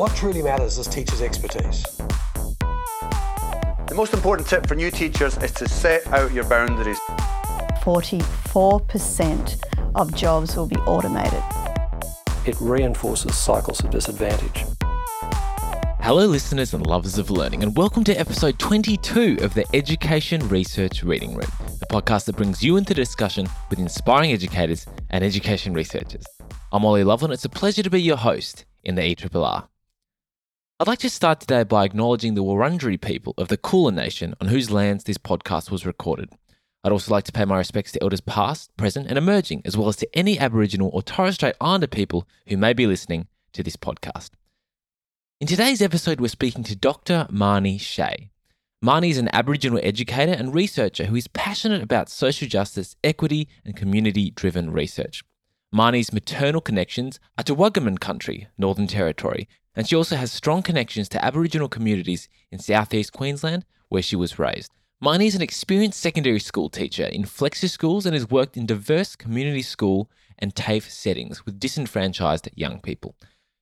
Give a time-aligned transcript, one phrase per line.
[0.00, 1.82] What truly matters is teachers' expertise.
[3.86, 6.98] The most important tip for new teachers is to set out your boundaries.
[7.82, 9.62] 44%
[9.94, 11.42] of jobs will be automated.
[12.46, 14.64] It reinforces cycles of disadvantage.
[16.00, 21.02] Hello, listeners and lovers of learning, and welcome to episode 22 of the Education Research
[21.02, 26.24] Reading Room, the podcast that brings you into discussion with inspiring educators and education researchers.
[26.72, 27.32] I'm Ollie Lovell.
[27.32, 29.66] It's a pleasure to be your host in the ERRR.
[30.80, 34.48] I'd like to start today by acknowledging the Wurundjeri people of the Kulin Nation on
[34.48, 36.30] whose lands this podcast was recorded.
[36.82, 39.88] I'd also like to pay my respects to elders past, present, and emerging, as well
[39.88, 43.76] as to any Aboriginal or Torres Strait Islander people who may be listening to this
[43.76, 44.30] podcast.
[45.38, 47.26] In today's episode, we're speaking to Dr.
[47.30, 48.30] Marnee Shay.
[48.82, 53.76] Marnee is an Aboriginal educator and researcher who is passionate about social justice, equity, and
[53.76, 55.24] community driven research.
[55.74, 61.08] Marnee's maternal connections are to Wagiman country, Northern Territory, and she also has strong connections
[61.10, 64.72] to Aboriginal communities in southeast Queensland, where she was raised.
[65.02, 69.16] Marnie is an experienced secondary school teacher in flexi schools and has worked in diverse
[69.16, 73.14] community school and TAFE settings with disenfranchised young people.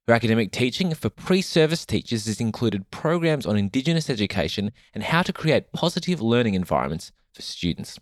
[0.08, 5.22] Her academic teaching for pre service teachers has included programs on Indigenous education and how
[5.22, 8.00] to create positive learning environments for students.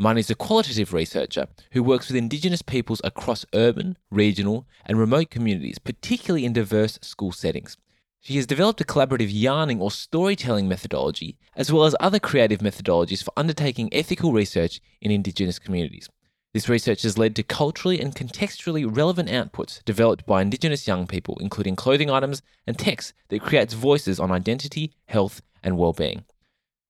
[0.00, 5.28] Marnee is a qualitative researcher who works with Indigenous peoples across urban, regional, and remote
[5.28, 7.76] communities, particularly in diverse school settings.
[8.18, 13.22] She has developed a collaborative yarning or storytelling methodology, as well as other creative methodologies
[13.22, 16.08] for undertaking ethical research in Indigenous communities.
[16.54, 21.36] This research has led to culturally and contextually relevant outputs developed by Indigenous young people,
[21.42, 26.24] including clothing items and text that creates voices on identity, health, and well-being.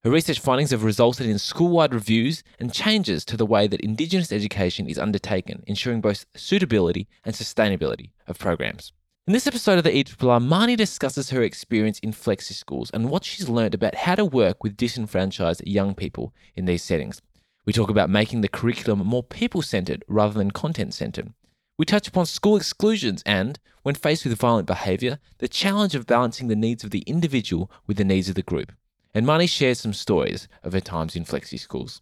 [0.03, 4.33] Her research findings have resulted in school-wide reviews and changes to the way that Indigenous
[4.33, 8.95] education is undertaken, ensuring both suitability and sustainability of programs.
[9.27, 13.25] In this episode of the ERRR, Marnee discusses her experience in flexi schools and what
[13.25, 17.21] she's learned about how to work with disenfranchised young people in these settings.
[17.67, 21.35] We talk about making the curriculum more people centered rather than content centered.
[21.79, 26.49] We touch upon school exclusions and, when faced with violent behaviour, the challenge of balancing
[26.49, 28.73] the needs of the individual with the needs of the group.
[29.13, 32.01] And Marnee shares some stories of her times in flexi schools.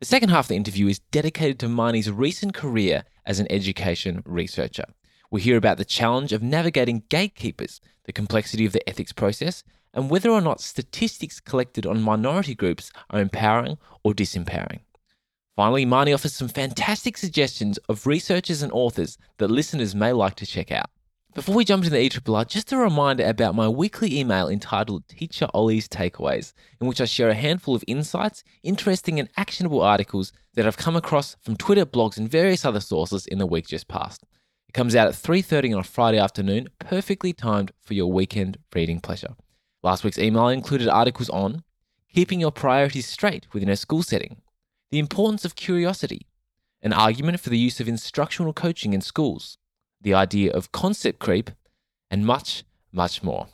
[0.00, 4.22] The second half of the interview is dedicated to Marnee's recent career as an education
[4.24, 4.84] researcher.
[5.30, 10.10] We hear about the challenge of navigating gatekeepers, the complexity of the ethics process, and
[10.10, 14.80] whether or not statistics collected on minority groups are empowering or disempowering.
[15.56, 20.46] Finally, Marnee offers some fantastic suggestions of researchers and authors that listeners may like to
[20.46, 20.90] check out.
[21.34, 25.46] Before we jump into the ERRR, just a reminder about my weekly email entitled Teacher
[25.52, 30.66] Ollie's Takeaways, in which I share a handful of insights, interesting and actionable articles that
[30.66, 34.24] I've come across from Twitter, blogs, and various other sources in the week just past.
[34.68, 38.98] It comes out at 3:30 on a Friday afternoon, perfectly timed for your weekend reading
[38.98, 39.36] pleasure.
[39.82, 41.62] Last week's email included articles on
[42.12, 44.40] keeping your priorities straight within a school setting,
[44.90, 46.26] the importance of curiosity,
[46.80, 49.58] an argument for the use of instructional coaching in schools,
[50.00, 51.50] the idea of concept creep,
[52.10, 53.48] and much, much more.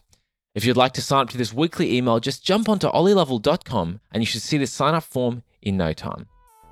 [0.54, 4.22] If you'd like to sign up to this weekly email, just jump onto ollielovell.com and
[4.22, 6.28] you should see the sign up form in no time.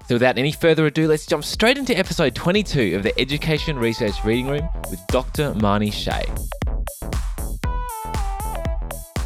[0.09, 4.25] So, without any further ado, let's jump straight into episode 22 of the Education Research
[4.25, 5.55] Reading Room with Dr.
[5.55, 6.25] Marnee Shay.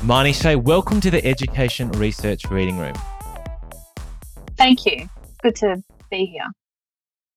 [0.02, 2.94] Marnee Shay, welcome to the Education Research Reading Room.
[4.56, 5.08] Thank you
[5.46, 6.50] good to be here.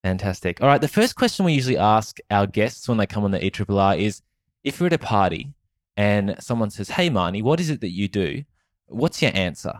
[0.04, 0.62] Fantastic.
[0.62, 0.82] All right.
[0.82, 4.22] The first question we usually ask our guests when they come on the ERRR is
[4.64, 5.54] if you're at a party
[5.98, 8.44] and someone says, Hey, Marnee, what is it that you do?
[8.88, 9.74] What's your answer?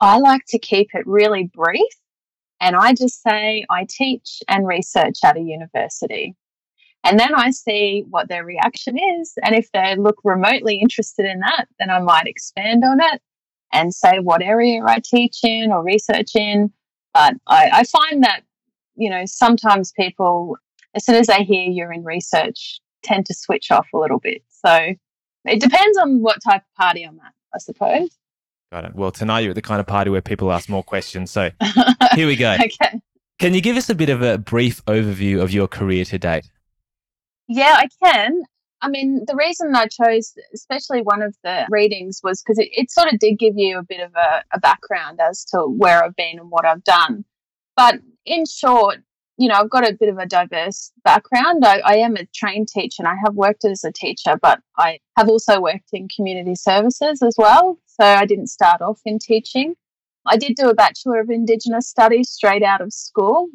[0.00, 1.82] I like to keep it really brief.
[2.60, 6.34] And I just say I teach and research at a university.
[7.04, 9.32] And then I see what their reaction is.
[9.42, 13.22] And if they look remotely interested in that, then I might expand on it
[13.72, 16.72] and say what area I teach in or research in.
[17.14, 18.42] But I, I find that,
[18.96, 20.56] you know, sometimes people,
[20.94, 24.42] as soon as they hear you're in research, tend to switch off a little bit.
[24.48, 24.94] So
[25.44, 28.10] it depends on what type of party I'm at, I suppose.
[28.70, 28.94] Got it.
[28.94, 31.30] Well, tonight you're at the kind of party where people ask more questions.
[31.30, 31.50] So
[32.14, 32.54] here we go.
[32.54, 33.00] okay.
[33.38, 36.50] Can you give us a bit of a brief overview of your career to date?
[37.46, 38.42] Yeah, I can.
[38.80, 42.90] I mean, the reason I chose, especially one of the readings, was because it, it,
[42.90, 46.14] sort of did give you a bit of a, a, background as to where I've
[46.14, 47.24] been and what I've done.
[47.76, 48.98] But in short,
[49.36, 51.64] you know, I've got a bit of a diverse background.
[51.64, 54.98] I, I am a trained teacher and I have worked as a teacher, but I
[55.16, 57.78] have also worked in community services as well.
[57.86, 59.74] So I didn't start off in teaching.
[60.26, 63.48] I did do a Bachelor of Indigenous Studies straight out of school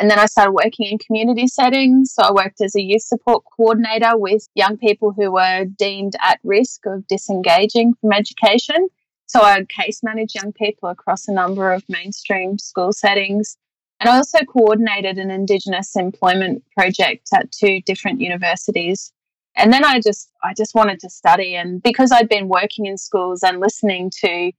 [0.00, 2.14] And then I started working in community settings.
[2.14, 6.40] So I worked as a youth support coordinator with young people who were deemed at
[6.42, 8.88] risk of disengaging from education.
[9.26, 13.58] So I case managed young people across a number of mainstream school settings.
[14.00, 19.12] And I also coordinated an Indigenous employment project at two different universities.
[19.54, 22.96] And then I just I just wanted to study and because I'd been working in
[22.96, 24.50] schools and listening to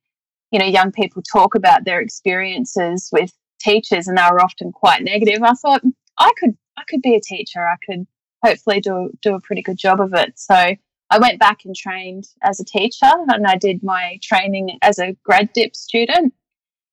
[0.52, 5.04] you know young people talk about their experiences with teachers and they were often quite
[5.04, 5.82] negative, I thought
[6.18, 7.68] I could I could be a teacher.
[7.68, 8.08] I could
[8.44, 10.38] hopefully do do a pretty good job of it.
[10.38, 14.98] So I went back and trained as a teacher and I did my training as
[14.98, 16.34] a grad dip student,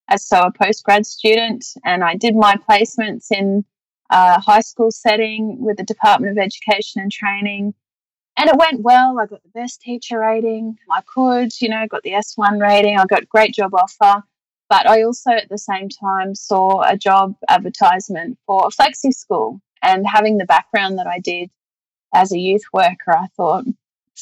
[0.08, 3.64] as so a postgrad student, and I did my placements in
[4.10, 7.74] a high school setting with the Department of Education and Training.
[8.36, 9.18] And it went well.
[9.18, 12.96] I got the best teacher rating I could, you know, got the S1 rating.
[12.96, 14.22] I got great job offer.
[14.68, 19.60] But I also at the same time saw a job advertisement for a flexi school.
[19.82, 21.50] And having the background that I did
[22.14, 23.64] as a youth worker, I thought,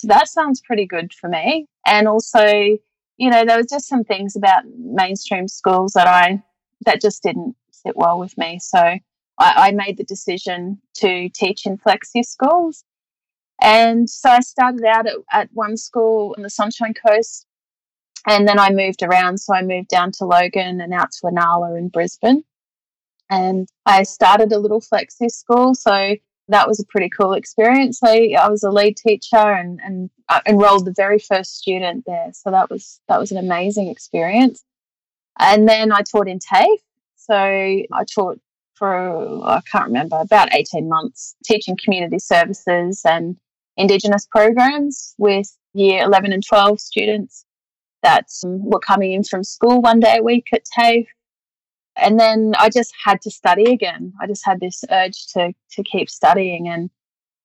[0.04, 1.66] that sounds pretty good for me.
[1.86, 6.42] And also, you know, there was just some things about mainstream schools that I
[6.84, 8.58] that just didn't sit well with me.
[8.60, 9.00] So I,
[9.38, 12.84] I made the decision to teach in flexi schools.
[13.62, 17.45] And so I started out at, at one school on the Sunshine Coast
[18.26, 19.38] and then I moved around.
[19.38, 22.42] So I moved down to Logan and out to Inala in Brisbane.
[23.30, 25.74] And I started a little flexi school.
[25.74, 26.16] So
[26.48, 28.00] that was a pretty cool experience.
[28.02, 32.30] I, I was a lead teacher and, and I enrolled the very first student there.
[32.32, 34.64] So that was that was an amazing experience.
[35.38, 36.80] And then I taught in TAFE.
[37.16, 38.38] So I taught
[38.74, 43.36] for oh, I can't remember about 18 months teaching community services and
[43.76, 47.45] indigenous programs with year 11 and 12 students
[48.06, 51.08] that were coming in from school one day a week at TAFE.
[51.96, 54.12] And then I just had to study again.
[54.20, 56.68] I just had this urge to, to keep studying.
[56.68, 56.88] And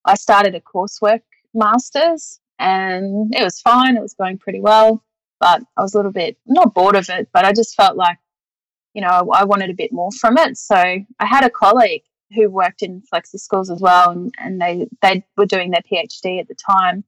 [0.06, 1.22] I started a coursework
[1.56, 3.98] master's and it was fine.
[3.98, 5.04] It was going pretty well.
[5.40, 8.20] But I was a little bit not bored of it, but I just felt like,
[8.94, 10.58] you know, I, I wanted a bit more from it.
[10.58, 12.04] So I had a colleague
[12.36, 16.40] who worked in flexi schools as well, and, and they, they were doing their PhD
[16.40, 17.04] at the time.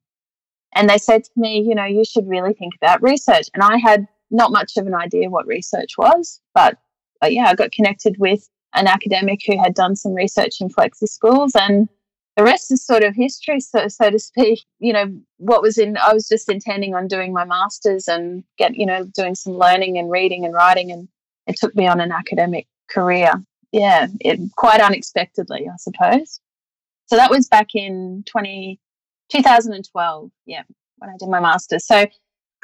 [0.76, 3.48] And they said to me, you know, you should really think about research.
[3.54, 6.78] And I had not much of an idea what research was, but,
[7.22, 11.08] but yeah, I got connected with an academic who had done some research in flexi
[11.08, 11.88] schools and
[12.36, 14.64] the rest is sort of history, so, so to speak.
[14.80, 15.06] You know,
[15.38, 19.06] what was in, I was just intending on doing my master's and get, you know,
[19.16, 20.92] doing some learning and reading and writing.
[20.92, 21.08] And
[21.46, 23.34] it took me on an academic career.
[23.72, 26.40] Yeah, it, quite unexpectedly, I suppose.
[27.06, 28.80] So that was back in 20,
[29.30, 30.64] 2012, yeah,
[30.98, 31.86] when I did my master's.
[31.86, 32.06] So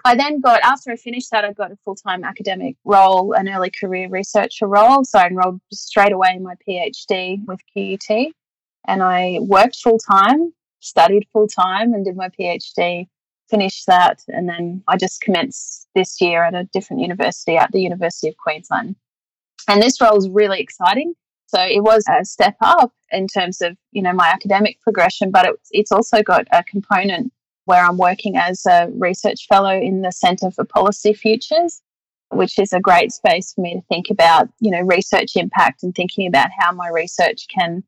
[0.06, 3.50] I then got, after I finished that, I got a full time academic role, an
[3.50, 5.04] early career researcher role.
[5.04, 8.34] So I enrolled straight away in my PhD with QUT
[8.88, 13.08] and I worked full time, studied full time, and did my PhD.
[13.50, 17.82] Finished that, and then I just commenced this year at a different university at the
[17.82, 18.96] University of Queensland.
[19.68, 21.16] And this role is really exciting
[21.50, 25.48] so it was a step up in terms of, you know, my academic progression, but
[25.48, 27.34] it's, it's also got a component
[27.66, 31.82] where I'm working as a research fellow in the Centre for Policy Futures,
[32.30, 35.96] which is a great space for me to think about, you know, research impact and
[35.96, 37.84] thinking about how my research can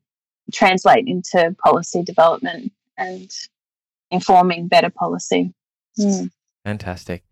[0.52, 3.30] translate into policy development and
[4.10, 5.54] informing better policy.
[6.00, 6.32] Mm.
[6.64, 7.22] Fantastic.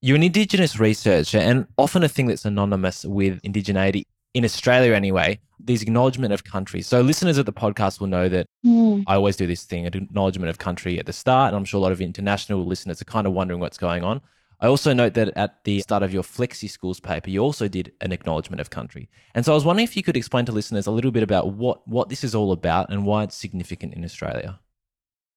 [0.00, 5.38] You're an Indigenous researcher, and often a thing that's anonymous with Indigeneity in Australia anyway,
[5.58, 6.82] these acknowledgement of country.
[6.82, 9.04] So listeners of the podcast will know that mm.
[9.06, 11.48] I always do this thing, an acknowledgement of country at the start.
[11.48, 14.20] And I'm sure a lot of international listeners are kind of wondering what's going on.
[14.60, 17.92] I also note that at the start of your Flexi Schools paper, you also did
[18.00, 19.08] an acknowledgement of country.
[19.34, 21.54] And so I was wondering if you could explain to listeners a little bit about
[21.54, 24.60] what, what this is all about and why it's significant in Australia.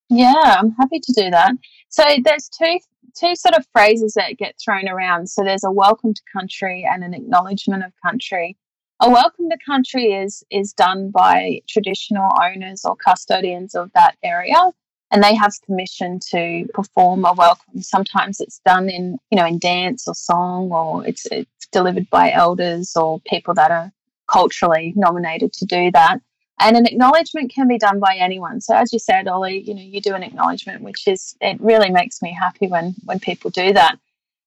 [0.10, 1.54] Yeah, I'm happy to do that.
[1.90, 2.78] So there's two
[3.16, 5.30] two sort of phrases that get thrown around.
[5.30, 8.58] So there's a welcome to country and an acknowledgement of country.
[9.02, 14.72] A welcome to country is is done by traditional owners or custodians of that area
[15.12, 17.82] and they have permission to perform a welcome.
[17.82, 22.32] Sometimes it's done in, you know, in dance or song or it's it's delivered by
[22.32, 23.92] elders or people that are
[24.32, 26.22] culturally nominated to do that.
[26.62, 28.62] And an acknowledgement can be done by anyone.
[28.62, 31.90] So as you said, Ollie, you know, you do an acknowledgement, which is it really
[31.90, 34.00] makes me happy when when people do that.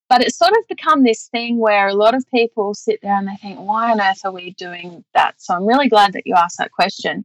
[0.09, 3.29] But it's sort of become this thing where a lot of people sit there and
[3.29, 5.35] they think, why on earth are we doing that?
[5.39, 7.25] So I'm really glad that you asked that question.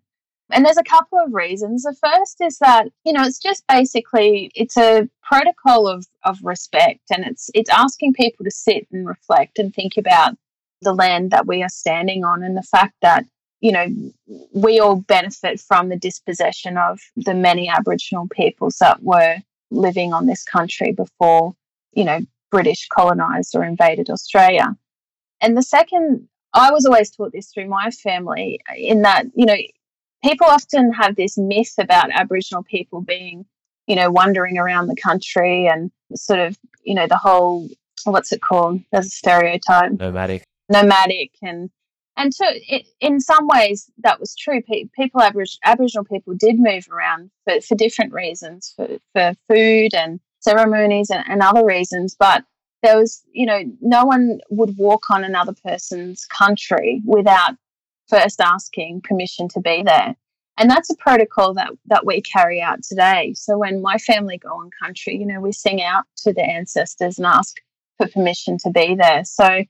[0.52, 1.84] And there's a couple of reasons.
[1.84, 7.02] The first is that, you know, it's just basically it's a protocol of, of respect
[7.10, 10.36] and it's it's asking people to sit and reflect and think about
[10.82, 13.26] the land that we are standing on and the fact that,
[13.62, 13.88] you know,
[14.54, 19.38] we all benefit from the dispossession of the many Aboriginal peoples that were
[19.72, 21.56] living on this country before,
[21.94, 22.20] you know,
[22.54, 24.76] British colonized or invaded Australia.
[25.42, 29.58] And the second, I was always taught this through my family in that, you know,
[30.24, 33.46] people often have this myth about Aboriginal people being,
[33.88, 37.68] you know, wandering around the country and sort of, you know, the whole,
[38.04, 38.82] what's it called?
[38.92, 39.94] There's a stereotype.
[39.94, 40.44] Nomadic.
[40.70, 41.72] Nomadic and
[42.16, 44.62] and to it, in some ways that was true.
[44.62, 50.20] People, Aboriginal, Aboriginal people, did move around for, for different reasons, for, for food and
[50.44, 52.16] ceremonies and, and other reasons.
[52.18, 52.44] But
[52.82, 57.56] there was, you know, no one would walk on another person's country without
[58.10, 60.16] first asking permission to be there.
[60.58, 63.34] And that's a protocol that, that we carry out today.
[63.36, 67.18] So when my family go on country, you know, we sing out to the ancestors
[67.18, 67.58] and ask
[67.98, 69.24] for permission to be there.
[69.26, 69.64] So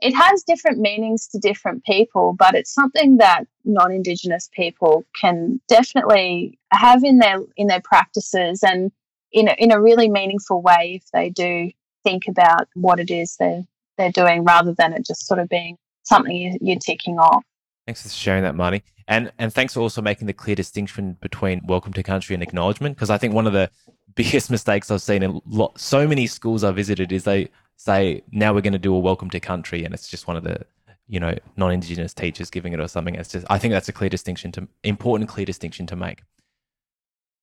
[0.00, 6.58] it has different meanings to different people, but it's something that non-indigenous people can definitely
[6.70, 8.92] have in their in their practices and
[9.32, 11.70] in a, in a really meaningful way if they do
[12.04, 13.64] think about what it is they're
[13.98, 17.44] they're doing rather than it just sort of being something you, you're ticking off.
[17.86, 18.82] Thanks for sharing that, Marty.
[19.06, 22.96] And and thanks for also making the clear distinction between welcome to country and acknowledgement,
[22.96, 23.70] because I think one of the
[24.14, 25.40] biggest mistakes I've seen in
[25.76, 29.30] so many schools I visited is they say now we're going to do a welcome
[29.30, 30.64] to country, and it's just one of the
[31.08, 33.14] you know non-indigenous teachers giving it or something.
[33.14, 36.22] It's just I think that's a clear distinction to important clear distinction to make.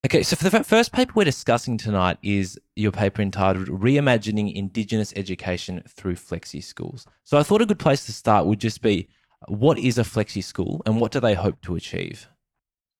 [0.04, 5.12] Okay, so for the first paper we're discussing tonight is your paper entitled Reimagining Indigenous
[5.16, 7.06] Education Through Flexi Schools.
[7.24, 9.08] So I thought a good place to start would just be
[9.48, 12.28] what is a flexi school and what do they hope to achieve?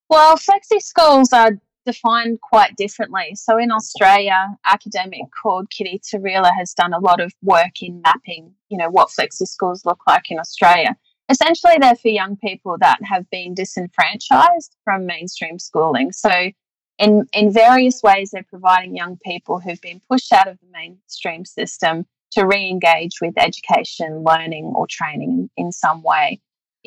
[0.09, 1.53] Well, flexi schools are
[1.85, 3.35] defined quite differently.
[3.35, 8.03] So in Australia, academic called Kitty te Riele has done a lot of work in
[8.03, 10.97] mapping, you know, what flexi schools look like in Australia.
[11.29, 16.13] Essentially, they're for young people that have been disenfranchised from mainstream schooling.
[16.13, 16.51] So
[16.99, 21.45] in, in various ways, they're providing young people who've been pushed out of the mainstream
[21.45, 26.41] system to re-engage with education, learning, or training in, in some way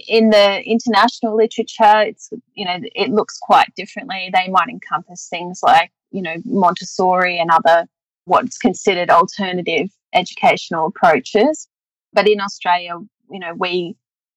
[0.08, 4.30] in the international literature, it's you know it looks quite differently.
[4.34, 7.88] They might encompass things like you know Montessori and other
[8.26, 11.68] what's considered alternative educational approaches.
[12.14, 13.00] But in Australia,
[13.32, 13.96] you know we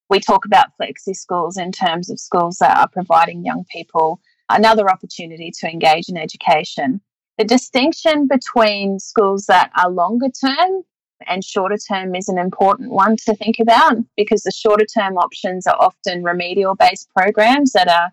[0.09, 4.21] we talk about flexi schools in terms of schools that are providing young people
[4.57, 7.01] another opportunity to engage in education.
[7.39, 10.83] The distinction between schools that are longer term
[11.27, 15.67] and shorter term is an important one to think about because the shorter term options
[15.67, 18.13] are often remedial based programs that are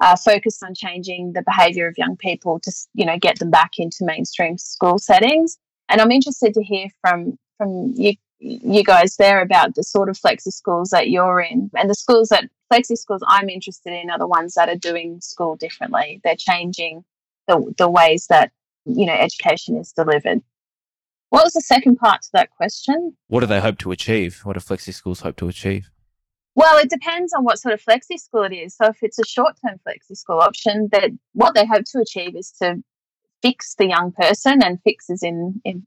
[0.00, 3.72] uh, focused on changing the behaviour of young people to you know get them back
[3.78, 5.58] into mainstream school settings.
[5.88, 10.18] And I'm interested to hear from from you you guys there about the sort of
[10.18, 14.18] flexi schools that you're in and the schools that flexi schools I'm interested in are
[14.18, 16.20] the ones that are doing school differently.
[16.24, 17.04] They're changing
[17.46, 18.52] the the ways that
[18.84, 20.42] you know education is delivered.
[21.30, 23.16] What was the second part to that question?
[23.28, 24.40] What do they hope to achieve?
[24.44, 25.90] What do flexi schools hope to achieve?
[26.54, 28.76] Well, it depends on what sort of flexi school it is.
[28.76, 32.52] So if it's a short-term flexi school option, that what they hope to achieve is
[32.60, 32.82] to
[33.40, 35.86] fix the young person and fixes in in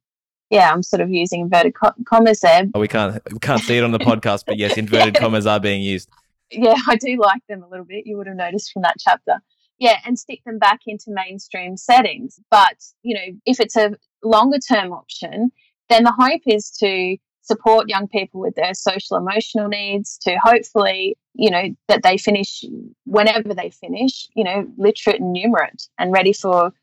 [0.52, 1.74] yeah, I'm sort of using inverted
[2.06, 2.66] commas there.
[2.74, 5.60] Oh, we can't we can't see it on the podcast, but yes, inverted commas are
[5.60, 6.10] being used.
[6.52, 8.06] Yeah, I do like them a little bit.
[8.06, 9.42] You would have noticed from that chapter.
[9.78, 12.40] Yeah, and stick them back into mainstream settings.
[12.50, 15.52] But, you know, if it's a longer term option,
[15.90, 21.16] then the hope is to support young people with their social emotional needs to hopefully
[21.36, 22.64] you know that they finish
[23.06, 26.74] whenever they finish you know literate and numerate and ready for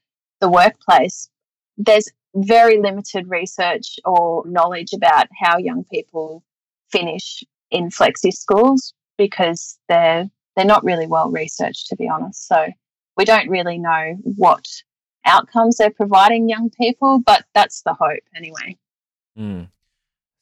[0.40, 1.28] the workplace
[1.76, 6.45] there's very limited research or knowledge about how young people
[6.92, 7.42] finish
[7.73, 12.66] in flexi schools because they're they're not really well researched to be honest so
[13.16, 14.66] we don't really know what
[15.25, 18.76] outcomes they're providing young people, but that's the hope anyway.
[19.38, 19.69] Mm.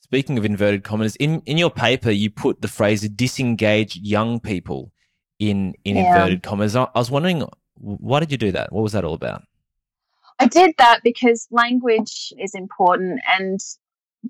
[0.01, 4.93] Speaking of inverted commas, in, in your paper, you put the phrase disengage young people
[5.39, 6.15] in, in yeah.
[6.15, 6.75] inverted commas.
[6.75, 8.73] I, I was wondering, why did you do that?
[8.73, 9.43] What was that all about?
[10.39, 13.61] I did that because language is important and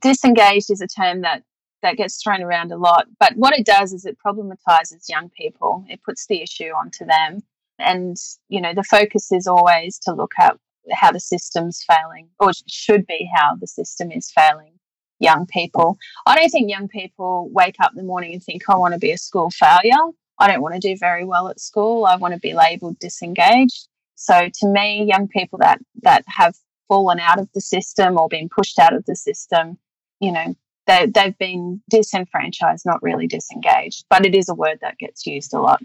[0.01, 1.45] disengaged is a term that
[1.83, 3.07] that gets thrown around a lot.
[3.19, 5.85] But what it does is it problematizes young people.
[5.89, 7.43] It puts the issue onto them.
[7.79, 8.17] And,
[8.49, 10.57] you know, the focus is always to look at
[10.93, 14.73] how the system's failing, or should be how the system is failing
[15.19, 15.99] young people.
[16.27, 19.01] I don't think young people wake up in the morning and think, I want to
[19.01, 20.13] be a school failure.
[20.39, 22.07] I don't want to do very well at school.
[22.07, 23.89] I want to be labelled disengaged.
[24.15, 26.55] So to me, young people that that have
[26.89, 29.79] fallen out of the system or been pushed out of the system,
[30.19, 30.55] you know,
[30.91, 34.05] they, they've been disenfranchised, not really disengaged.
[34.11, 35.81] But it is a word that gets used a lot.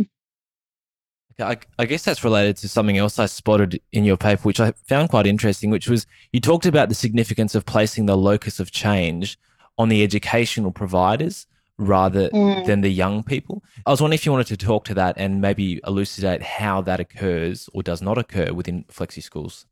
[1.37, 4.71] I, I guess that's related to something else I spotted in your paper, which I
[4.87, 8.71] found quite interesting, which was you talked about the significance of placing the locus of
[8.71, 9.37] change
[9.77, 11.45] on the educational providers
[11.77, 12.65] rather Mm.
[12.65, 13.61] than the young people.
[13.85, 17.01] I was wondering if you wanted to talk to that and maybe elucidate how that
[17.01, 19.65] occurs or does not occur within flexi schools.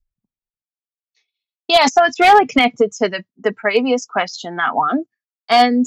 [1.70, 5.06] Yeah, so it's really connected to the, the previous question, that one.
[5.50, 5.86] And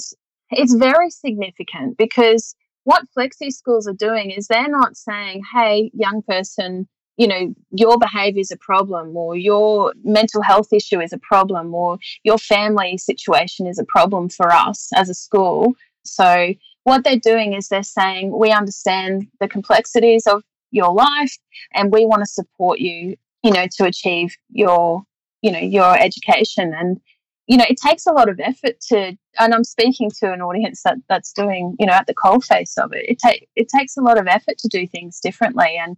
[0.51, 6.21] it's very significant because what flexi schools are doing is they're not saying, hey, young
[6.21, 6.87] person,
[7.17, 11.73] you know, your behavior is a problem or your mental health issue is a problem
[11.75, 15.73] or your family situation is a problem for us as a school.
[16.05, 21.37] So what they're doing is they're saying, we understand the complexities of your life
[21.73, 25.03] and we want to support you, you know, to achieve your
[25.41, 26.99] you know your education and
[27.47, 30.83] you know it takes a lot of effort to and i'm speaking to an audience
[30.83, 34.01] that that's doing you know at the coalface of it it, take, it takes a
[34.01, 35.97] lot of effort to do things differently and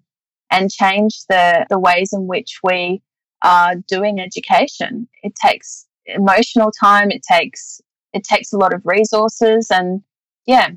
[0.52, 3.02] and change the the ways in which we
[3.42, 5.08] are doing education.
[5.24, 7.82] It takes emotional time it takes
[8.14, 10.02] it takes a lot of resources and
[10.48, 10.70] yeah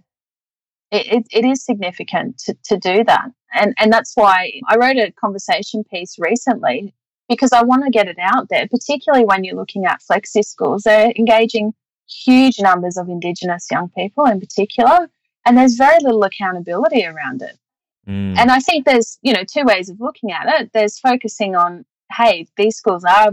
[0.91, 3.31] it, it, it is significant to, to do that.
[3.55, 6.95] And and that's why i wrote a conversation piece recently
[7.33, 10.83] because I want to get it out there, particularly when you're looking at flexi schools.
[10.83, 11.75] They're engaging
[12.07, 15.09] huge numbers of Indigenous young people in particular,
[15.47, 17.59] and there's very little accountability around it.
[18.07, 18.37] Mm.
[18.37, 20.71] And I think there's, you know, two ways of looking at it.
[20.73, 23.33] There's focusing on, hey, these schools are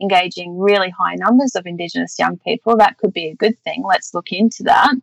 [0.00, 2.76] engaging really high numbers of Indigenous young people.
[2.76, 3.84] That could be a good thing.
[3.86, 4.94] Let's look into that.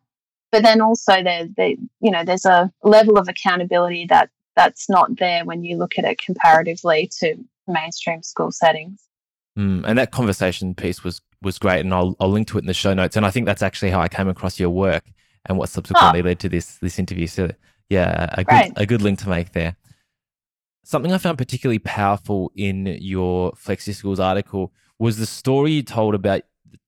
[0.51, 5.17] But then also there, there you know, there's a level of accountability that that's not
[5.17, 7.36] there when you look at it comparatively to
[7.68, 9.03] mainstream school settings.
[9.58, 12.68] Mm, and that conversation piece was was great, and I'll I'll link to it in
[12.68, 13.18] the show notes.
[13.18, 15.03] And I think that's actually how I came across your work
[15.46, 17.27] and what subsequently led to this this interview.
[17.27, 17.51] So
[17.89, 18.74] yeah, a good Great.
[18.77, 19.75] a good link to make there.
[20.84, 26.15] Something I found particularly powerful in your Flexi Schools article was the story you told
[26.15, 26.41] about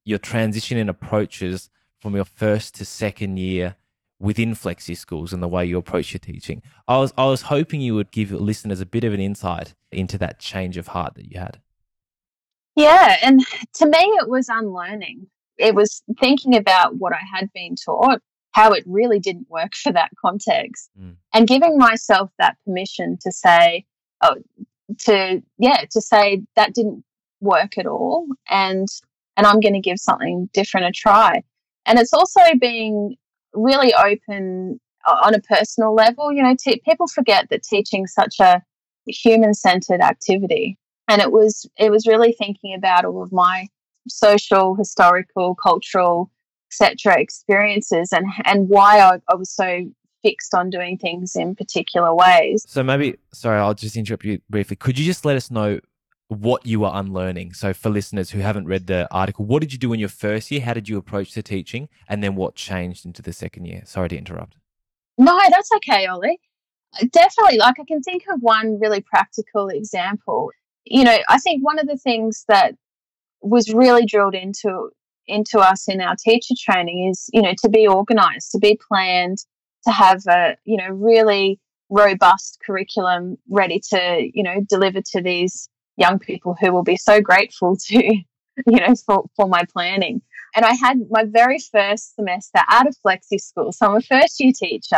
[0.05, 1.69] your transition in approaches
[2.01, 3.75] from your first to second year
[4.23, 6.63] within Flexi Schools and the way you approach your teaching.
[6.87, 10.17] I was I was hoping you would give listeners a bit of an insight into
[10.19, 11.59] that change of heart that you had.
[12.75, 13.41] Yeah, and
[13.75, 15.27] to me, it was unlearning.
[15.57, 18.19] It was thinking about what I had been taught,
[18.53, 21.17] how it really didn't work for that context, Mm.
[21.33, 23.85] and giving myself that permission to say,
[24.21, 24.37] oh,
[24.99, 27.03] to yeah, to say that didn't
[27.41, 28.87] work at all, and
[29.35, 31.43] and I'm going to give something different a try.
[31.85, 33.17] And it's also being
[33.53, 36.31] really open uh, on a personal level.
[36.31, 38.61] You know, te- people forget that teaching such a
[39.07, 43.67] human centered activity and it was it was really thinking about all of my
[44.07, 46.31] social historical cultural
[46.71, 49.81] etc experiences and and why I, I was so
[50.21, 54.77] fixed on doing things in particular ways So maybe, sorry, I'll just interrupt you briefly.
[54.77, 55.79] Could you just let us know
[56.33, 57.53] what you are unlearning?
[57.53, 60.51] So for listeners who haven't read the article, what did you do in your first
[60.51, 60.61] year?
[60.61, 61.89] How did you approach the teaching?
[62.09, 63.83] And then what changed into the second year?
[63.85, 64.57] Sorry to interrupt.
[65.17, 66.39] no that's okay ollie
[67.11, 70.49] definitely like i can think of one really practical example
[70.85, 72.75] you know i think one of the things that
[73.41, 74.89] was really drilled into
[75.27, 79.37] into us in our teacher training is you know to be organized to be planned
[79.85, 85.69] to have a you know really robust curriculum ready to you know deliver to these
[85.97, 87.95] young people who will be so grateful to
[88.67, 90.21] you know for, for my planning.
[90.55, 93.71] And i had my very first semester out of flexi school.
[93.71, 94.97] So i'm a first year teacher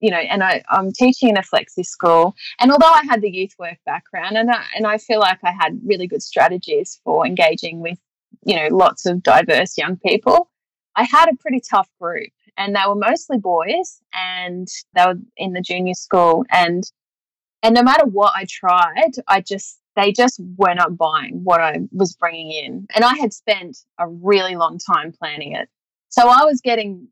[0.00, 2.34] you know and I, i'm teaching in a flexi school.
[2.60, 5.52] And although i had the youth work background and I, and I feel like i
[5.52, 7.98] had really good strategies for engaging with
[8.44, 10.50] you know lots of diverse young people
[10.96, 12.30] i had a pretty tough group.
[12.58, 16.46] And they were mostly boys and they were in the junior school.
[16.50, 16.82] And
[17.62, 21.78] and no matter what i tried i just they just were not buying what i
[21.92, 22.86] was bringing in.
[22.94, 25.68] And i had spent a really long time planning it.
[26.08, 27.08] So i was getting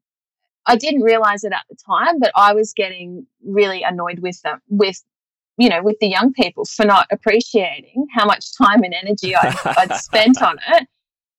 [0.67, 4.61] i didn't realize it at the time but i was getting really annoyed with them
[4.69, 5.03] with
[5.59, 9.55] you know with the young people for not appreciating how much time and energy I,
[9.79, 10.89] i'd spent on it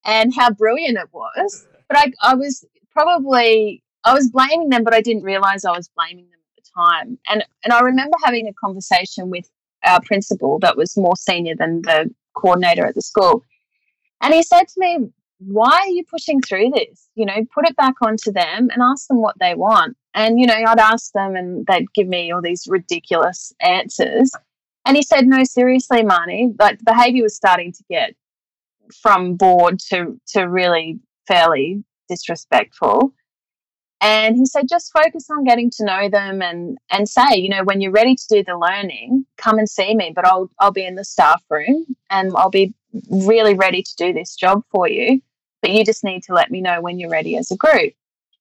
[0.05, 1.67] and how brilliant it was.
[1.89, 5.89] But I, I was probably I was blaming them, but I didn't realize I was
[5.95, 7.17] blaming them at the time.
[7.27, 9.49] And and I remember having a conversation with
[9.86, 13.43] our principal that was more senior than the coordinator at the school.
[14.21, 14.98] And he said to me,
[15.39, 17.10] Why are you pushing through this?
[17.15, 19.98] You know, put it back onto them and ask them what they want.
[20.13, 24.32] And, you know, I'd ask them and they'd give me all these ridiculous answers.
[24.86, 28.15] And he said, No, seriously, Marnee, like the behavior was starting to get
[28.93, 33.13] from bored to to really fairly disrespectful.
[34.01, 37.63] And he said, just focus on getting to know them and, and say, you know,
[37.63, 40.86] when you're ready to do the learning, come and see me, but I'll, I'll be
[40.86, 42.73] in the staff room and I'll be
[43.10, 45.21] really ready to do this job for you.
[45.62, 47.93] But you just need to let me know when you're ready as a group.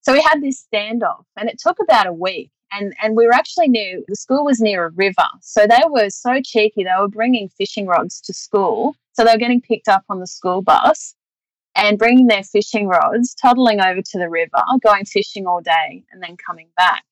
[0.02, 2.50] So we had this standoff and it took about a week.
[2.72, 5.28] And, and we were actually near, the school was near a river.
[5.40, 6.82] So they were so cheeky.
[6.82, 8.96] They were bringing fishing rods to school.
[9.12, 11.14] So they were getting picked up on the school bus
[11.74, 16.22] and bringing their fishing rods, toddling over to the river, going fishing all day, and
[16.22, 17.04] then coming back.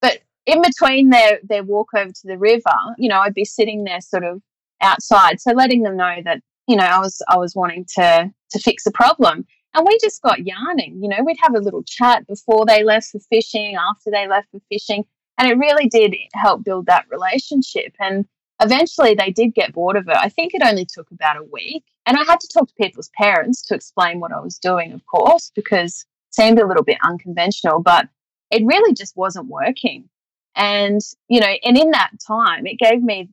[0.00, 3.84] But in between their, their walk over to the river, you know, I'd be sitting
[3.84, 4.40] there sort of
[4.80, 5.40] outside.
[5.40, 8.86] So letting them know that, you know, I was I was wanting to to fix
[8.86, 9.46] a problem.
[9.74, 13.10] And we just got yarning, you know, we'd have a little chat before they left
[13.10, 15.04] for fishing, after they left for fishing.
[15.38, 17.94] And it really did help build that relationship.
[18.00, 18.26] And
[18.60, 20.16] eventually they did get bored of it.
[20.16, 21.84] I think it only took about a week.
[22.06, 25.04] And I had to talk to people's parents to explain what I was doing, of
[25.06, 28.08] course, because it seemed a little bit unconventional, but
[28.50, 30.08] it really just wasn't working.
[30.56, 33.28] And, you know, and in that time, it gave me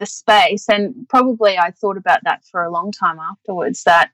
[0.00, 0.68] the space.
[0.68, 4.10] And probably I thought about that for a long time afterwards that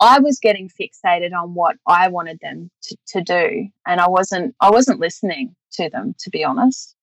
[0.00, 3.68] I was getting fixated on what I wanted them to, to do.
[3.86, 6.94] And I wasn't, I wasn't listening to them, to be honest.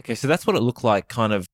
[0.00, 1.46] Okay, so that's what it looked like, kind of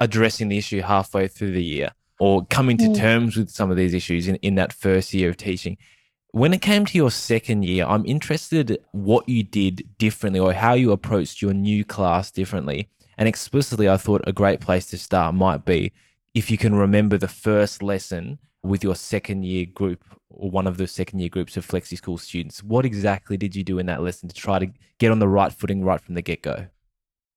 [0.00, 2.96] addressing the issue halfway through the year or coming to mm.
[2.96, 5.76] terms with some of these issues in, in that first year of teaching.
[6.30, 10.74] When it came to your second year, I'm interested what you did differently or how
[10.74, 12.88] you approached your new class differently.
[13.16, 15.92] And explicitly, I thought a great place to start might be
[16.34, 20.76] if you can remember the first lesson with your second year group or one of
[20.76, 22.62] the second year groups of Flexi School students.
[22.62, 24.66] What exactly did you do in that lesson to try to
[24.98, 26.66] get on the right footing right from the get go?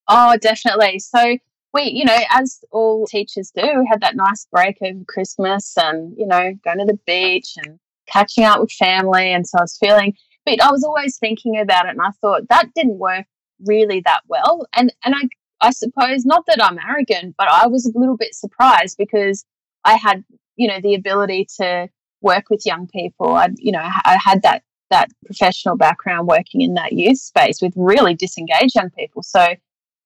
[0.07, 0.99] Oh, definitely.
[0.99, 1.37] So
[1.77, 6.15] we, you know, as all teachers do, we had that nice break over Christmas and,
[6.17, 9.31] you know, going to the beach and catching up with family.
[9.31, 12.49] And so I was feeling, but I was always thinking about it and I thought
[12.49, 13.25] that didn't work
[13.65, 14.65] really that well.
[14.73, 15.29] And, and I,
[15.61, 19.45] I suppose not that I'm arrogant, but I was a little bit surprised because
[19.83, 20.23] I had,
[20.55, 21.89] you know, the ability to
[22.21, 23.33] work with young people.
[23.35, 27.73] I, you know, I had that that professional background working in that youth space with
[27.75, 29.21] really disengaged young people.
[29.21, 29.55] So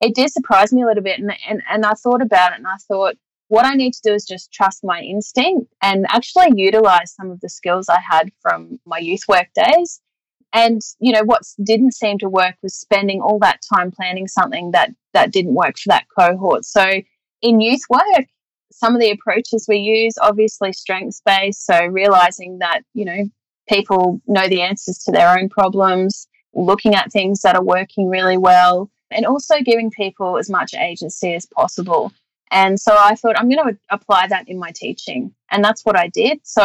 [0.01, 1.19] it did surprise me a little bit.
[1.19, 3.15] And, and, and I thought about it and I thought,
[3.47, 7.41] what I need to do is just trust my instinct and actually utilize some of
[7.41, 10.01] the skills I had from my youth work days.
[10.53, 14.71] And, you know, what didn't seem to work was spending all that time planning something
[14.71, 16.65] that, that didn't work for that cohort.
[16.65, 16.85] So
[17.41, 18.25] in youth work,
[18.71, 21.65] some of the approaches we use, obviously strengths based.
[21.65, 23.25] So realizing that, you know,
[23.69, 28.37] people know the answers to their own problems, looking at things that are working really
[28.37, 32.11] well, and also giving people as much agency as possible.
[32.51, 35.33] And so I thought I'm going to apply that in my teaching.
[35.49, 36.39] And that's what I did.
[36.43, 36.63] So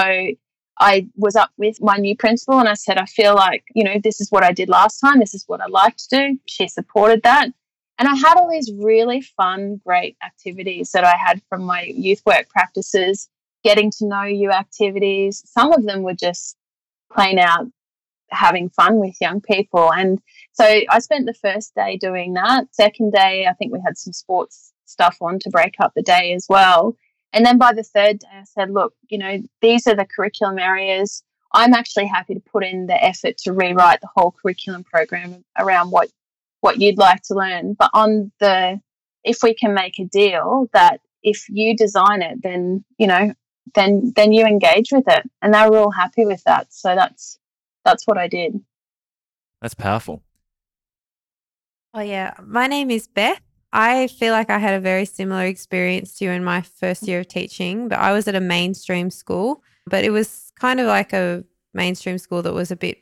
[0.78, 4.00] I was up with my new principal and I said, I feel like, you know,
[4.02, 5.20] this is what I did last time.
[5.20, 6.38] This is what I like to do.
[6.46, 7.48] She supported that.
[7.98, 12.20] And I had all these really fun, great activities that I had from my youth
[12.26, 13.28] work practices,
[13.64, 15.42] getting to know you activities.
[15.46, 16.56] Some of them were just
[17.10, 17.68] plain out
[18.30, 19.92] having fun with young people.
[19.92, 20.20] And
[20.52, 22.74] so I spent the first day doing that.
[22.74, 26.32] Second day, I think we had some sports stuff on to break up the day
[26.32, 26.96] as well.
[27.32, 30.58] And then by the third day, I said, look, you know, these are the curriculum
[30.58, 31.22] areas.
[31.52, 35.90] I'm actually happy to put in the effort to rewrite the whole curriculum program around
[35.90, 36.10] what
[36.60, 37.74] what you'd like to learn.
[37.74, 38.80] But on the
[39.24, 43.34] if we can make a deal that if you design it, then you know,
[43.74, 46.72] then then you engage with it, and they were all happy with that.
[46.72, 47.38] So that's
[47.86, 48.60] that's what I did.
[49.62, 50.22] That's powerful.
[51.94, 52.34] Oh, yeah.
[52.44, 53.40] My name is Beth.
[53.72, 57.20] I feel like I had a very similar experience to you in my first year
[57.20, 61.12] of teaching, but I was at a mainstream school, but it was kind of like
[61.12, 61.44] a
[61.74, 62.98] mainstream school that was a bit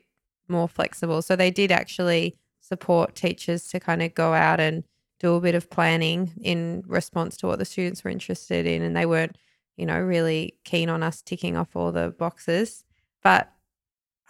[0.48, 1.22] more flexible.
[1.22, 4.84] So they did actually support teachers to kind of go out and
[5.20, 8.82] do a bit of planning in response to what the students were interested in.
[8.82, 9.38] And they weren't,
[9.76, 12.84] you know, really keen on us ticking off all the boxes.
[13.22, 13.53] But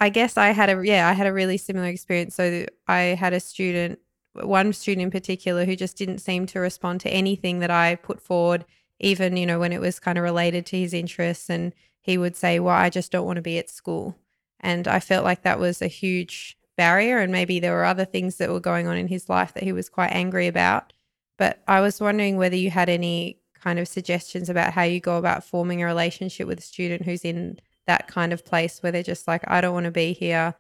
[0.01, 2.35] I guess I had a, yeah, I had a really similar experience.
[2.35, 3.99] So I had a student
[4.35, 8.21] one student in particular who just didn't seem to respond to anything that I put
[8.21, 8.65] forward,
[8.99, 11.49] even, you know, when it was kind of related to his interests.
[11.49, 14.17] And he would say, Well, I just don't want to be at school.
[14.61, 17.19] And I felt like that was a huge barrier.
[17.19, 19.73] And maybe there were other things that were going on in his life that he
[19.73, 20.93] was quite angry about.
[21.39, 25.17] But I was wondering whether you had any kind of suggestions about how you go
[25.17, 29.03] about forming a relationship with a student who's in that kind of place where they're
[29.03, 30.55] just like, I don't want to be here.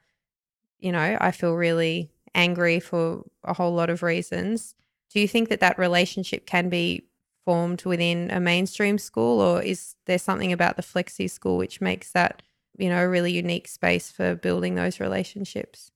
[0.79, 4.75] You know, I feel really angry for a whole lot of reasons.
[5.11, 7.07] Do you think that that relationship can be
[7.45, 12.13] formed within a mainstream school, or is there something about the flexi school which makes
[12.13, 12.43] that
[12.77, 15.91] you know, a really unique space for building those relationships?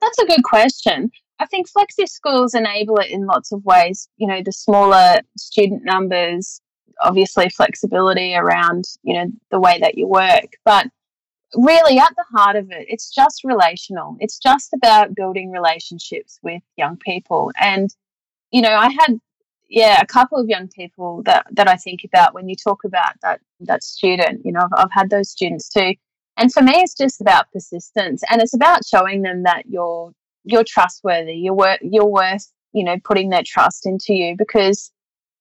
[0.00, 1.10] That's a good question.
[1.38, 4.08] I think flexi schools enable it in lots of ways.
[4.16, 6.60] You know, the smaller student numbers,
[7.02, 10.56] obviously flexibility around, you know, the way that you work.
[10.64, 10.86] But
[11.54, 14.16] really at the heart of it, it's just relational.
[14.20, 17.52] It's just about building relationships with young people.
[17.60, 17.94] And,
[18.50, 19.20] you know, I had
[19.70, 23.12] yeah, a couple of young people that, that I think about when you talk about
[23.22, 24.44] that that student.
[24.44, 25.94] You know, I've, I've had those students too.
[26.36, 30.12] And for me, it's just about persistence, and it's about showing them that you're
[30.44, 31.34] you're trustworthy.
[31.34, 34.90] You're worth you're worth you know putting their trust into you because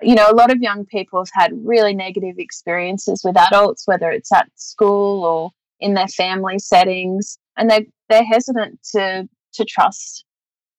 [0.01, 4.09] you know a lot of young people have had really negative experiences with adults, whether
[4.11, 10.25] it's at school or in their family settings, and they they're hesitant to to trust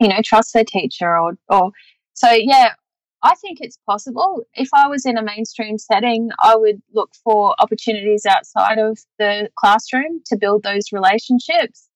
[0.00, 1.70] you know trust their teacher or or
[2.14, 2.74] so yeah
[3.22, 4.44] I think it's possible.
[4.54, 9.50] If I was in a mainstream setting, I would look for opportunities outside of the
[9.56, 11.88] classroom to build those relationships.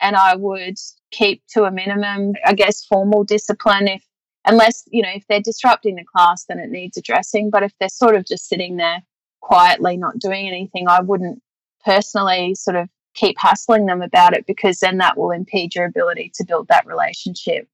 [0.00, 0.76] And I would
[1.10, 4.04] keep to a minimum, I guess, formal discipline if
[4.48, 7.50] unless, you know, if they're disrupting the class, then it needs addressing.
[7.50, 9.02] But if they're sort of just sitting there
[9.40, 11.42] quietly, not doing anything, I wouldn't
[11.84, 16.32] personally sort of keep hassling them about it because then that will impede your ability
[16.34, 17.68] to build that relationship.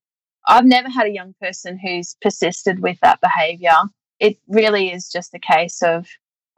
[0.46, 3.76] I've never had a young person who's persisted with that behavior.
[4.20, 6.06] It really is just a case of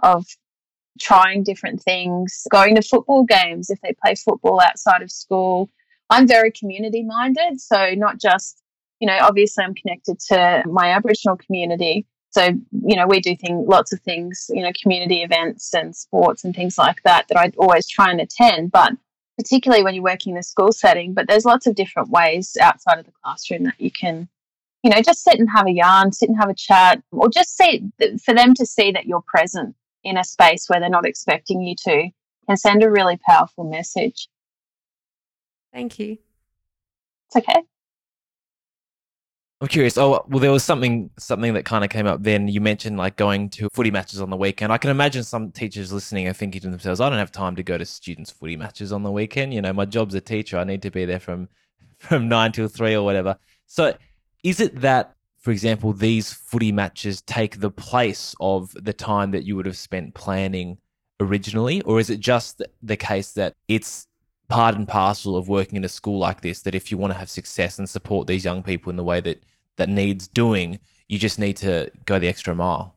[0.02, 0.26] of
[1.00, 5.70] trying different things, going to football games if they play football outside of school.
[6.10, 8.62] I'm very community minded, so not just,
[9.00, 12.06] you know, obviously I'm connected to my Aboriginal community.
[12.30, 16.44] So, you know, we do things, lots of things, you know, community events and sports
[16.44, 18.72] and things like that that I always try and attend.
[18.72, 18.92] But
[19.36, 21.12] particularly when you're working in a school setting.
[21.12, 24.28] But there's lots of different ways outside of the classroom that you can,
[24.82, 27.56] you know, just sit and have a yarn, sit and have a chat, or just
[27.56, 27.82] see
[28.24, 31.74] for them to see that you're present in a space where they're not expecting you
[31.84, 32.08] to
[32.46, 34.28] can send a really powerful message.
[35.72, 36.18] Thank you.
[37.28, 37.62] It's okay.
[39.60, 39.96] I'm curious.
[39.96, 42.46] Oh, well, there was something something that kind of came up then.
[42.46, 44.70] You mentioned like going to footy matches on the weekend.
[44.70, 47.62] I can imagine some teachers listening are thinking to themselves, "I don't have time to
[47.62, 49.54] go to students' footy matches on the weekend.
[49.54, 50.58] You know, my job's a teacher.
[50.58, 51.48] I need to be there from
[51.98, 53.96] from nine till three or whatever." So,
[54.44, 59.44] is it that, for example, these footy matches take the place of the time that
[59.44, 60.76] you would have spent planning
[61.18, 64.06] originally, or is it just the case that it's
[64.48, 67.18] part and parcel of working in a school like this that if you want to
[67.18, 69.42] have success and support these young people in the way that
[69.76, 70.78] that needs doing,
[71.08, 72.96] you just need to go the extra mile.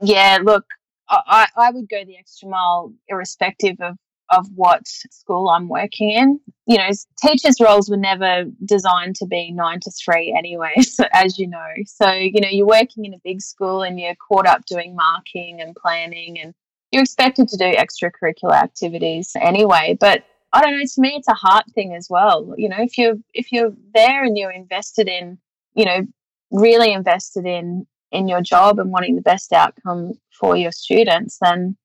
[0.00, 0.64] Yeah, look,
[1.08, 3.96] I, I would go the extra mile irrespective of
[4.30, 6.40] of what school I'm working in.
[6.66, 6.88] You know,
[7.22, 11.72] teachers' roles were never designed to be nine to three anyway, so, as you know.
[11.86, 15.60] So, you know, you're working in a big school and you're caught up doing marking
[15.60, 16.54] and planning and
[16.90, 19.96] you're expected to do extracurricular activities anyway.
[19.98, 22.54] But I don't know, to me it's a heart thing as well.
[22.56, 25.38] You know, if you're if you're there and you're invested in,
[25.74, 26.06] you know,
[26.50, 31.76] really invested in in your job and wanting the best outcome for your students, then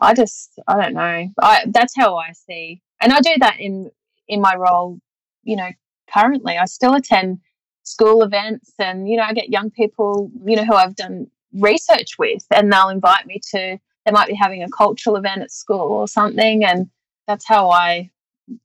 [0.00, 1.28] I just I don't know.
[1.40, 2.82] I that's how I see.
[3.00, 3.90] And I do that in
[4.28, 4.98] in my role,
[5.42, 5.70] you know,
[6.12, 6.56] currently.
[6.58, 7.38] I still attend
[7.84, 12.18] school events and, you know, I get young people, you know, who I've done research
[12.18, 15.92] with and they'll invite me to they might be having a cultural event at school
[15.92, 16.88] or something and
[17.26, 18.10] that's how I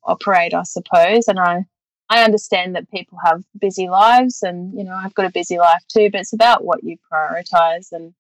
[0.04, 1.28] operate I suppose.
[1.28, 1.66] And I
[2.10, 5.84] I understand that people have busy lives and you know I've got a busy life
[5.88, 7.92] too but it's about what you prioritize.
[7.92, 8.14] And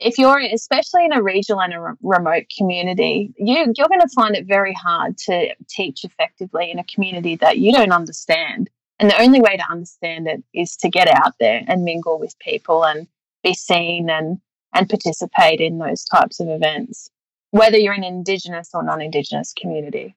[0.00, 4.08] if you're especially in a regional and a re- remote community you you're going to
[4.14, 8.70] find it very hard to teach effectively in a community that you don't understand.
[9.00, 12.38] And the only way to understand it is to get out there and mingle with
[12.38, 13.08] people and
[13.42, 14.40] be seen and
[14.74, 17.10] and participate in those types of events,
[17.50, 20.16] whether you're an Indigenous or non Indigenous community.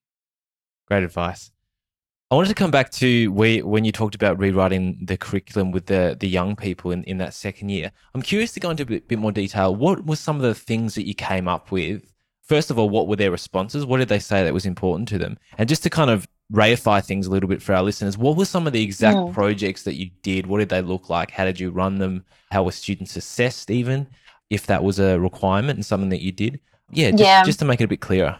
[0.87, 1.51] Great advice.
[2.29, 6.17] I wanted to come back to when you talked about rewriting the curriculum with the,
[6.19, 7.89] the young people in, in that second year.
[8.13, 9.73] I'm curious to go into a bit, bit more detail.
[9.73, 12.11] What were some of the things that you came up with?
[12.43, 13.85] First of all, what were their responses?
[13.85, 15.37] What did they say that was important to them?
[15.57, 18.45] And just to kind of reify things a little bit for our listeners, what were
[18.45, 19.33] some of the exact mm.
[19.33, 20.47] projects that you did?
[20.47, 21.31] What did they look like?
[21.31, 22.25] How did you run them?
[22.51, 24.05] How were students assessed even?
[24.49, 26.59] If that was a requirement and something that you did?
[26.91, 27.43] Yeah, just, yeah.
[27.43, 28.39] just to make it a bit clearer.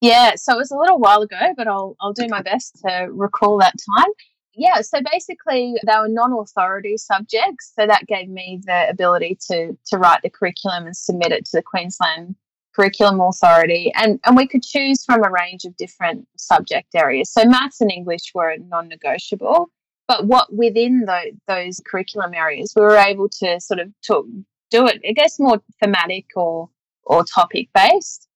[0.00, 3.08] Yeah, so it was a little while ago, but I'll I'll do my best to
[3.10, 4.10] recall that time.
[4.54, 9.98] Yeah, so basically they were non-authority subjects, so that gave me the ability to to
[9.98, 12.34] write the curriculum and submit it to the Queensland
[12.74, 17.30] Curriculum Authority, and and we could choose from a range of different subject areas.
[17.30, 19.70] So maths and English were non-negotiable,
[20.08, 24.26] but what within the, those curriculum areas, we were able to sort of talk,
[24.72, 26.68] do it, I guess, more thematic or
[27.04, 28.28] or topic based.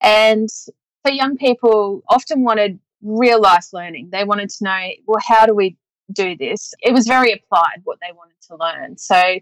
[0.00, 4.10] And so young people often wanted real life learning.
[4.10, 5.76] They wanted to know, well, how do we
[6.12, 6.72] do this?
[6.80, 8.98] It was very applied what they wanted to learn.
[8.98, 9.40] So,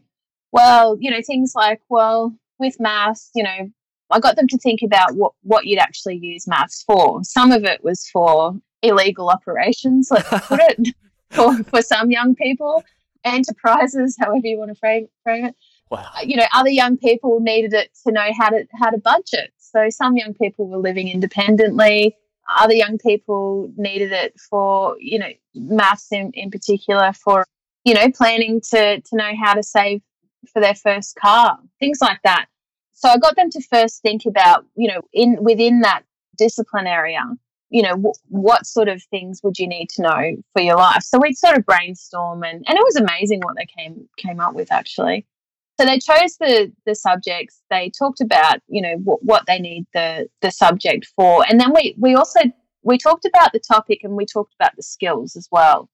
[0.53, 3.71] well, you know, things like, well, with maths, you know,
[4.11, 7.25] I got them to think about what, what you'd actually use maths for.
[7.25, 10.95] Some of it was for illegal operations, let's put it,
[11.31, 12.85] for, for some young people,
[13.25, 15.57] enterprises, however you want to frame, frame it.
[15.93, 16.09] Wow.
[16.17, 19.53] Uh, you know, other young people needed it to know how to how to budget.
[19.59, 22.17] So some young people were living independently.
[22.59, 27.45] Other young people needed it for, you know, maths in, in particular for,
[27.85, 30.01] you know, planning to to know how to save
[30.51, 32.47] for their first car, things like that.
[32.95, 36.05] So I got them to first think about, you know, in within that
[36.39, 37.23] discipline area,
[37.69, 41.03] you know, w- what sort of things would you need to know for your life?
[41.03, 44.55] So we'd sort of brainstorm, and, and it was amazing what they came came up
[44.55, 45.27] with actually.
[45.79, 47.63] So they chose the the subjects.
[47.71, 51.73] They talked about, you know, what, what they need the the subject for, and then
[51.75, 52.41] we we also
[52.83, 55.89] we talked about the topic and we talked about the skills as well.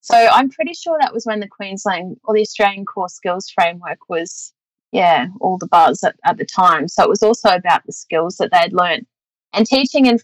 [0.00, 3.98] So I'm pretty sure that was when the Queensland or the Australian Core Skills Framework
[4.08, 4.54] was,
[4.92, 6.88] yeah, all the buzz at, at the time.
[6.88, 9.06] So it was also about the skills that they'd learned.
[9.52, 10.18] And teaching in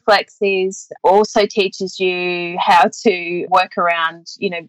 [1.03, 4.69] also teaches you how to work around, you know,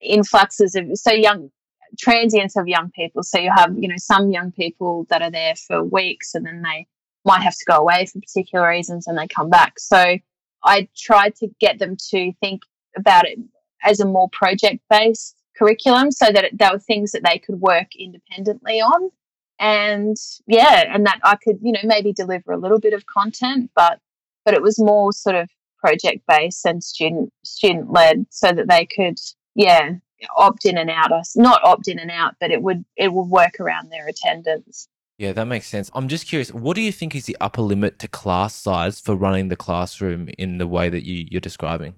[0.00, 1.50] influxes of so young
[1.98, 3.22] transients of young people.
[3.22, 6.62] So you have, you know, some young people that are there for weeks and then
[6.62, 6.86] they
[7.24, 9.78] might have to go away for particular reasons and they come back.
[9.78, 10.18] So
[10.64, 12.62] I tried to get them to think
[12.96, 13.38] about it
[13.84, 17.60] as a more project based curriculum so that it, there were things that they could
[17.60, 19.10] work independently on.
[19.58, 23.70] And yeah, and that I could, you know, maybe deliver a little bit of content,
[23.76, 24.00] but
[24.44, 28.86] but it was more sort of project based and student student led so that they
[28.86, 29.18] could,
[29.54, 29.92] yeah,
[30.36, 31.12] opt in and out.
[31.12, 34.88] Us not opt in and out, but it would it would work around their attendance.
[35.18, 35.90] Yeah, that makes sense.
[35.94, 39.14] I'm just curious, what do you think is the upper limit to class size for
[39.14, 41.94] running the classroom in the way that you, you're describing?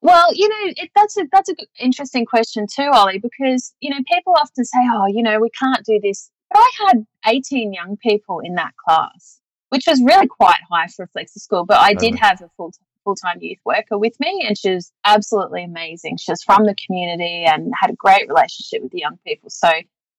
[0.00, 3.90] Well, you know, it, that's a that's a good, interesting question too, Ollie, because you
[3.90, 7.72] know people often say, "Oh, you know, we can't do this." But I had 18
[7.72, 11.64] young people in that class, which was really quite high for a flexi school.
[11.66, 12.18] But I did oh.
[12.20, 12.72] have a full
[13.08, 16.18] full time youth worker with me, and she was absolutely amazing.
[16.18, 19.48] She was from the community and had a great relationship with the young people.
[19.48, 19.70] So,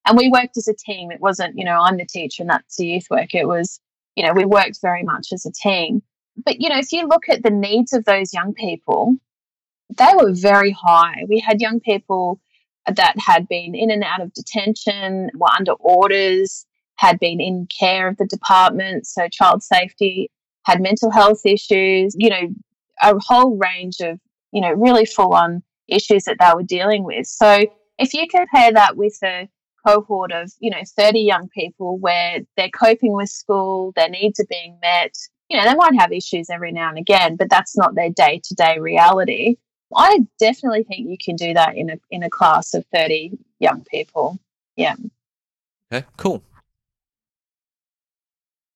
[0.07, 1.11] and we worked as a team.
[1.11, 3.37] It wasn't, you know, I'm the teacher and that's the youth worker.
[3.37, 3.79] It was,
[4.15, 6.01] you know, we worked very much as a team.
[6.43, 9.15] But you know, if you look at the needs of those young people,
[9.95, 11.25] they were very high.
[11.27, 12.39] We had young people
[12.87, 18.07] that had been in and out of detention, were under orders, had been in care
[18.07, 20.31] of the department, so child safety,
[20.65, 22.53] had mental health issues, you know,
[23.01, 24.19] a whole range of,
[24.51, 27.27] you know, really full on issues that they were dealing with.
[27.27, 27.65] So
[27.97, 29.49] if you compare that with a
[29.85, 34.47] cohort of, you know, 30 young people where they're coping with school, their needs are
[34.49, 35.15] being met,
[35.49, 38.41] you know, they might have issues every now and again, but that's not their day
[38.43, 39.57] to day reality.
[39.95, 43.83] I definitely think you can do that in a in a class of 30 young
[43.89, 44.37] people.
[44.75, 44.95] Yeah.
[45.91, 46.43] Okay, cool.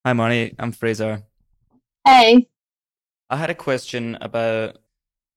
[0.06, 0.56] Hi, Marnee.
[0.58, 1.24] I'm Fraser.
[2.06, 2.50] Hey.
[3.30, 4.78] I had a question about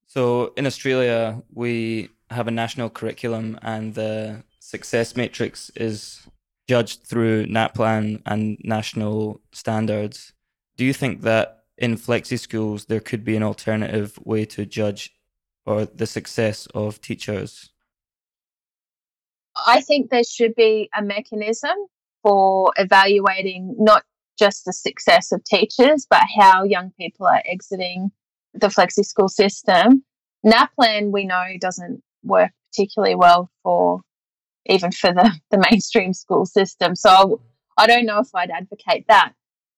[0.06, 6.26] so in Australia, we have a national curriculum, and the success matrix is
[6.68, 10.32] judged through NAPLAN and national standards.
[10.76, 15.12] Do you think that in flexi schools there could be an alternative way to judge
[15.64, 17.70] or the success of teachers?
[19.66, 21.76] I think there should be a mechanism
[22.22, 24.04] for evaluating not
[24.38, 28.10] just the success of teachers, but how young people are exiting
[28.54, 30.04] the flexi school system.
[30.44, 34.00] NAPLAN, we know, doesn't work particularly well for
[34.66, 36.94] even for the, the mainstream school system.
[36.94, 37.40] So
[37.76, 39.32] I don't know if I'd advocate that.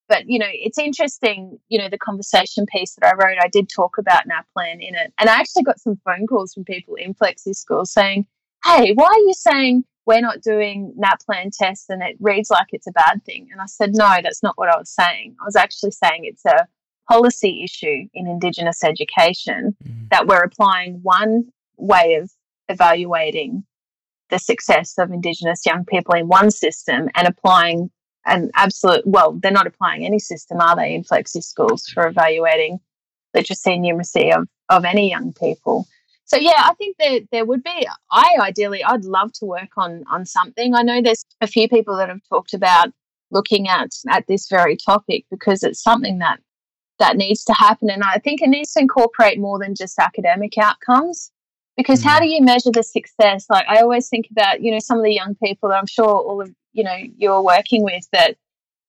[0.09, 3.69] But, you know, it's interesting, you know, the conversation piece that I wrote, I did
[3.69, 5.13] talk about NAPLAN in it.
[5.19, 8.27] And I actually got some phone calls from people in flexi school saying,
[8.65, 12.87] hey, why are you saying we're not doing NAPLAN tests and it reads like it's
[12.87, 13.47] a bad thing?
[13.53, 15.37] And I said, no, that's not what I was saying.
[15.41, 16.67] I was actually saying it's a
[17.09, 20.09] policy issue in Indigenous education Mhm.
[20.11, 22.31] that we're applying one way of
[22.71, 23.65] evaluating
[24.31, 27.91] the success of Indigenous young people in one system and applying
[28.25, 32.79] an absolute, well, they're not applying any system, are they, in flexi schools for evaluating
[33.35, 35.87] literacy and numeracy of, of any young people?
[36.29, 37.89] So yeah, I think that there would be.
[38.11, 40.75] I ideally, I'd love to work on on something.
[40.75, 42.91] I know there's a few people that have talked about
[43.31, 46.41] looking at at this very topic because it's something that
[46.99, 50.59] that needs to happen, and I think it needs to incorporate more than just academic
[50.59, 51.33] outcomes.
[51.77, 52.25] Because how mm-hmm.
[52.25, 53.47] do you measure the success?
[53.49, 56.09] Like I always think about, you know, some of the young people that I'm sure
[56.09, 58.37] all of you know you're working with that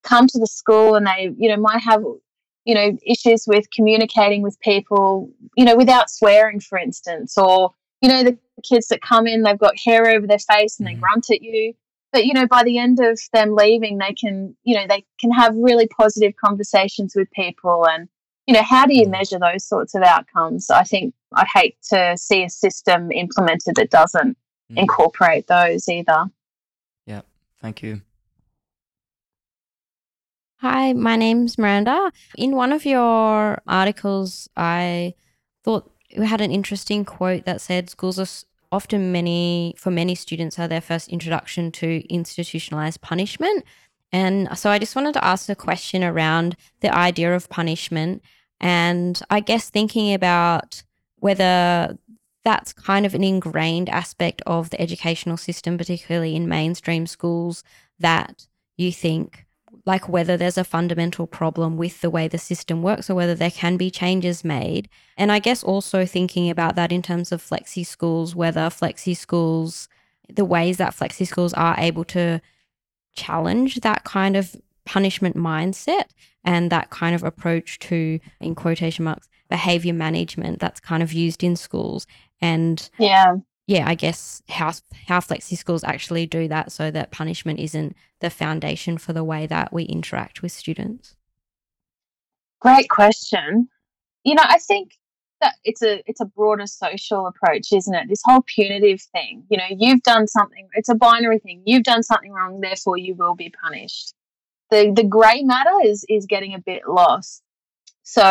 [0.04, 2.04] come to the school and they, you know, might have,
[2.66, 8.10] you know, issues with communicating with people, you know, without swearing, for instance, or, you
[8.10, 11.00] know, the kids that come in, they've got hair over their face and they Mhm.
[11.00, 11.74] grunt at you.
[12.12, 15.32] But, you know, by the end of them leaving, they can, you know, they can
[15.32, 17.88] have really positive conversations with people.
[17.88, 18.10] And,
[18.48, 19.12] you know, how do you Mhm.
[19.12, 20.70] measure those sorts of outcomes?
[20.70, 24.38] I think I'd hate to see a system implemented that doesn't
[24.72, 24.78] Mm.
[24.78, 26.26] incorporate those either.
[27.06, 27.22] Yeah,
[27.62, 28.02] thank you.
[30.62, 32.12] Hi, my name's Miranda.
[32.38, 35.14] In one of your articles, I
[35.64, 38.28] thought you had an interesting quote that said schools are
[38.70, 43.64] often many, for many students, are their first introduction to institutionalized punishment.
[44.12, 48.22] And so I just wanted to ask a question around the idea of punishment.
[48.60, 50.84] And I guess thinking about
[51.20, 51.98] whether
[52.44, 57.64] that's kind of an ingrained aspect of the educational system, particularly in mainstream schools,
[57.98, 58.46] that
[58.76, 59.46] you think
[59.90, 63.50] like whether there's a fundamental problem with the way the system works or whether there
[63.50, 64.88] can be changes made.
[65.18, 69.90] And I guess also thinking about that in terms of flexi schools, whether flexi schools,
[70.32, 72.40] the ways that flexi schools are able to
[73.16, 76.10] challenge that kind of punishment mindset
[76.44, 81.44] and that kind of approach to, in quotation marks, behavior management that's kind of used
[81.44, 82.06] in schools.
[82.40, 83.38] And Yeah.
[83.70, 84.74] Yeah, I guess how
[85.08, 89.46] how flexi schools actually do that so that punishment isn't the foundation for the way
[89.46, 91.16] that we interact with students.
[92.60, 93.70] Great question.
[94.24, 94.94] You know, I think
[95.42, 98.10] that it's a it's a broader social approach, isn't it?
[98.10, 99.44] This whole punitive thing.
[99.52, 100.68] You know, you've done something.
[100.74, 101.62] It's a binary thing.
[101.64, 104.16] You've done something wrong, therefore you will be punished.
[104.72, 107.44] The the grey matter is is getting a bit lost.
[108.02, 108.24] So,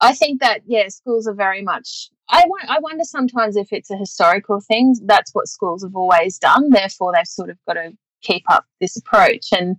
[0.00, 2.10] I think that yeah, schools are very much.
[2.28, 2.44] I.
[2.68, 4.96] I wonder sometimes if it's a historical thing.
[5.04, 6.70] That's what schools have always done.
[6.70, 9.76] Therefore, they've sort of got to keep up this approach and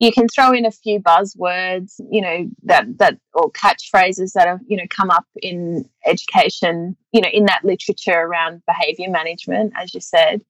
[0.00, 4.60] you can throw in a few buzzwords, you know, that that or catchphrases that have,
[4.66, 9.94] you know, come up in education, you know, in that literature around behavior management, as
[9.94, 10.42] you said.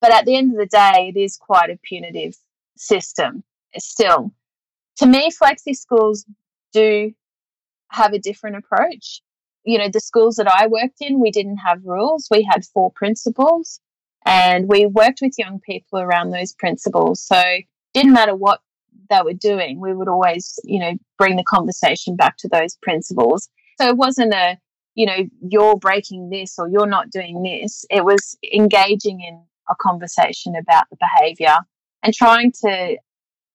[0.00, 2.36] But at the end of the day, it is quite a punitive
[2.76, 3.42] system
[3.76, 4.32] still.
[4.98, 6.24] To me, flexi schools
[6.72, 7.12] do
[7.88, 9.22] have a different approach.
[9.64, 12.28] You know, the schools that I worked in, we didn't have rules.
[12.30, 13.80] We had four principles
[14.26, 17.22] and we worked with young people around those principles.
[17.22, 17.42] So
[17.92, 18.60] didn't matter what
[19.10, 23.48] they were doing, we would always, you know, bring the conversation back to those principles.
[23.80, 24.58] So it wasn't a,
[24.94, 27.84] you know, you're breaking this or you're not doing this.
[27.90, 31.56] It was engaging in a conversation about the behavior
[32.02, 32.96] and trying to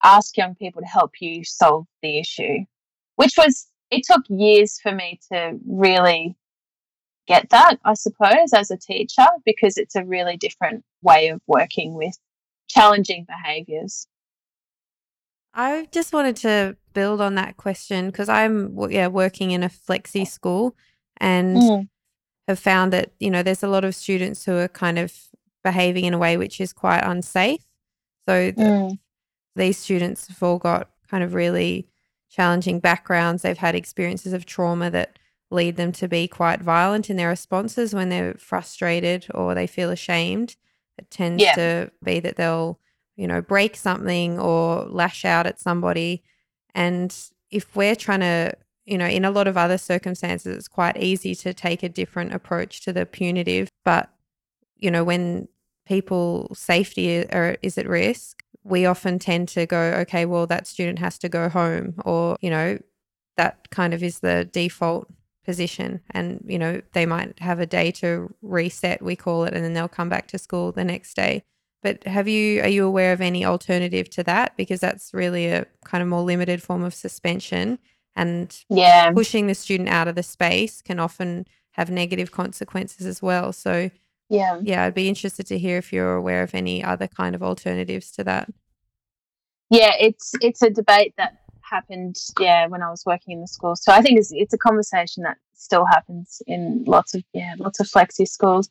[0.02, 2.64] ask young people to help you solve the issue,
[3.16, 6.36] which was, it took years for me to really
[7.26, 11.94] get that, I suppose, as a teacher, because it's a really different way of working
[11.94, 12.16] with
[12.68, 14.06] challenging behaviors.
[15.52, 20.26] I just wanted to build on that question because I'm yeah working in a flexi
[20.26, 20.76] school
[21.16, 21.88] and Mm.
[22.48, 25.12] have found that you know there's a lot of students who are kind of
[25.64, 27.62] behaving in a way which is quite unsafe.
[28.28, 28.98] So th- Mm.
[29.56, 31.88] these students have all got kind of really
[32.30, 33.42] challenging backgrounds.
[33.42, 35.18] They've had experiences of trauma that
[35.50, 39.90] lead them to be quite violent in their responses when they're frustrated or they feel
[39.90, 40.56] ashamed.
[40.96, 41.54] It tends Yeah.
[41.56, 42.78] to be that they'll,
[43.16, 46.22] you know, break something or lash out at somebody.
[46.74, 47.14] And
[47.50, 48.54] if we're trying to,
[48.86, 52.32] you know, in a lot of other circumstances, it's quite easy to take a different
[52.32, 53.68] approach to the punitive.
[53.84, 54.08] But,
[54.76, 55.48] you know, when
[55.84, 60.98] people's safety are, is at risk, we often tend to go, okay, well, that student
[60.98, 62.78] has to go home, or, you know,
[63.36, 65.08] that kind of is the default
[65.44, 66.00] position.
[66.10, 69.72] And, you know, they might have a day to reset, we call it, and then
[69.72, 71.42] they'll come back to school the next day.
[71.82, 74.54] But have you, are you aware of any alternative to that?
[74.56, 77.78] Because that's really a kind of more limited form of suspension.
[78.14, 79.12] And Yeah.
[79.12, 83.52] pushing the student out of the space can often have negative consequences as well.
[83.54, 83.90] So,
[84.30, 84.60] Yeah.
[84.62, 88.12] yeah, I'd be interested to hear if you're aware of any other kind of alternatives
[88.12, 88.48] to that.
[89.70, 93.74] Yeah, it's it's a debate that happened, yeah, when I was working in the school.
[93.74, 97.80] So I think it's it's a conversation that still happens in lots of yeah, lots
[97.80, 98.70] of flexi schools.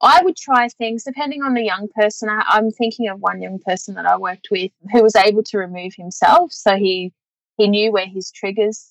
[0.00, 2.28] I would try things depending on the young person.
[2.28, 5.58] I, I'm thinking of one young person that I worked with who was able to
[5.58, 6.52] remove himself.
[6.52, 7.12] So he
[7.56, 8.90] he knew where his triggers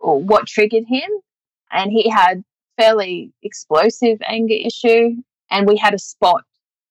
[0.00, 1.10] or what triggered him,
[1.70, 2.42] and he had
[2.76, 5.16] fairly explosive anger issue.
[5.50, 6.44] And we had a spot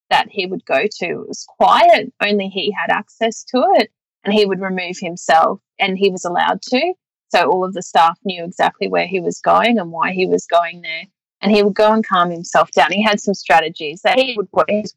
[0.10, 1.06] that he would go to.
[1.06, 3.92] It was quiet, only he had access to it,
[4.24, 6.94] and he would remove himself, and he was allowed to.
[7.30, 10.46] So all of the staff knew exactly where he was going and why he was
[10.46, 11.04] going there,
[11.42, 12.92] and he would go and calm himself down.
[12.92, 14.94] He had some strategies that he would put his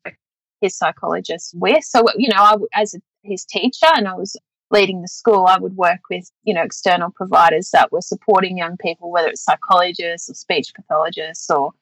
[0.60, 1.84] his psychologist with.
[1.84, 4.36] So you know, I as his teacher, and I was
[4.70, 8.76] leading the school, I would work with, you know, external providers that were supporting young
[8.76, 11.72] people, whether it's psychologists or speech pathologists or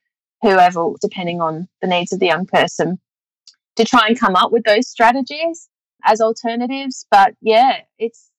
[0.45, 2.99] whoever, depending on the needs of the young person,
[3.77, 5.69] to try and come up with those strategies
[6.05, 7.07] as alternatives.
[7.11, 8.31] But yeah, it's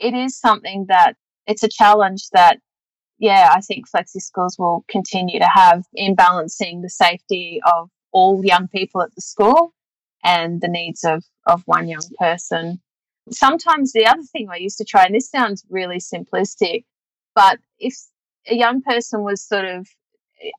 [0.00, 1.14] it is something that
[1.46, 2.58] it's a challenge that
[3.18, 8.44] yeah, I think flexi schools will continue to have in balancing the safety of all
[8.44, 9.72] young people at the school
[10.22, 12.80] and the needs of, of one young person.
[13.30, 16.84] Sometimes the other thing I used to try, and this sounds really simplistic,
[17.34, 17.94] but if
[18.48, 19.88] a young person was sort of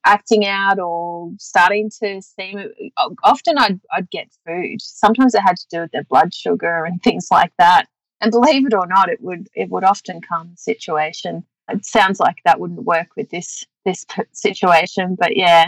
[0.05, 4.81] acting out or starting to seem uh, often I'd, I'd get food.
[4.81, 7.87] Sometimes it had to do with their blood sugar and things like that.
[8.21, 11.43] And believe it or not it would it would often come situation.
[11.69, 15.67] It sounds like that wouldn't work with this this situation but yeah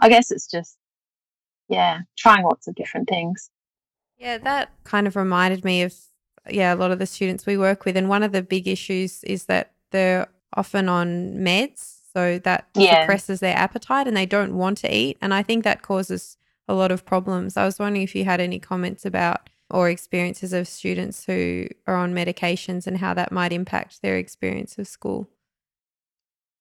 [0.00, 0.76] i guess it's just
[1.68, 3.50] yeah trying lots of different things.
[4.18, 5.94] Yeah that kind of reminded me of
[6.50, 9.24] yeah a lot of the students we work with and one of the big issues
[9.24, 10.26] is that they're
[10.56, 13.00] often on meds so that Yeah.
[13.02, 16.36] suppresses their appetite and they don't want to eat and i think that causes
[16.68, 20.52] a lot of problems i was wondering if you had any comments about or experiences
[20.52, 25.28] of students who are on medications and how that might impact their experience of school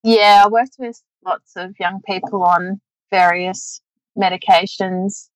[0.04, 2.82] Yeah, I worked with lots of young people on
[3.12, 3.82] various
[4.18, 5.30] medications.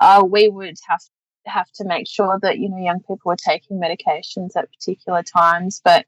[0.00, 1.00] Uh, we would have
[1.46, 5.80] have to make sure that you know young people were taking medications at particular times.
[5.84, 6.06] But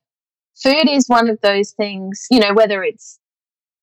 [0.54, 3.18] food is one of those things, you know, whether it's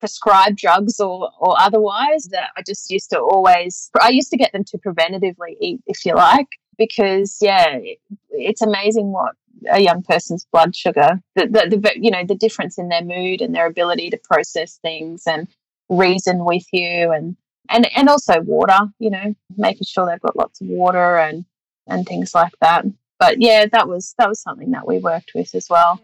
[0.04, 2.26] prescribed drugs or or otherwise.
[2.32, 6.06] That I just used to always, I used to get them to preventatively eat, if
[6.06, 8.00] you like, because yeah, it,
[8.32, 9.36] it's amazing what
[9.72, 13.42] a young person's blood sugar, the, the, the you know the difference in their mood
[13.42, 15.48] and their ability to process things and
[15.88, 17.38] reason with you and
[17.70, 21.46] and and also water, you know, making sure they've got lots of water and
[21.88, 22.86] and things like that.
[23.20, 26.02] But yeah, that was that was something that we worked with as well.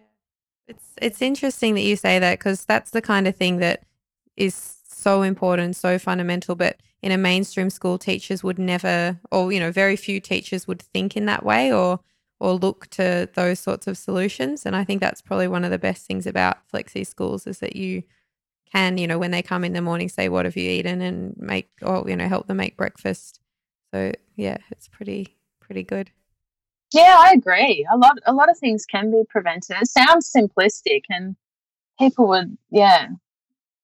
[0.69, 3.81] It's it's interesting that you say that because that's the kind of thing that
[4.39, 6.55] is so important, so fundamental.
[6.55, 10.81] But in a mainstream school, teachers would never, or you know, very few teachers would
[10.81, 11.99] think in that way or
[12.39, 14.65] or look to those sorts of solutions.
[14.65, 17.75] And I think that's probably one of the best things about flexi schools is that
[17.75, 18.03] you
[18.71, 21.35] can, you know, when they come in the morning, say, "What have you eaten?" and
[21.37, 23.39] make or you know, help them make breakfast.
[23.93, 26.11] So yeah, it's pretty pretty good.
[26.93, 27.85] Yeah, I agree.
[27.91, 29.77] A lot a lot of things can be prevented.
[29.81, 31.35] It sounds simplistic and
[31.99, 33.09] people would yeah,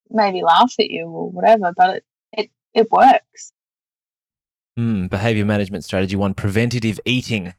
[0.10, 3.54] maybe laugh at you or whatever, but it it, it works.
[4.78, 7.54] Hmm, behavior management strategy one preventative eating.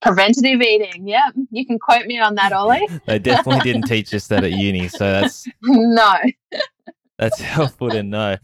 [0.00, 1.08] Preventative eating.
[1.08, 2.86] Yeah, you can quote me on that, Ollie.
[3.06, 6.14] They definitely didn't teach us that at uni, so that's no.
[7.18, 8.36] that's helpful to know.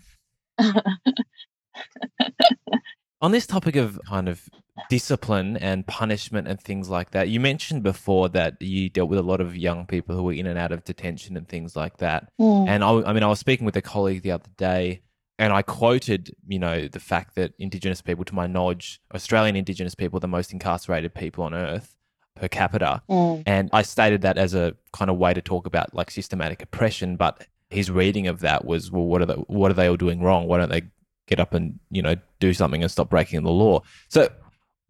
[3.22, 4.48] On this topic of kind of
[4.88, 9.22] discipline and punishment and things like that, you mentioned before that you dealt with a
[9.22, 12.30] lot of young people who were in and out of detention and things like that.
[12.40, 12.68] Mm.
[12.68, 15.02] And I, I mean, I was speaking with a colleague the other day,
[15.38, 19.94] and I quoted, you know, the fact that Indigenous people, to my knowledge, Australian Indigenous
[19.94, 21.96] people, are the most incarcerated people on earth
[22.36, 23.02] per capita.
[23.08, 23.42] Mm.
[23.44, 27.16] And I stated that as a kind of way to talk about like systematic oppression.
[27.16, 30.22] But his reading of that was, well, what are they, what are they all doing
[30.22, 30.46] wrong?
[30.46, 30.82] Why don't they
[31.30, 33.80] get up and you know do something and stop breaking the law?
[34.08, 34.28] So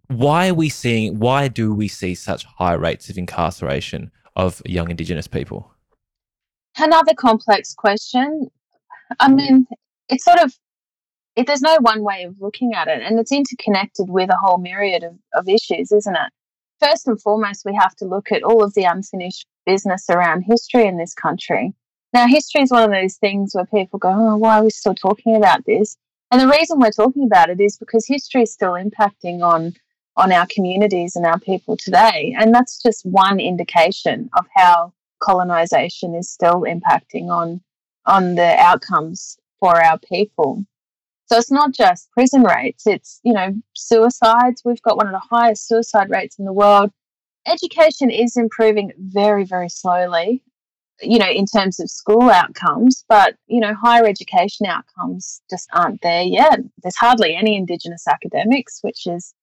[0.08, 1.20] why are we seeing?
[1.20, 5.72] Why do we see such high rates of incarceration of young Indigenous people?
[6.76, 8.50] Another complex question.
[9.20, 9.66] I mean,
[10.08, 10.52] it's sort of
[11.36, 14.58] it, there's no one way of looking at it, and it's interconnected with a whole
[14.58, 16.32] myriad of, of issues, isn't it?
[16.80, 20.86] First and foremost, we have to look at all of the unfinished business around history
[20.86, 21.72] in this country.
[22.12, 24.94] Now, history is one of those things where people go, "Oh, why are we still
[24.94, 25.96] talking about this?"
[26.30, 29.74] And the reason we're talking about it is because history is still impacting on
[30.16, 36.14] on our communities and our people today, and that's just one indication of how colonization
[36.14, 37.60] is still impacting on
[38.06, 40.64] on the outcomes for our people.
[41.26, 44.62] So it's not just prison rates, it's, you know, suicides.
[44.64, 46.90] We've got one of the highest suicide rates in the world.
[47.46, 50.42] Education is improving very, very slowly,
[51.02, 56.02] you know, in terms of school outcomes, but, you know, higher education outcomes just aren't
[56.02, 56.60] there yet.
[56.82, 59.34] There's hardly any Indigenous academics, which is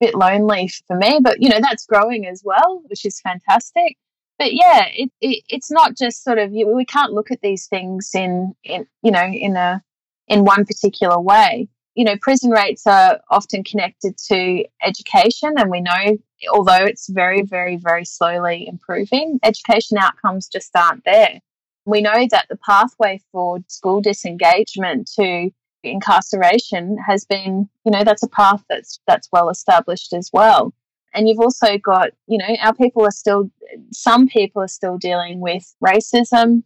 [0.00, 3.96] a bit lonely for me, but, you know, that's growing as well, which is fantastic
[4.40, 7.66] but yeah, it, it it's not just sort of you, we can't look at these
[7.66, 9.82] things in in you know in a
[10.28, 11.68] in one particular way.
[11.94, 16.16] You know, prison rates are often connected to education, and we know
[16.52, 21.40] although it's very very very slowly improving, education outcomes just aren't there.
[21.86, 25.50] We know that the pathway for school disengagement to
[25.82, 30.72] incarceration has been, you know, that's a path that's that's well established as well
[31.12, 33.50] And you've also got, you know, our people are still,
[33.92, 36.62] some people are still dealing with racism.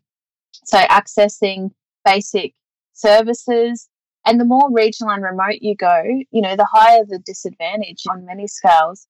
[0.64, 1.70] So accessing
[2.04, 2.54] basic
[2.92, 3.88] services.
[4.26, 8.24] And the more regional and remote you go, you know, the higher the disadvantage on
[8.24, 9.06] many scales.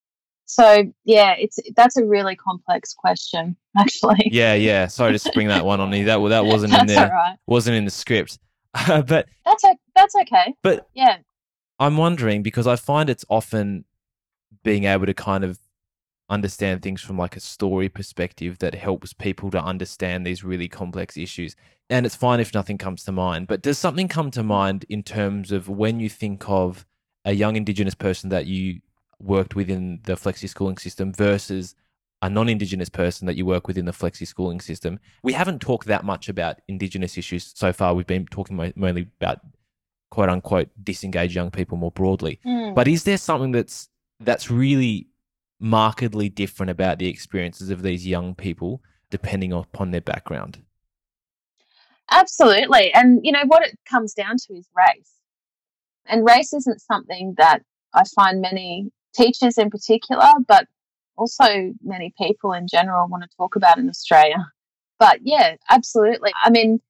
[0.46, 4.28] So yeah, it's that's a really complex question, actually.
[4.30, 4.86] Yeah, yeah.
[4.86, 6.04] Sorry to spring that one on you.
[6.04, 7.10] That that wasn't in there.
[7.10, 7.36] right.
[7.46, 8.38] Wasn't in the script.
[8.88, 9.64] but That's
[9.94, 10.54] that's okay.
[10.62, 11.18] but Yeah.
[11.78, 13.84] I'm wondering because I find it's often
[14.62, 15.58] being able to kind of
[16.30, 21.16] understand things from like a story perspective that helps people to understand these really complex
[21.16, 21.54] issues.
[21.90, 25.02] And it's fine if nothing comes to mind, but does something come to mind in
[25.02, 26.86] terms of when you think of
[27.24, 28.80] a young Indigenous person that you
[29.24, 31.74] worked within the flexi schooling system versus
[32.22, 34.98] a non Indigenous person that you work with in the flexi schooling system?
[35.22, 37.94] We haven't talked that much about Indigenous issues so far.
[37.94, 39.40] We've been talking mainly about
[40.10, 42.38] quote unquote disengaged young people more broadly.
[42.46, 42.74] Mm.
[42.74, 43.88] But is there something that's
[44.20, 45.08] that's really
[45.58, 50.60] markedly different about the experiences of these young people depending upon their background?
[52.10, 52.92] Absolutely.
[52.92, 55.12] And, you know, what it comes down to is race.
[56.06, 57.62] And race isn't something that
[57.94, 60.66] I find many teachers in particular, but
[61.16, 64.46] also many people in general want to talk about in Australia.
[64.98, 66.32] But yeah, absolutely.
[66.42, 66.80] I mean,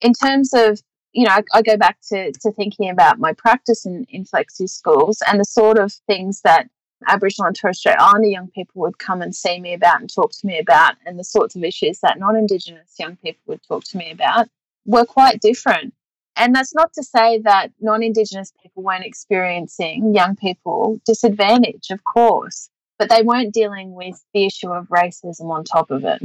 [0.00, 0.80] in terms of,
[1.12, 4.68] you know, I, I go back to, to thinking about my practice in, in flexi
[4.68, 6.68] schools and the sort of things that
[7.06, 10.32] Aboriginal and Torres Strait Islander young people would come and see me about and talk
[10.32, 13.84] to me about, and the sorts of issues that non Indigenous young people would talk
[13.84, 14.48] to me about
[14.84, 15.94] were quite different.
[16.38, 22.04] And that's not to say that non Indigenous people weren't experiencing young people disadvantage, of
[22.04, 26.22] course, but they weren't dealing with the issue of racism on top of it.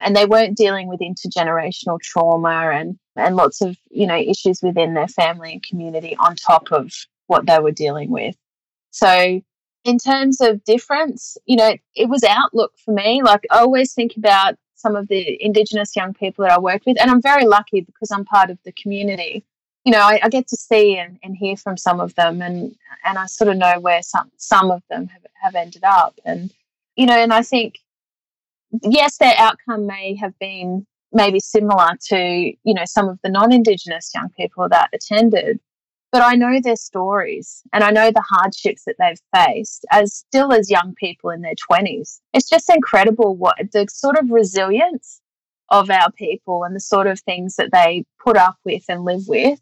[0.00, 4.94] And they weren't dealing with intergenerational trauma and, and lots of, you know, issues within
[4.94, 6.92] their family and community on top of
[7.26, 8.36] what they were dealing with.
[8.92, 9.40] So
[9.84, 13.22] in terms of difference, you know, it was outlook for me.
[13.24, 17.00] Like I always think about some of the Indigenous young people that I work with,
[17.00, 19.44] and I'm very lucky because I'm part of the community.
[19.84, 22.74] You know, I, I get to see and, and hear from some of them, and
[23.04, 26.52] and I sort of know where some some of them have, have ended up, and
[26.96, 27.78] you know, and I think
[28.82, 34.10] yes, their outcome may have been maybe similar to you know some of the non-Indigenous
[34.14, 35.58] young people that attended,
[36.10, 40.52] but I know their stories and I know the hardships that they've faced as still
[40.52, 42.20] as young people in their 20s.
[42.32, 45.20] It's just incredible what the sort of resilience
[45.70, 49.28] of our people and the sort of things that they put up with and live
[49.28, 49.60] with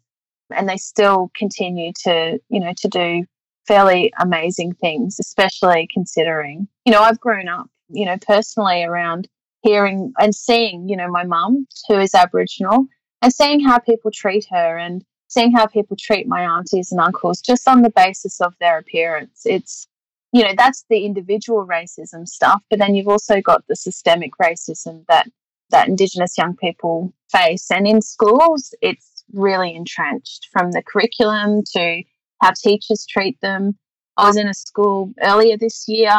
[0.55, 3.25] and they still continue to, you know, to do
[3.67, 9.27] fairly amazing things, especially considering, you know, I've grown up, you know, personally around
[9.61, 12.85] hearing and seeing, you know, my mum who is Aboriginal
[13.21, 17.41] and seeing how people treat her and seeing how people treat my aunties and uncles
[17.41, 19.41] just on the basis of their appearance.
[19.45, 19.87] It's,
[20.31, 25.05] you know, that's the individual racism stuff, but then you've also got the systemic racism
[25.07, 25.27] that
[25.69, 27.69] that Indigenous young people face.
[27.69, 32.03] And in schools, it's really entrenched from the curriculum to
[32.41, 33.77] how teachers treat them.
[34.15, 36.15] I was in a school earlier this year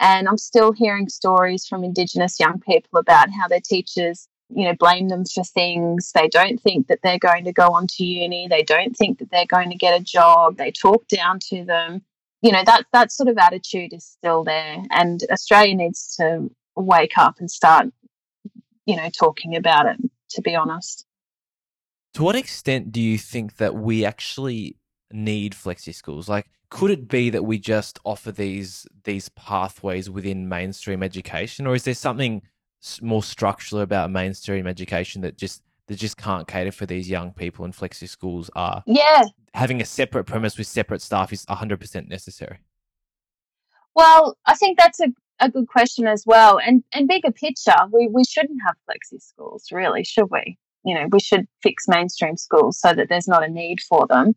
[0.00, 4.74] and I'm still hearing stories from Indigenous young people about how their teachers you know,
[4.74, 6.12] blame them for things.
[6.14, 8.48] They don't think that they're going to go on to uni.
[8.48, 10.56] They don't think that they're going to get a job.
[10.56, 12.02] They talk down to them.
[12.40, 14.82] You know, that that sort of attitude is still there.
[14.90, 17.88] And Australia needs to wake up and start,
[18.86, 19.98] you know, talking about it,
[20.30, 21.04] to be honest.
[22.14, 24.76] To what extent do you think that we actually
[25.12, 26.28] need flexi schools?
[26.28, 31.74] Like, could it be that we just offer these these pathways within mainstream education, or
[31.74, 32.42] is there something
[33.02, 37.64] more structural about mainstream education that just that just can't cater for these young people
[37.64, 39.24] and flexi schools are Yeah.
[39.54, 42.58] having a separate premise with separate staff is 100% necessary
[43.94, 45.08] Well, I think that's a,
[45.40, 46.58] a good question as well.
[46.64, 50.56] And and bigger picture, we, we shouldn't have flexi schools, really, should we?
[50.84, 54.34] You know, we should fix mainstream schools so that there's not a need for them.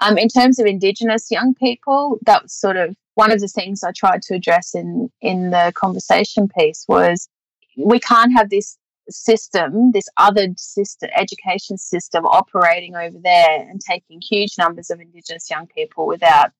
[0.00, 3.82] Um, in terms of Indigenous young people, that was sort of one of the things
[3.82, 7.28] I tried to address in in the conversation piece was
[7.76, 14.20] we can't have this system, this other system, education system operating over there and taking
[14.20, 16.50] huge numbers of Indigenous young people without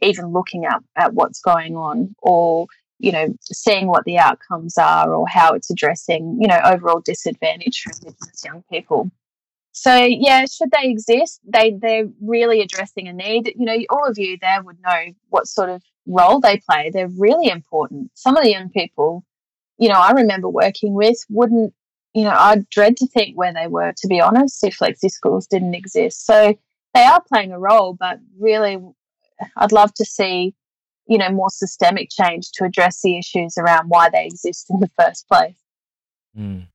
[0.00, 2.66] even looking at, at what's going on or
[2.98, 7.82] you know seeing what the outcomes are or how it's addressing you know overall disadvantage
[7.82, 9.10] for indigenous young people.
[9.72, 13.54] So yeah should they exist they they're really addressing a need.
[13.56, 16.90] You know all of you there would know what sort of role they play.
[16.90, 18.10] They're really important.
[18.14, 19.24] Some of the young people
[19.80, 21.74] you know i remember working with wouldn't
[22.14, 25.46] you know i'd dread to think where they were to be honest if flexi schools
[25.48, 26.54] didn't exist so
[26.94, 28.78] they are playing a role but really
[29.56, 30.54] I'd love to see,
[31.06, 34.90] you know, more systemic change to address the issues around why they exist in the
[34.98, 35.56] first place.
[36.38, 36.66] Mm.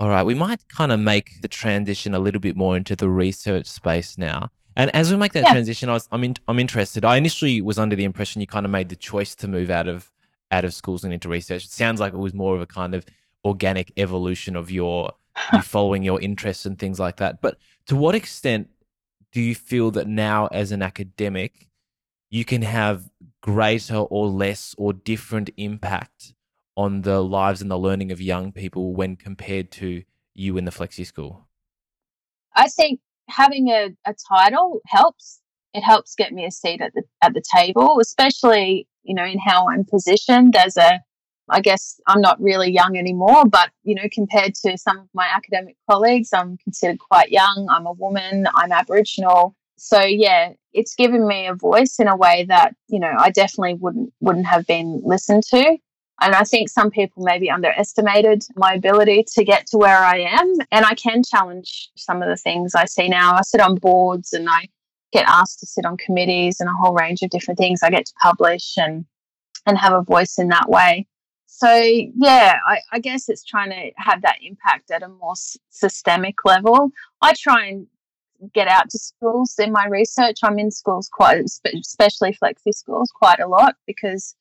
[0.00, 3.08] All right, we might kind of make the transition a little bit more into the
[3.08, 4.50] research space now.
[4.76, 5.52] And as we make that Yeah.
[5.52, 7.04] transition, I was, I'm in, I'm interested.
[7.04, 9.88] I initially was under the impression you kind of made the choice to move out
[9.88, 10.12] of
[10.50, 11.64] out of schools and into research.
[11.64, 13.04] It sounds like it was more of a kind of
[13.44, 15.12] organic evolution of your
[15.52, 17.40] you following your interests and things like that.
[17.40, 18.68] But to what extent
[19.32, 21.68] do you feel that now, as an academic,
[22.30, 23.08] you can have
[23.42, 26.34] greater or less or different impact
[26.76, 30.02] on the lives and the learning of young people when compared to
[30.34, 31.48] you in the flexi school?
[32.54, 35.40] I think having a, a title helps.
[35.74, 39.38] It helps get me a seat at the at the table, especially you know in
[39.38, 41.00] how I'm positioned as a.
[41.50, 45.26] I guess I'm not really young anymore, but you know, compared to some of my
[45.34, 47.68] academic colleagues, I'm considered quite young.
[47.70, 48.46] I'm a woman.
[48.54, 49.56] I'm Aboriginal.
[49.78, 53.74] So yeah, it's given me a voice in a way that you know I definitely
[53.74, 55.78] wouldn't wouldn't have been listened to.
[56.20, 60.52] And I think some people maybe underestimated my ability to get to where I am.
[60.72, 63.34] And I can challenge some of the things I see now.
[63.34, 64.68] I sit on boards and I
[65.12, 67.82] get asked to sit on committees and a whole range of different things.
[67.82, 69.04] I get to publish and
[69.66, 71.06] and have a voice in that way.
[71.46, 75.58] So yeah, I, I guess it's trying to have that impact at a more s-
[75.70, 76.90] systemic level.
[77.20, 77.86] I try and
[78.54, 80.38] get out to schools in my research.
[80.42, 84.36] I'm in schools quite, especially flexi schools, quite a lot because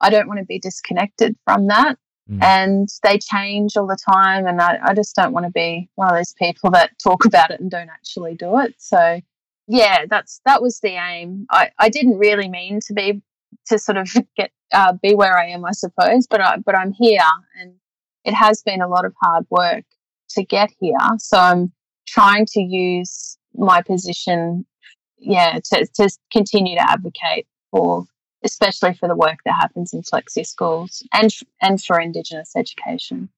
[0.00, 1.98] I don't want to be disconnected from that.
[2.30, 2.42] Mm.
[2.42, 6.08] And they change all the time, and I, I just don't want to be one
[6.08, 8.74] of those people that talk about it and don't actually do it.
[8.78, 9.20] So,
[9.72, 11.46] yeah, that's that was the aim.
[11.50, 13.22] I, I didn't really mean to be
[13.68, 16.92] to sort of get uh, be where I am, I suppose, but I but I'm
[16.92, 17.20] here,
[17.58, 17.72] and
[18.24, 19.84] it has been a lot of hard work
[20.30, 20.98] to get here.
[21.18, 21.72] So I'm
[22.06, 24.66] trying to use my position,
[25.16, 28.04] yeah, to to continue to advocate for
[28.44, 31.30] especially for the work that happens in flexi schools and
[31.62, 33.30] and for Indigenous education.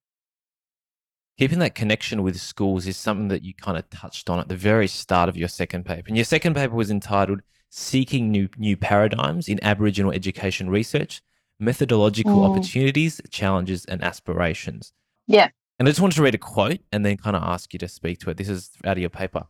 [1.36, 4.56] Keeping that connection with schools is something that you kind of touched on at the
[4.56, 6.04] very start of your second paper.
[6.06, 11.22] And your second paper was entitled Seeking New, New Paradigms in Aboriginal Education Research
[11.58, 12.50] Methodological Mm.
[12.50, 14.92] Opportunities, Challenges, and Aspirations.
[15.26, 15.48] Yeah.
[15.78, 17.88] And I just wanted to read a quote and then kind of ask you to
[17.88, 18.36] speak to it.
[18.36, 19.46] This is out of your paper.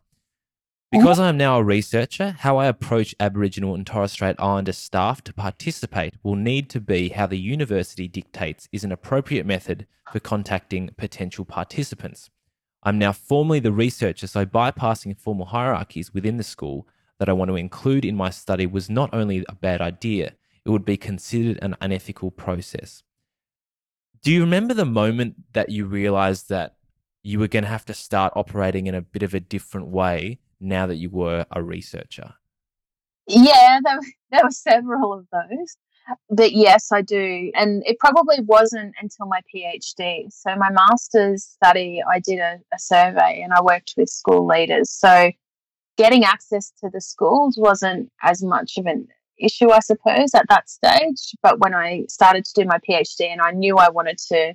[0.94, 1.02] Uh-huh.
[1.02, 5.24] Because I am now a researcher, how I approach Aboriginal and Torres Strait Islander staff
[5.24, 10.20] to participate will need to be how the university dictates is an appropriate method for
[10.20, 12.30] contacting potential participants.
[12.84, 16.86] I'm now formally the researcher, so bypassing formal hierarchies within the school
[17.18, 20.34] that I want to include in my study was not only a bad idea,
[20.64, 23.02] it would be considered an unethical process.
[24.22, 26.76] Do you remember the moment that you realized that
[27.24, 30.38] you were going to have to start operating in a bit of a different way
[30.60, 32.34] now that you were a researcher?
[33.26, 33.98] Yeah, there,
[34.30, 35.76] there were several of those.
[36.28, 37.50] But yes, I do.
[37.54, 40.30] And it probably wasn't until my PhD.
[40.30, 44.90] So, my master's study, I did a, a survey and I worked with school leaders.
[44.90, 45.32] So,
[45.96, 50.68] getting access to the schools wasn't as much of an issue, I suppose, at that
[50.68, 51.34] stage.
[51.42, 54.54] But when I started to do my PhD and I knew I wanted to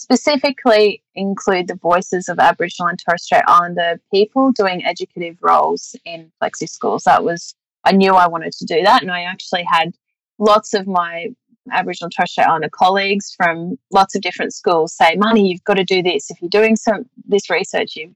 [0.00, 6.32] specifically include the voices of Aboriginal and Torres Strait Islander people doing educative roles in
[6.42, 9.02] flexi schools, that was, I knew I wanted to do that.
[9.02, 9.94] And I actually had
[10.38, 11.28] lots of my
[11.70, 15.76] Aboriginal and Torres Strait Islander colleagues from lots of different schools say, Marnee, you've got
[15.76, 16.30] to do this.
[16.30, 18.14] If you're doing some this research, you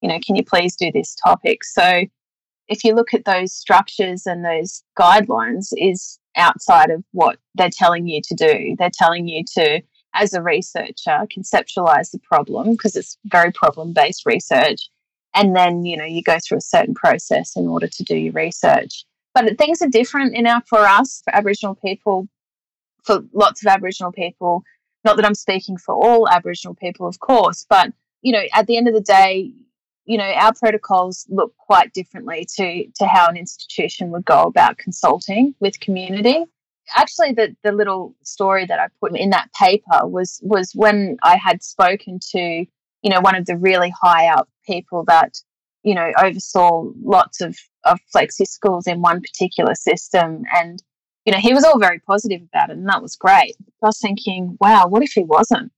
[0.00, 1.64] you know, can you please do this topic?
[1.64, 2.04] So
[2.68, 8.06] if you look at those structures and those guidelines is outside of what they're telling
[8.06, 8.76] you to do.
[8.78, 9.80] They're telling you to,
[10.14, 14.88] as a researcher, conceptualize the problem because it's very problem based research.
[15.34, 18.32] And then, you know, you go through a certain process in order to do your
[18.32, 19.04] research.
[19.34, 22.28] But things are different in our, for us, for Aboriginal people,
[23.02, 24.62] for lots of Aboriginal people.
[25.04, 27.92] Not that I'm speaking for all Aboriginal people, of course, but,
[28.22, 29.52] you know, at the end of the day,
[30.06, 34.78] you know, our protocols look quite differently to to how an institution would go about
[34.78, 36.44] consulting with community.
[36.96, 41.36] Actually, the the little story that I put in that paper was was when I
[41.36, 45.38] had spoken to, you know, one of the really high up people that,
[45.82, 50.82] you know, oversaw lots of of flexi schools in one particular system and
[51.24, 53.56] you know, he was all very positive about it and that was great.
[53.82, 55.72] I was thinking, wow, what if he wasn't?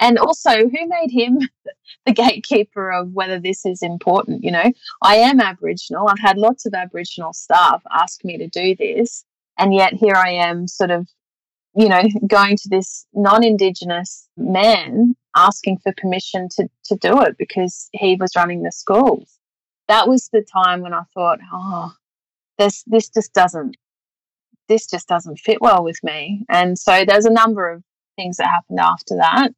[0.00, 1.40] And also, who made him
[2.06, 4.44] the gatekeeper of whether this is important?
[4.44, 4.72] You know,
[5.02, 6.08] I am Aboriginal.
[6.08, 9.24] I've had lots of Aboriginal staff ask me to do this.
[9.58, 11.08] And yet here I am, sort of,
[11.74, 17.36] you know, going to this non Indigenous man asking for permission to, to do it
[17.38, 19.38] because he was running the schools.
[19.88, 21.92] That was the time when I thought, oh,
[22.58, 23.76] this, this just doesn't
[24.68, 26.44] this just doesn't fit well with me.
[26.48, 27.82] And so there's a number of
[28.16, 29.50] things that happened after that.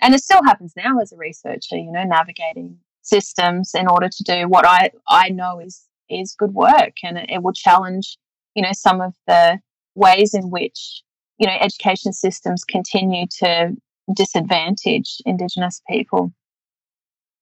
[0.00, 4.22] And it still happens now as a researcher, you know, navigating systems in order to
[4.22, 8.18] do what I, I know is is good work and it, it will challenge,
[8.54, 9.58] you know, some of the
[9.94, 11.02] ways in which,
[11.38, 13.76] you know, education systems continue to
[14.14, 16.32] disadvantage Indigenous people.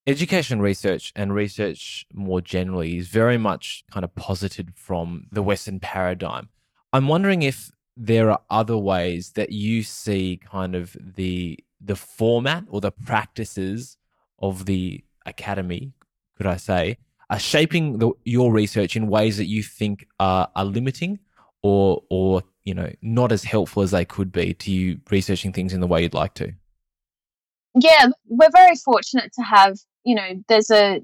[0.06, 5.80] Education research and research more generally is very much kind of posited from the Western
[5.80, 6.48] paradigm.
[6.92, 12.64] I'm wondering if there are other ways that you see kind of the the format
[12.68, 13.96] or the practices
[14.38, 15.92] of the academy,
[16.36, 16.96] could I say,
[17.30, 21.18] are shaping the, your research in ways that you think are, are limiting
[21.62, 25.72] or or you know not as helpful as they could be to you researching things
[25.72, 26.52] in the way you'd like to.
[27.74, 31.00] Yeah, we're very fortunate to have you know, there's a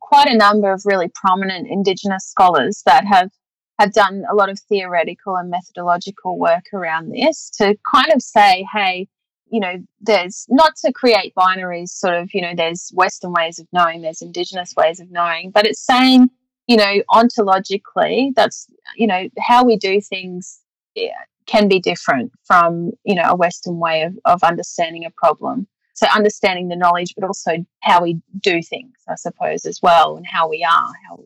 [0.00, 3.30] quite a number of really prominent Indigenous scholars that have
[3.78, 8.64] have done a lot of theoretical and methodological work around this to kind of say,
[8.72, 9.08] hey,
[9.54, 13.68] you know, there's not to create binaries, sort of, you know, there's Western ways of
[13.72, 16.28] knowing, there's Indigenous ways of knowing, but it's saying,
[16.66, 20.58] you know, ontologically, that's, you know, how we do things
[20.96, 21.12] yeah,
[21.46, 25.68] can be different from, you know, a Western way of, of understanding a problem.
[25.92, 30.26] So understanding the knowledge, but also how we do things, I suppose, as well, and
[30.26, 30.92] how we are.
[31.08, 31.20] How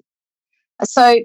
[0.85, 1.21] so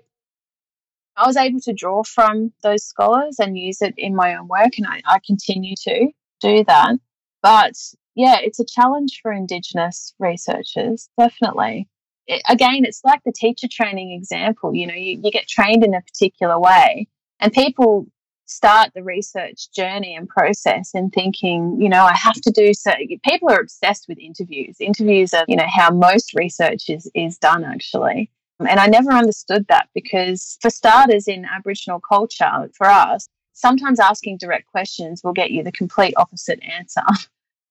[1.17, 4.77] I was able to draw from those scholars and use it in my own work,
[4.77, 6.95] and I, I continue to do that.
[7.41, 7.73] But
[8.15, 11.87] yeah, it's a challenge for Indigenous researchers, definitely.
[12.27, 14.73] It, again, it's like the teacher training example.
[14.73, 17.07] You know, you, you get trained in a particular way,
[17.39, 18.07] and people
[18.45, 22.91] start the research journey and process and thinking, you know, I have to do so.
[23.25, 24.77] People are obsessed with interviews.
[24.79, 28.29] Interviews are, you know, how most research is, is done actually.
[28.59, 34.37] And I never understood that because, for starters, in Aboriginal culture, for us, sometimes asking
[34.37, 37.03] direct questions will get you the complete opposite answer.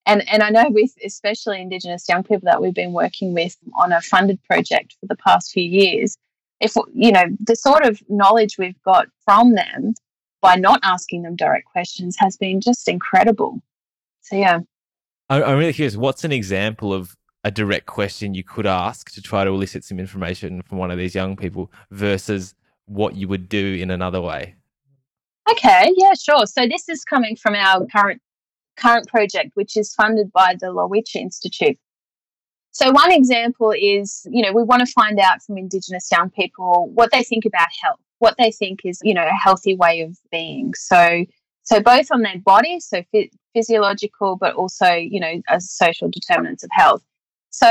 [0.05, 3.93] And, and I know with especially Indigenous young people that we've been working with on
[3.93, 6.19] a funded project for the past few years,
[6.59, 9.95] if you know the sort of knowledge we've got from them
[10.41, 13.63] by not asking them direct questions has been just incredible.
[14.23, 14.59] So, yeah.
[15.31, 15.97] I'm really curious.
[15.97, 19.99] What's an example of a direct question you could ask to try to elicit some
[19.99, 22.55] information from one of these young people versus
[22.87, 24.57] what you would do in another way?
[25.51, 26.47] Okay, yeah, sure.
[26.47, 28.21] So this is coming from our current
[28.77, 31.79] current project, which is funded by the Lowitja Institute.
[32.71, 36.91] So one example is, you know, we want to find out from Indigenous young people
[36.95, 40.17] what they think about health what they think is, you know, a healthy way of
[40.31, 40.73] being.
[40.75, 41.25] So,
[41.65, 43.03] so both on their body, so
[43.53, 47.03] physiological, but also, you know, as social determinants of health.
[47.51, 47.69] So,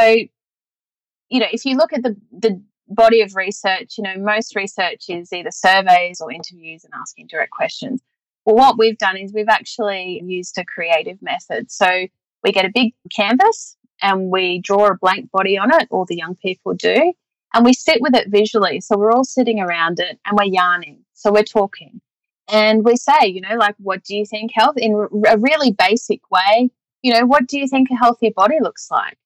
[1.30, 2.62] you know, if you look at the the
[2.94, 7.52] body of research, you know, most research is either surveys or interviews and asking direct
[7.52, 8.02] questions.
[8.46, 11.72] Well, what we've done is we've actually used a creative method.
[11.72, 12.08] So
[12.44, 16.16] we get a big canvas and we draw a blank body on it, all the
[16.16, 17.14] young people do
[17.54, 18.82] and we sit with it visually.
[18.82, 21.04] So we're all sitting around it and we're yarning.
[21.14, 22.02] So we're talking
[22.48, 26.22] and we say, you know, like, what do you think health in a really basic
[26.32, 26.70] way?
[27.02, 29.18] You know, what do you think a healthy body looks like?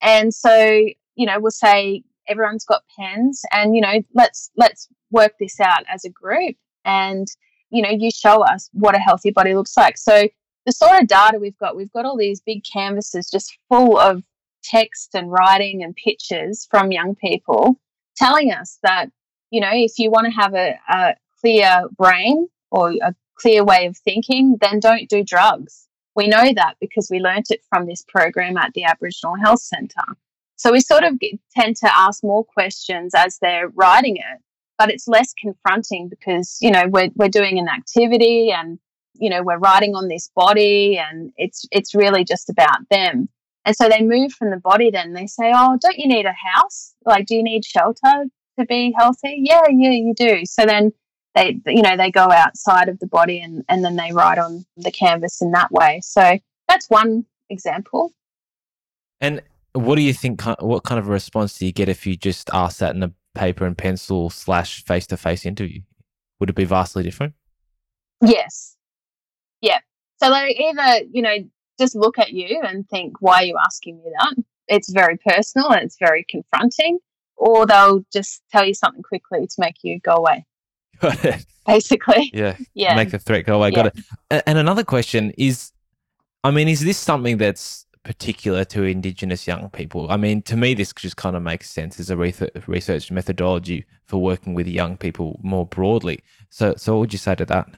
[0.00, 0.66] And so,
[1.14, 5.84] you know, we'll say everyone's got pens and, you know, let's, let's work this out
[5.88, 6.56] as a group.
[6.84, 7.26] And,
[7.70, 9.96] you know, you show us what a healthy body looks like.
[9.98, 10.28] So
[10.66, 14.22] the sort of data we've got, we've got all these big canvases just full of
[14.62, 17.80] text and writing and pictures from young people
[18.16, 19.06] telling us that,
[19.50, 23.86] you know, if you want to have a, a clear brain or a clear way
[23.86, 25.88] of thinking, then don't do drugs.
[26.14, 30.16] We know that because we learnt it from this program at the Aboriginal Health Centre.
[30.62, 31.18] So we sort of
[31.56, 34.40] tend to ask more questions as they're writing it,
[34.78, 38.78] but it's less confronting because, you know, we're, we're doing an activity and,
[39.14, 43.28] you know, we're writing on this body and it's, it's really just about them.
[43.64, 45.14] And so they move from the body then.
[45.14, 46.94] They say, Oh, don't you need a house?
[47.04, 49.42] Like, do you need shelter to be healthy?
[49.42, 50.42] Yeah, yeah, you do.
[50.44, 50.92] So then
[51.34, 54.64] they, you know, they go outside of the body and, and then they write on
[54.76, 56.02] the canvas in that way.
[56.04, 56.38] So
[56.68, 58.12] that's one example.
[59.20, 59.42] And
[59.74, 60.42] what do you think?
[60.60, 63.12] What kind of a response do you get if you just ask that in a
[63.34, 65.80] paper and pencil slash face to face interview?
[66.40, 67.34] Would it be vastly different?
[68.20, 68.76] Yes.
[69.60, 69.78] Yeah.
[70.22, 71.36] So they either, you know,
[71.78, 74.44] just look at you and think, why are you asking me that?
[74.68, 76.98] It's very personal and it's very confronting.
[77.36, 80.44] Or they'll just tell you something quickly to make you go away.
[81.00, 81.46] Got it.
[81.66, 82.30] Basically.
[82.32, 82.56] Yeah.
[82.74, 82.94] Yeah.
[82.94, 83.70] Make the threat go away.
[83.70, 83.84] Yeah.
[83.84, 83.96] Got
[84.30, 84.42] it.
[84.46, 85.72] And another question is
[86.44, 90.10] I mean, is this something that's particular to Indigenous young people?
[90.10, 94.20] I mean, to me, this just kind of makes sense as a research methodology for
[94.20, 96.20] working with young people more broadly.
[96.50, 97.68] So, so what would you say to that?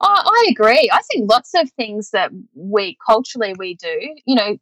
[0.00, 0.90] Oh, I agree.
[0.92, 4.56] I think lots of things that we culturally we do, you know,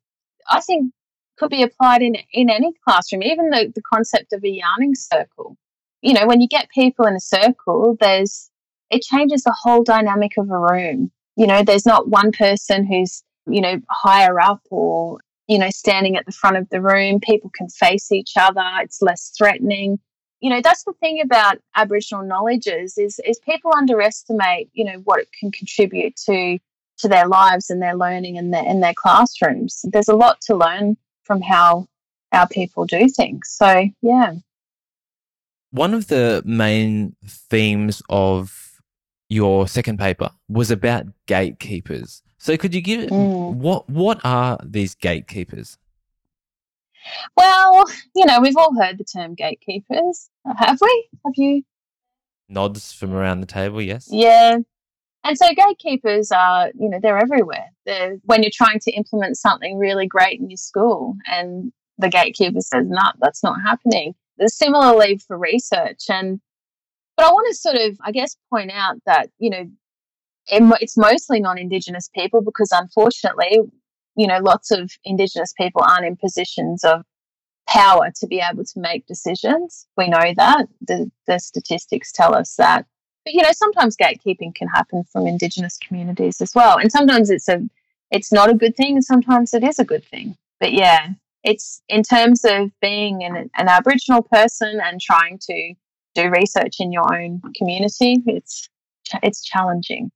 [0.51, 0.93] I think
[1.39, 3.22] could be applied in in any classroom.
[3.22, 5.57] Even the, the concept of a yarning circle.
[6.03, 8.51] You know, when you get people in a circle, there's
[8.91, 11.11] it changes the whole dynamic of a room.
[11.37, 16.16] You know, there's not one person who's, you know, higher up or, you know, standing
[16.16, 17.20] at the front of the room.
[17.20, 18.64] People can face each other.
[18.80, 19.99] It's less threatening
[20.40, 25.20] you know that's the thing about aboriginal knowledges is is people underestimate you know what
[25.20, 26.59] it can contribute to
[26.99, 30.57] to their lives and their learning and their in their classrooms there's a lot to
[30.57, 31.86] learn from how
[32.32, 34.34] our people do things so yeah
[35.70, 38.80] one of the main themes of
[39.28, 43.55] your second paper was about gatekeepers so could you give mm.
[43.55, 45.78] what what are these gatekeepers
[47.36, 47.84] well,
[48.14, 51.09] you know, we've all heard the term gatekeepers, have we?
[51.24, 51.62] Have you?
[52.49, 54.09] Nods from around the table, yes.
[54.11, 54.59] Yeah.
[55.24, 57.70] And so gatekeepers are, you know, they're everywhere.
[57.84, 62.61] They're, when you're trying to implement something really great in your school and the gatekeeper
[62.61, 64.14] says, no, that's not happening.
[64.39, 66.05] There's similarly for research.
[66.09, 66.41] And,
[67.16, 69.68] but I want to sort of, I guess, point out that, you know,
[70.51, 73.61] it's mostly non-Indigenous people because unfortunately
[74.18, 77.05] you know, lots of Indigenous people aren't in positions of
[77.68, 79.86] power to be able to make decisions.
[79.96, 80.66] We know that.
[80.86, 82.84] The, the statistics tell us that.
[83.24, 86.78] But, you know, sometimes gatekeeping can happen from Indigenous communities as well.
[86.78, 87.62] And sometimes it's a
[88.11, 90.36] it's not a good thing and sometimes it is a good thing.
[90.59, 91.11] But yeah,
[91.44, 95.74] it's in terms of being an, an Aboriginal person and trying to
[96.14, 98.68] do research in your own community, it's
[99.22, 100.11] it's challenging.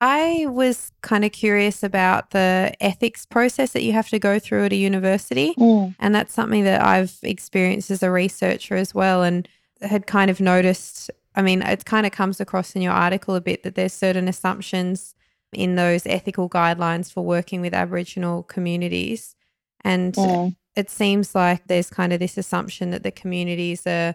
[0.00, 4.66] I was kind of curious about the ethics process that you have to go through
[4.66, 5.54] at a university.
[5.54, 5.94] Mm.
[5.98, 9.48] And that's something that I've experienced as a researcher as well and
[9.80, 11.10] had kind of noticed.
[11.34, 14.28] I mean, it kind of comes across in your article a bit that there's certain
[14.28, 15.14] assumptions
[15.52, 19.34] in those ethical guidelines for working with Aboriginal communities.
[19.82, 20.56] And mm.
[20.74, 24.14] it seems like there's kind of this assumption that the communities are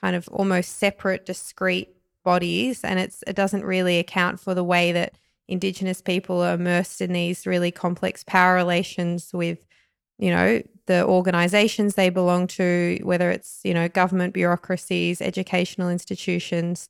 [0.00, 4.92] kind of almost separate, discrete bodies and it's it doesn't really account for the way
[4.92, 5.16] that
[5.48, 9.66] indigenous people are immersed in these really complex power relations with
[10.18, 16.88] you know the organizations they belong to whether it's you know government bureaucracies educational institutions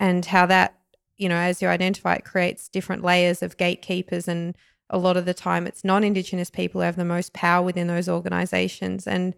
[0.00, 0.74] and how that
[1.16, 4.56] you know as you identify it creates different layers of gatekeepers and
[4.90, 8.08] a lot of the time it's non-indigenous people who have the most power within those
[8.08, 9.06] organizations.
[9.06, 9.34] And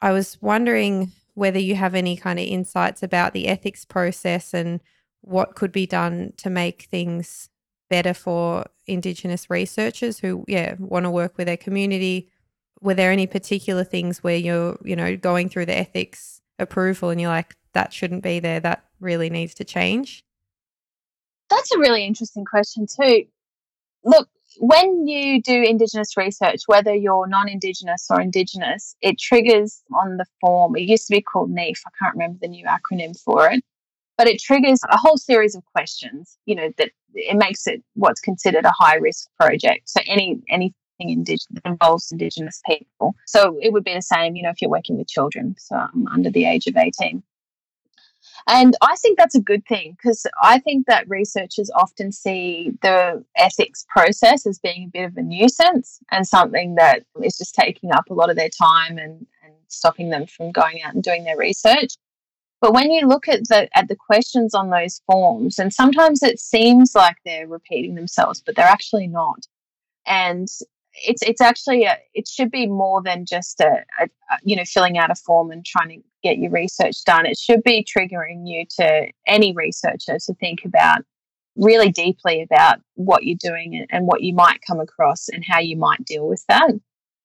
[0.00, 4.80] i was wondering whether you have any kind of insights about the ethics process and
[5.20, 7.48] what could be done to make things
[7.88, 12.28] better for Indigenous researchers who, yeah, want to work with their community.
[12.80, 17.20] Were there any particular things where you're, you know, going through the ethics approval and
[17.20, 20.24] you're like, that shouldn't be there, that really needs to change?
[21.50, 23.26] That's a really interesting question, too.
[24.04, 24.28] Look,
[24.58, 30.26] when you do Indigenous research, whether you're non Indigenous or Indigenous, it triggers on the
[30.40, 30.76] form.
[30.76, 31.80] It used to be called NEAF.
[31.86, 33.62] I can't remember the new acronym for it.
[34.16, 38.20] But it triggers a whole series of questions, you know, that it makes it what's
[38.20, 39.88] considered a high risk project.
[39.88, 43.14] So any anything indigenous involves Indigenous people.
[43.26, 46.08] So it would be the same, you know, if you're working with children, so um,
[46.12, 47.22] under the age of 18.
[48.46, 53.24] And I think that's a good thing because I think that researchers often see the
[53.36, 57.92] ethics process as being a bit of a nuisance and something that is just taking
[57.92, 61.24] up a lot of their time and, and stopping them from going out and doing
[61.24, 61.94] their research.
[62.60, 66.40] But when you look at the at the questions on those forms, and sometimes it
[66.40, 69.46] seems like they're repeating themselves, but they're actually not.
[70.06, 70.48] And
[70.94, 74.08] it's it's actually a, it should be more than just a, a,
[74.42, 77.26] you know filling out a form and trying to get your research done.
[77.26, 81.02] It should be triggering you to any researcher to think about
[81.56, 85.76] really deeply about what you're doing and what you might come across and how you
[85.76, 86.70] might deal with that.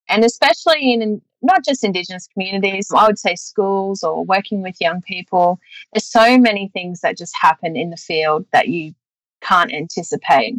[0.10, 5.02] And especially in not just indigenous communities i would say schools or working with young
[5.02, 5.60] people
[5.94, 8.94] there's so many things that just happen in the field that you
[9.42, 10.56] can't anticipate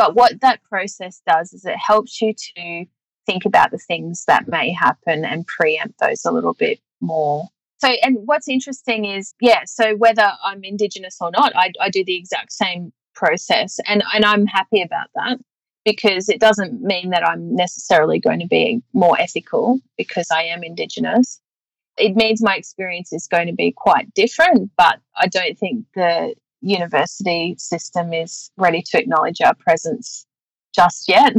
[0.00, 2.86] but what that process does is it helps you to
[3.26, 7.50] think about the things that may happen and preempt those a little bit more.
[7.82, 12.02] So, and what's interesting is, yeah, so whether I'm Indigenous or not, I, I do
[12.02, 13.78] the exact same process.
[13.86, 15.38] And, and I'm happy about that
[15.84, 20.64] because it doesn't mean that I'm necessarily going to be more ethical because I am
[20.64, 21.42] Indigenous.
[21.98, 26.34] It means my experience is going to be quite different, but I don't think the
[26.60, 30.26] university system is ready to acknowledge our presence
[30.74, 31.34] just yet.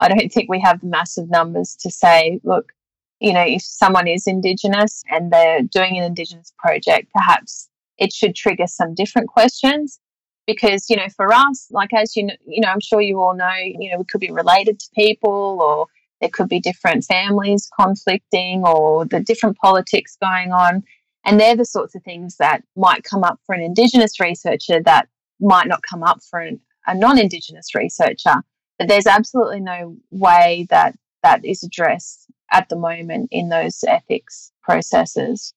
[0.00, 2.72] I don't think we have massive numbers to say, look,
[3.20, 8.34] you know, if someone is Indigenous and they're doing an Indigenous project, perhaps it should
[8.34, 9.98] trigger some different questions.
[10.46, 13.34] Because, you know, for us, like as you know, you know, I'm sure you all
[13.34, 15.86] know, you know, we could be related to people or
[16.20, 20.84] there could be different families conflicting or the different politics going on.
[21.28, 25.08] And they're the sorts of things that might come up for an Indigenous researcher that
[25.38, 28.36] might not come up for an, a non Indigenous researcher.
[28.78, 34.52] But there's absolutely no way that that is addressed at the moment in those ethics
[34.62, 35.52] processes.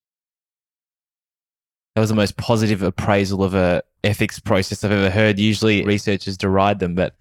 [1.95, 5.39] That was the most positive appraisal of a ethics process I've ever heard.
[5.39, 7.15] Usually researchers deride them, but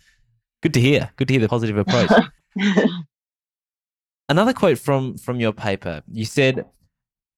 [0.61, 1.11] good to hear.
[1.15, 2.11] Good to hear the positive approach.
[4.29, 6.03] Another quote from from your paper.
[6.11, 6.65] You said,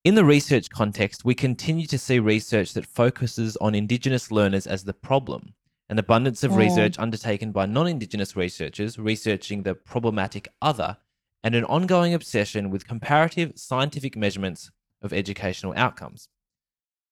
[0.05, 4.83] in the research context, we continue to see research that focuses on Indigenous learners as
[4.83, 5.55] the problem,
[5.89, 6.57] an abundance of oh.
[6.57, 10.97] research undertaken by non Indigenous researchers researching the problematic other,
[11.45, 14.71] and an ongoing obsession with comparative scientific measurements
[15.03, 16.29] of educational outcomes.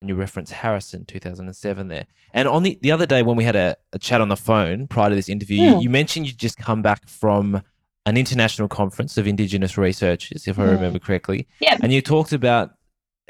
[0.01, 2.07] And you reference Harrison 2007 there.
[2.32, 4.88] And on the, the other day when we had a, a chat on the phone
[4.88, 5.80] prior to this interview, you, hmm.
[5.80, 7.62] you mentioned you'd just come back from
[8.07, 10.70] an international conference of Indigenous researchers, if I hmm.
[10.70, 11.47] remember correctly.
[11.61, 11.76] Yeah.
[11.82, 12.72] And you talked about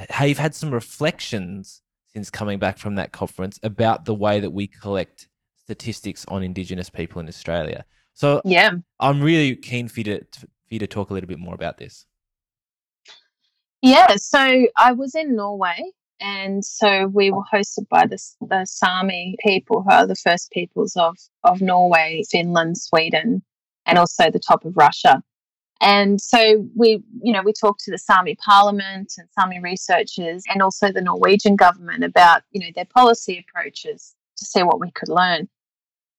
[0.08, 1.82] how you've had some reflections
[2.12, 6.90] since coming back from that conference about the way that we collect statistics on Indigenous
[6.90, 7.84] people in Australia.
[8.14, 8.72] So yeah.
[8.98, 11.78] I'm really keen for you to, for you to talk a little bit more about
[11.78, 12.06] this.
[13.82, 15.80] Yeah, so I was in Norway,
[16.20, 20.96] and so we were hosted by the, the Sami people, who are the first peoples
[20.96, 23.42] of, of Norway, Finland, Sweden,
[23.86, 25.22] and also the top of Russia.
[25.80, 30.62] And so we, you know, we talked to the Sami Parliament and Sami researchers, and
[30.62, 35.08] also the Norwegian government about, you know, their policy approaches to see what we could
[35.08, 35.48] learn.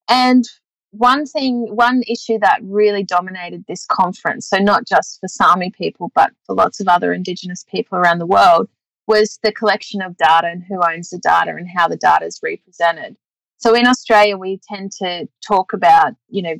[0.09, 0.43] And
[0.89, 6.12] one thing, one issue that really dominated this conference, so not just for Sami people,
[6.16, 8.68] but for lots of other Indigenous people around the world,
[9.07, 12.39] was the collection of data and who owns the data and how the data is
[12.43, 13.16] represented.
[13.57, 16.55] So in Australia, we tend to talk about, you know,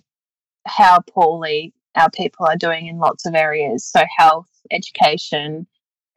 [0.67, 3.85] how poorly our people are doing in lots of areas.
[3.85, 5.67] So health, education,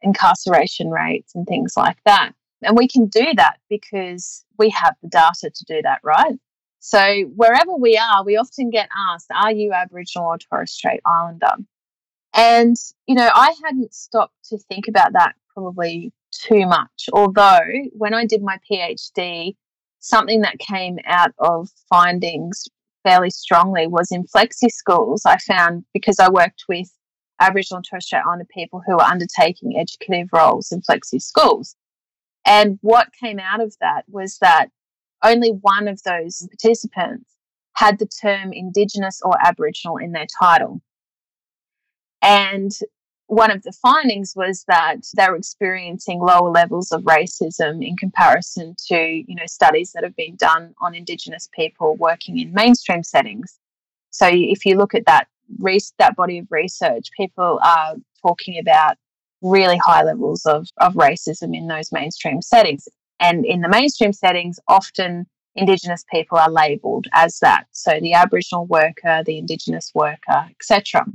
[0.01, 2.31] incarceration rates, and things like that.
[2.61, 6.35] And we can do that because we have the data to do that, right?
[6.79, 11.55] So wherever we are, we often get asked, Are you Aboriginal or Torres Strait Islander?
[12.35, 12.75] And,
[13.07, 17.09] you know, I hadn't stopped to think about that probably too much.
[17.13, 17.61] Although
[17.93, 19.55] when I did my PhD,
[19.99, 22.67] something that came out of findings
[23.05, 25.23] fairly strongly was in flexi schools.
[25.25, 26.89] I found because I worked with
[27.39, 31.75] Aboriginal and Torres Strait Islander people who were undertaking educative roles in flexi schools.
[32.45, 34.67] And what came out of that was that
[35.23, 37.29] only one of those participants
[37.73, 40.81] had the term Indigenous or Aboriginal in their title.
[42.21, 42.71] And
[43.27, 48.75] one of the findings was that they were experiencing lower levels of racism in comparison
[48.87, 53.57] to you know studies that have been done on indigenous people working in mainstream settings.
[54.11, 55.27] So if you look at that
[55.99, 58.97] that body of research people are talking about
[59.41, 62.87] really high levels of, of racism in those mainstream settings.
[63.19, 67.65] And in the mainstream settings often indigenous people are labelled as that.
[67.71, 71.05] So the aboriginal worker the indigenous worker etc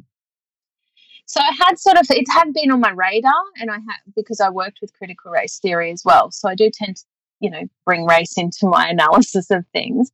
[1.31, 4.41] so I had sort of it had been on my radar, and I had because
[4.41, 6.33] I worked with critical race theory as well.
[6.33, 7.05] So I do tend to,
[7.39, 10.11] you know, bring race into my analysis of things,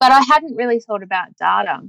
[0.00, 1.82] but I hadn't really thought about data.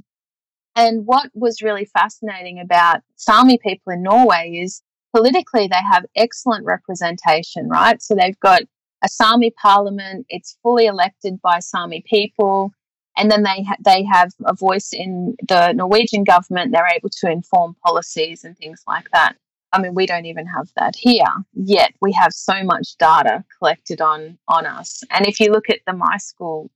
[0.75, 6.63] And what was really fascinating about Sami people in Norway is politically they have excellent
[6.63, 7.99] representation, right?
[7.99, 8.61] So they've got
[9.03, 12.73] a Sami parliament, it's fully elected by Sami people
[13.21, 16.71] and then they ha- they have a voice in the Norwegian government.
[16.71, 19.35] They're able to inform policies and things like that.
[19.71, 21.23] I mean, we don't even have that here
[21.53, 21.93] yet.
[22.01, 25.03] We have so much data collected on on us.
[25.11, 26.71] And if you look at the My School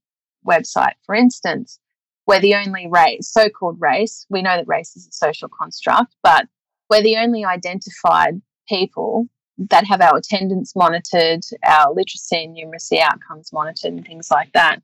[0.47, 1.79] website, for instance,
[2.27, 4.27] we're the only race, so-called race.
[4.29, 6.45] We know that race is a social construct, but
[6.91, 8.39] we're the only identified
[8.69, 9.27] people
[9.57, 14.83] that have our attendance monitored, our literacy and numeracy outcomes monitored, and things like that.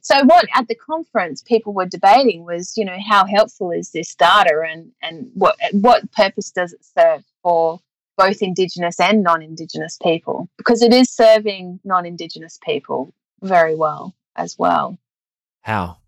[0.00, 4.14] So what at the conference people were debating was, you know, how helpful is this
[4.14, 7.80] data and and what what purpose does it serve for
[8.16, 14.98] both indigenous and non-indigenous people because it is serving non-indigenous people very well as well.
[15.62, 15.98] How?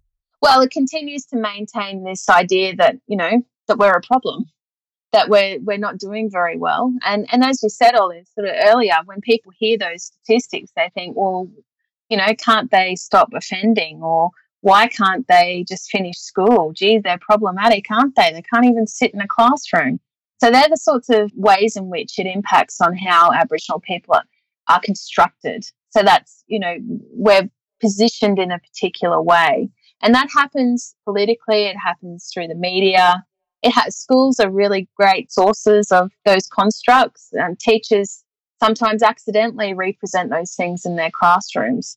[0.43, 4.51] Well, it continues to maintain this idea that, you know, that we're a problem
[5.13, 6.93] that we're we're not doing very well.
[7.05, 10.91] And and as you said, Ollie, sort of earlier, when people hear those statistics, they
[10.95, 11.49] think, well,
[12.11, 14.31] you know, can't they stop offending or
[14.61, 16.73] why can't they just finish school?
[16.75, 18.33] Geez, they're problematic, aren't they?
[18.33, 20.01] They can't even sit in a classroom.
[20.39, 24.25] So they're the sorts of ways in which it impacts on how Aboriginal people are,
[24.69, 25.65] are constructed.
[25.91, 26.77] So that's, you know,
[27.13, 27.49] we're
[27.81, 29.71] positioned in a particular way.
[30.03, 33.25] And that happens politically, it happens through the media.
[33.63, 38.25] It has schools are really great sources of those constructs, and teachers
[38.63, 41.97] sometimes accidentally represent those things in their classrooms.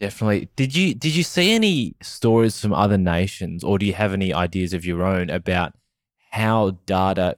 [0.00, 0.48] Definitely.
[0.56, 4.34] Did you did you see any stories from other nations, or do you have any
[4.34, 5.74] ideas of your own about
[6.30, 7.36] how data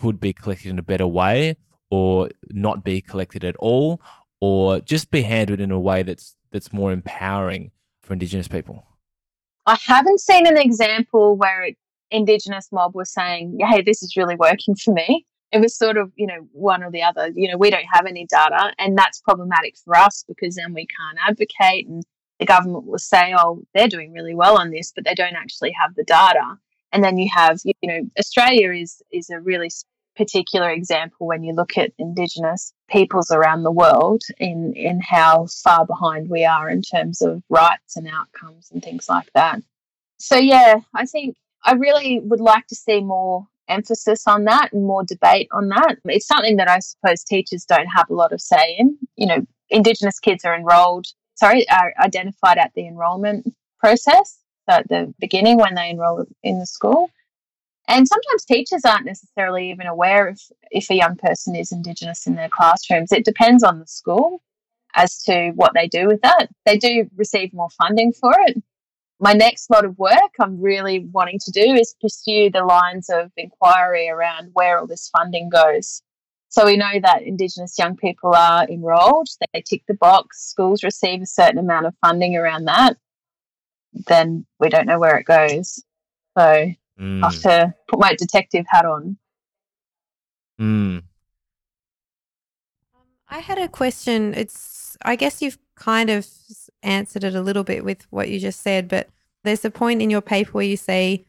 [0.00, 1.56] could be collected in a better way,
[1.90, 4.00] or not be collected at all,
[4.40, 8.86] or just be handled in a way that's that's more empowering for Indigenous people?
[9.66, 11.76] I haven't seen an example where it,
[12.12, 16.12] Indigenous mob was saying, "Hey, this is really working for me." It was sort of,
[16.16, 17.30] you know, one or the other.
[17.34, 20.86] You know, we don't have any data, and that's problematic for us because then we
[20.86, 22.02] can't advocate, and
[22.40, 25.72] the government will say, "Oh, they're doing really well on this," but they don't actually
[25.80, 26.58] have the data.
[26.92, 29.70] And then you have, you know, Australia is is a really
[30.16, 35.86] particular example when you look at Indigenous peoples around the world in, in how far
[35.86, 39.60] behind we are in terms of rights and outcomes and things like that.
[40.18, 44.84] So, yeah, I think I really would like to see more emphasis on that and
[44.84, 45.96] more debate on that.
[46.06, 48.98] It's something that I suppose teachers don't have a lot of say in.
[49.16, 54.38] You know, Indigenous kids are enrolled, sorry, are identified at the enrolment process,
[54.68, 57.10] so at the beginning when they enroll in the school.
[57.86, 62.34] And sometimes teachers aren't necessarily even aware if, if a young person is Indigenous in
[62.34, 63.12] their classrooms.
[63.12, 64.40] It depends on the school
[64.94, 66.48] as to what they do with that.
[66.64, 68.62] They do receive more funding for it.
[69.24, 73.32] My next lot of work I'm really wanting to do is pursue the lines of
[73.36, 76.02] inquiry around where all this funding goes.
[76.50, 81.22] So we know that Indigenous young people are enrolled, they tick the box, schools receive
[81.22, 82.96] a certain amount of funding around that.
[84.06, 85.82] Then we don't know where it goes.
[86.38, 87.22] So Mm.
[87.22, 89.16] I have to put my detective hat on.
[90.60, 91.02] Mm.
[93.28, 94.34] I had a question.
[94.34, 96.26] It's, I guess you've kind of
[96.82, 99.08] answered it a little bit with what you just said, but
[99.44, 101.24] there's a point in your paper where you say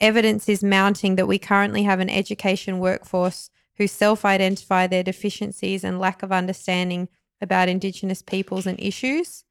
[0.00, 5.82] evidence is mounting that we currently have an education workforce who self identify their deficiencies
[5.82, 7.08] and lack of understanding
[7.40, 9.44] about Indigenous peoples and issues.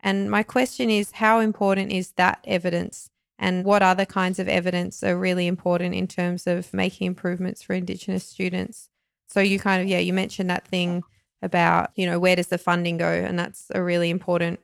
[0.00, 5.02] And my question is how important is that evidence and what other kinds of evidence
[5.02, 8.90] are really important in terms of making improvements for Indigenous students.
[9.28, 11.02] So you kind of, yeah, you mentioned that thing
[11.42, 13.10] about, you know, where does the funding go?
[13.10, 14.60] And that's a really important,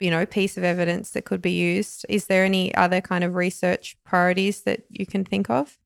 [0.00, 2.04] you know, piece of evidence that could be used.
[2.08, 5.78] Is there any other kind of research priorities that you can think of?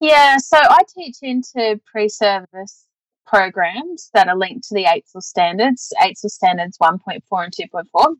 [0.00, 2.86] Yeah, so I teach into pre service
[3.26, 8.16] programs that are linked to the AITSL standards, AITSL standards 1.4 and 2.4.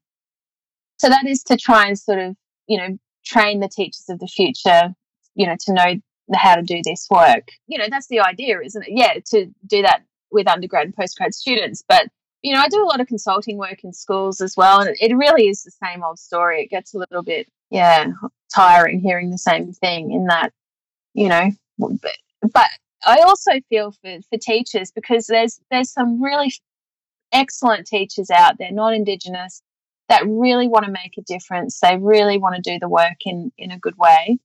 [0.97, 2.37] So that is to try and sort of
[2.67, 4.95] you know, train the teachers of the future,
[5.35, 5.95] you know, to know
[6.35, 7.49] how to do this work.
[7.67, 8.93] You know, that's the idea, isn't it?
[8.93, 11.85] Yeah, to do that with undergrad and postgrad students.
[11.87, 12.09] But,
[12.45, 14.81] you know, I do a lot of consulting work in schools as well.
[14.81, 16.63] And it really is the same old story.
[16.63, 18.09] It gets a little bit, yeah,
[18.55, 20.53] tiring hearing the same thing in that,
[21.15, 22.13] you know, but,
[22.53, 22.69] but
[23.03, 26.53] I also feel for, for teachers because there's there's some really
[27.33, 29.63] excellent teachers out there, not Indigenous,
[30.11, 31.81] that really want to make a difference.
[31.81, 34.39] They really want to do the work in, in a good way.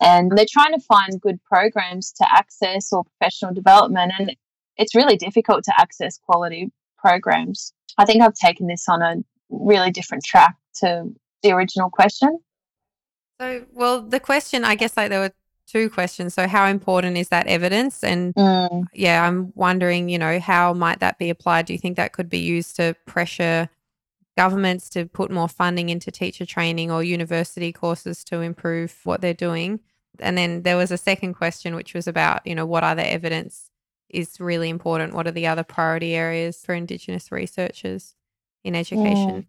[0.00, 4.12] And they're trying to find good programs to access or professional development.
[4.18, 4.34] And
[4.78, 6.72] it's really difficult to access quality
[7.02, 7.72] programs.
[7.98, 9.16] I think I've taken this on a
[9.50, 11.12] really different track to
[11.42, 12.38] the original question.
[13.40, 15.32] So, well, the question, I guess, like there were
[15.66, 16.34] two questions.
[16.34, 18.04] So, how important is that evidence?
[18.04, 18.84] And mm.
[18.94, 21.66] yeah, I'm wondering, you know, how might that be applied?
[21.66, 23.68] Do you think that could be used to pressure
[24.36, 29.34] governments to put more funding into teacher training or university courses to improve what they're
[29.34, 29.80] doing.
[30.18, 33.70] And then there was a second question, which was about, you know, what other evidence
[34.12, 35.14] is really important?
[35.14, 38.14] What are the other priority areas for Indigenous researchers
[38.64, 39.46] in education?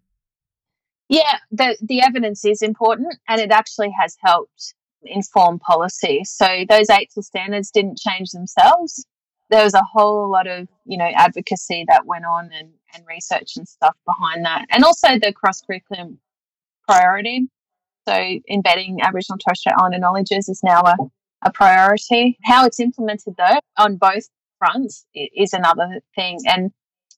[1.08, 6.22] Yeah, yeah the, the evidence is important and it actually has helped inform policy.
[6.24, 9.06] So those AITSL standards didn't change themselves.
[9.50, 13.56] There was a whole lot of, you know, advocacy that went on and and research
[13.56, 14.66] and stuff behind that.
[14.70, 16.18] And also the cross curriculum
[16.88, 17.48] priority.
[18.06, 18.14] So
[18.48, 20.96] embedding Aboriginal and Torres Strait Islander knowledges is now a,
[21.42, 22.38] a priority.
[22.44, 24.28] How it's implemented though on both
[24.64, 26.38] fronts is another thing.
[26.46, 26.70] And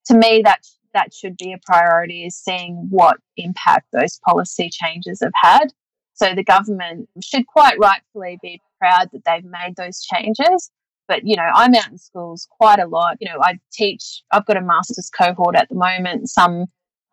[0.06, 0.60] to me that
[0.94, 5.72] that should be a priority is seeing what impact those policy changes have had.
[6.14, 10.70] So the government should quite rightfully be proud that they've made those changes
[11.08, 13.16] but, you know, I'm out in schools quite a lot.
[13.20, 16.28] You know, I teach, I've got a master's cohort at the moment.
[16.28, 16.66] Some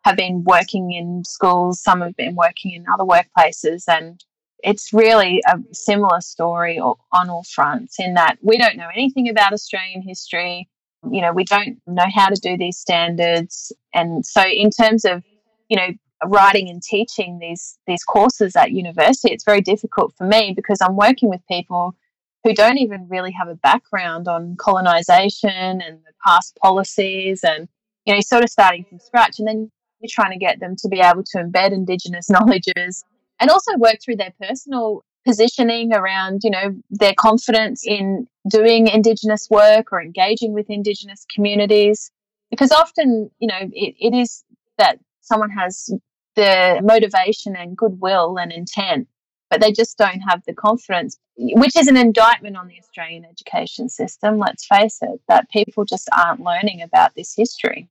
[0.04, 4.22] have been working in schools, some have been working in other workplaces, and
[4.64, 9.52] it's really a similar story on all fronts in that we don't know anything about
[9.52, 10.68] Australian history.
[11.10, 13.72] You know, we don't know how to do these standards.
[13.92, 15.22] And so, in terms of,
[15.68, 15.88] you know,
[16.26, 20.96] writing and teaching these these courses at university, it's very difficult for me because I'm
[20.96, 21.94] working with people
[22.42, 27.68] who don't even really have a background on colonization and the past policies and
[28.06, 29.70] you know sort of starting from scratch and then
[30.00, 33.04] you're trying to get them to be able to embed indigenous knowledges
[33.40, 39.48] and also work through their personal positioning around you know their confidence in doing indigenous
[39.50, 42.10] work or engaging with indigenous communities
[42.50, 44.44] because often you know it, it is
[44.76, 45.90] that someone has
[46.36, 49.08] the motivation and goodwill and intent
[49.54, 53.88] but they just don't have the confidence, which is an indictment on the Australian education
[53.88, 57.88] system, let's face it, that people just aren't learning about this history.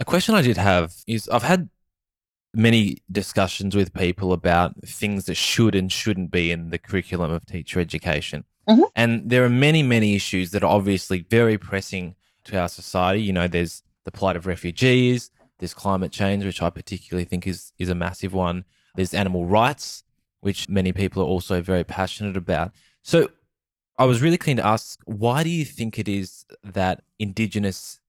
[0.00, 1.68] A question I did have is I've had
[2.54, 7.44] many discussions with people about things that should and shouldn't be in the curriculum of
[7.46, 8.44] teacher education.
[8.68, 8.82] Mm-hmm.
[8.96, 12.14] And there are many, many issues that are obviously very pressing
[12.44, 13.22] to our society.
[13.22, 17.72] You know, there's the plight of refugees, there's climate change, which I particularly think is,
[17.78, 18.64] is a massive one.
[18.96, 20.04] There's animal rights,
[20.40, 22.72] which many people are also very passionate about.
[23.02, 23.28] So
[23.98, 28.00] I was really keen to ask why do you think it is that Indigenous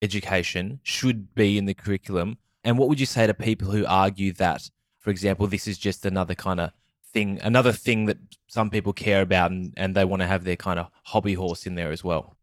[0.00, 2.38] education should be in the curriculum?
[2.64, 6.04] And what would you say to people who argue that, for example, this is just
[6.04, 6.72] another kind of
[7.12, 8.18] thing, another thing that
[8.48, 11.66] some people care about and, and they want to have their kind of hobby horse
[11.66, 12.36] in there as well?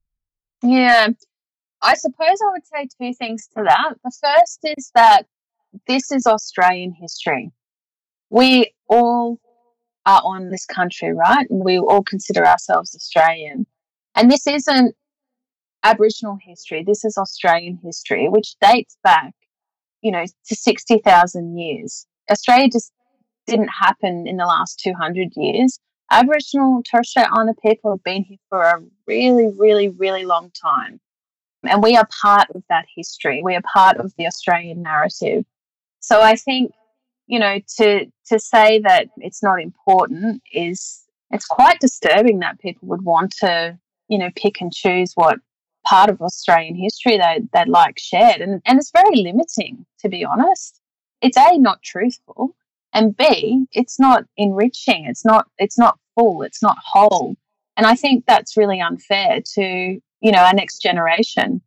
[0.64, 1.10] Yeah,
[1.82, 3.96] I suppose I would say two things to that.
[4.04, 5.28] The first is that
[5.88, 7.52] this is Australian history
[8.30, 9.40] we all
[10.06, 11.50] are on this country, right?
[11.50, 13.66] And we all consider ourselves Australian.
[14.14, 14.96] And this isn't
[15.84, 19.34] Aboriginal history, this is Australian history, which dates back,
[20.06, 22.06] you know, to 60,000 years.
[22.30, 22.91] Australia just
[23.48, 25.80] didn't happen in the last 200 years.
[26.11, 30.52] Aboriginal and Torres Strait Islander people have been here for a really, really, really long
[30.52, 30.99] time.
[31.68, 33.41] And we are part of that history.
[33.44, 35.44] We are part of the Australian narrative.
[35.99, 36.72] So I think
[37.27, 42.88] you know, to to say that it's not important is it's quite disturbing that people
[42.88, 43.77] would want to,
[44.07, 45.40] you know, pick and choose what
[45.86, 50.26] part of Australian history they they'd like shared, and and it's very limiting to be
[50.26, 50.82] honest.
[51.22, 52.56] It's a not truthful,
[52.94, 55.06] and b it's not enriching.
[55.06, 56.41] It's not it's not full.
[56.41, 57.36] It's not whole,
[57.78, 61.62] and I think that's really unfair to you know our next generation.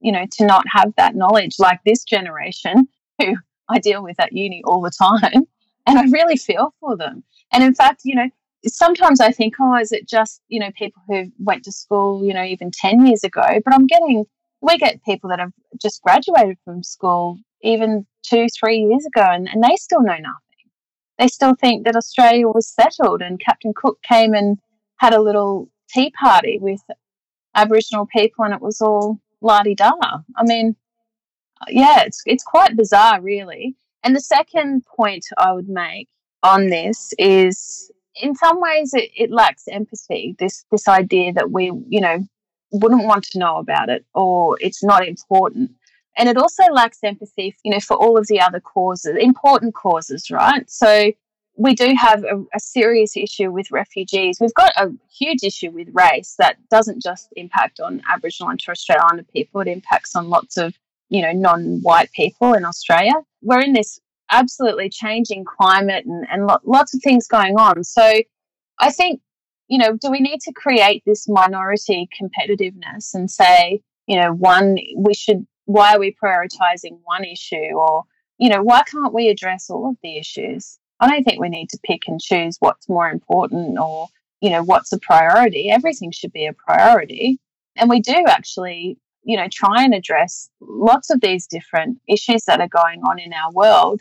[0.00, 2.86] You know, to not have that knowledge like this generation
[3.20, 3.34] who
[3.68, 5.46] I deal with at uni all the time.
[5.86, 7.22] And I really feel for them.
[7.52, 8.28] And in fact, you know,
[8.68, 12.34] sometimes I think, oh, is it just, you know, people who went to school, you
[12.34, 13.42] know, even 10 years ago?
[13.64, 14.24] But I'm getting,
[14.60, 19.48] we get people that have just graduated from school even two, three years ago, and,
[19.48, 20.46] and they still know nothing.
[21.18, 24.58] They still think that Australia was settled and Captain Cook came and
[24.98, 26.80] had a little tea party with
[27.54, 29.92] Aboriginal people and it was all la di da.
[30.36, 30.76] I mean,
[31.68, 33.76] yeah, it's it's quite bizarre, really.
[34.04, 36.08] And the second point I would make
[36.42, 37.90] on this is,
[38.20, 40.36] in some ways, it, it lacks empathy.
[40.38, 42.26] This this idea that we, you know,
[42.72, 45.70] wouldn't want to know about it or it's not important.
[46.18, 50.30] And it also lacks empathy, you know, for all of the other causes, important causes,
[50.30, 50.68] right?
[50.70, 51.12] So
[51.58, 54.38] we do have a, a, serious issue with refugees.
[54.40, 58.80] We've got a huge issue with race that doesn't just impact on Aboriginal and Torres
[58.80, 60.74] Strait Islander people, it impacts on lots of
[61.08, 63.14] you know, non-white people in Australia.
[63.42, 64.00] We're in this
[64.30, 67.84] absolutely changing climate and, and lo- lots of things going on.
[67.84, 68.12] So
[68.78, 69.20] I think,
[69.68, 74.76] you know, do we need to create this minority competitiveness and say, you know, one,
[74.96, 77.72] we should, why are we prioritizing one issue?
[77.74, 78.04] Or,
[78.38, 80.78] you know, why can't we address all of the issues?
[81.00, 84.08] I don't think we need to pick and choose what's more important or,
[84.40, 85.70] you know, what's a priority.
[85.70, 87.38] Everything should be a priority.
[87.76, 92.60] And we do actually you know, try and address lots of these different issues that
[92.60, 94.00] are going on in our world.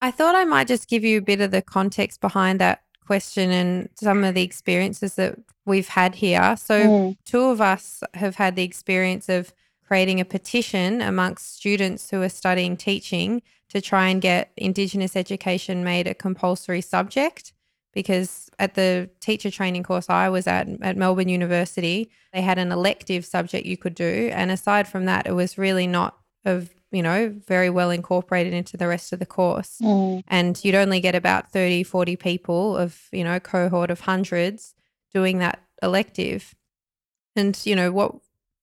[0.00, 3.50] I thought I might just give you a bit of the context behind that question
[3.50, 6.56] and some of the experiences that we've had here.
[6.56, 7.16] So, mm.
[7.24, 9.52] two of us have had the experience of
[9.86, 15.82] creating a petition amongst students who are studying teaching to try and get Indigenous education
[15.82, 17.52] made a compulsory subject
[17.94, 22.70] because at the teacher training course I was at at Melbourne University, they had an
[22.70, 24.30] elective subject you could do.
[24.32, 28.76] And aside from that, it was really not of you know, very well incorporated into
[28.76, 29.78] the rest of the course.
[29.82, 30.22] Mm.
[30.28, 34.74] And you'd only get about 30, 40 people of, you know, cohort of hundreds
[35.12, 36.54] doing that elective.
[37.36, 38.16] And, you know, what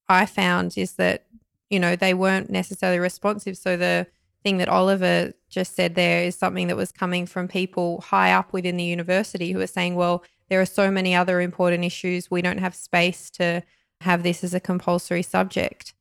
[0.10, 1.26] I found is that
[1.70, 3.58] you know, they weren't necessarily responsive.
[3.58, 4.08] So the
[4.44, 8.54] thing that Oliver just said there is something that was coming from people high up
[8.54, 12.30] within the university who are saying, well, there are so many other important issues.
[12.30, 13.64] We don't have space to
[14.02, 15.95] have this as a compulsory subject.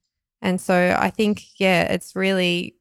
[0.45, 2.77] And so I think, yeah, it's really,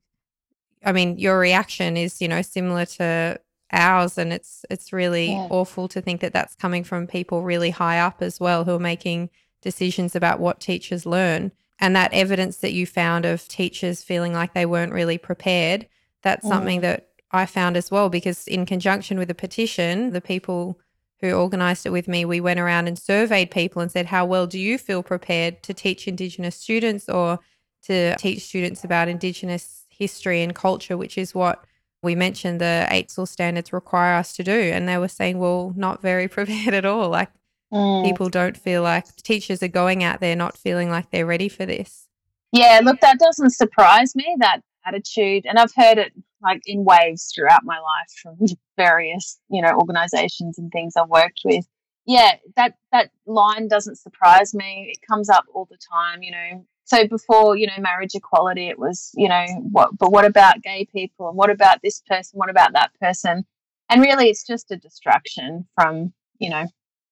[0.85, 3.39] I mean, your reaction is, you know, similar to
[3.71, 4.17] ours.
[4.17, 5.47] And it's, it's really Yeah.
[5.49, 8.79] awful to think that that's coming from people really high up as well who are
[8.79, 9.29] making
[9.61, 11.53] decisions about what teachers learn.
[11.79, 15.87] And that evidence that you found of teachers feeling like they weren't really prepared,
[16.21, 16.49] that's mm.
[16.49, 20.79] something that I found as well, because in conjunction with the petition, the people
[21.21, 24.47] who organized it with me, we went around and surveyed people and said, How well
[24.47, 27.39] do you feel prepared to teach Indigenous students or
[27.83, 31.63] to teach students about Indigenous history and culture, which is what
[32.01, 34.51] we mentioned the AITSL standards require us to do.
[34.51, 37.09] And they were saying, Well, not very prepared at all.
[37.09, 37.29] Like
[37.73, 38.03] Mm.
[38.03, 41.65] people don't feel like teachers are going out there not feeling like they're ready for
[41.65, 42.07] this.
[42.51, 45.47] Yeah, look, that doesn't surprise me, that attitude.
[45.47, 48.37] And I've heard it like in waves throughout my life from
[48.77, 51.65] various, you know, organizations and things I've worked with.
[52.05, 54.93] Yeah, that that line doesn't surprise me.
[54.93, 56.65] It comes up all the time, you know.
[56.93, 60.85] So before, you know, marriage equality, it was, you know, what but what about gay
[60.85, 62.37] people and what about this person?
[62.37, 63.45] What about that person?
[63.89, 66.65] And really it's just a distraction from, you know,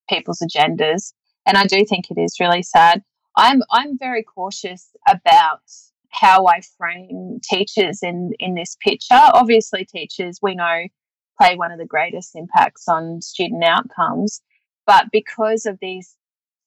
[0.07, 1.13] people's agendas.
[1.47, 3.03] And I do think it is really sad.
[3.35, 5.61] I'm I'm very cautious about
[6.09, 9.19] how I frame teachers in in this picture.
[9.33, 10.83] Obviously, teachers we know
[11.39, 14.43] play one of the greatest impacts on student outcomes,
[14.85, 16.15] but because of these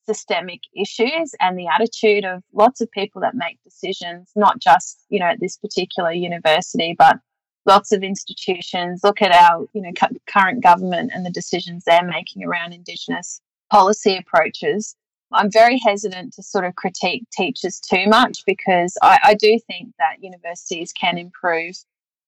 [0.06, 5.18] systemic issues and the attitude of lots of people that make decisions, not just you
[5.18, 7.18] know at this particular university, but
[7.66, 9.00] lots of institutions.
[9.02, 13.40] Look at our you know cu- current government and the decisions they're making around Indigenous
[13.70, 14.96] policy approaches.
[15.32, 19.90] I'm very hesitant to sort of critique teachers too much because I, I do think
[19.98, 21.74] that universities can improve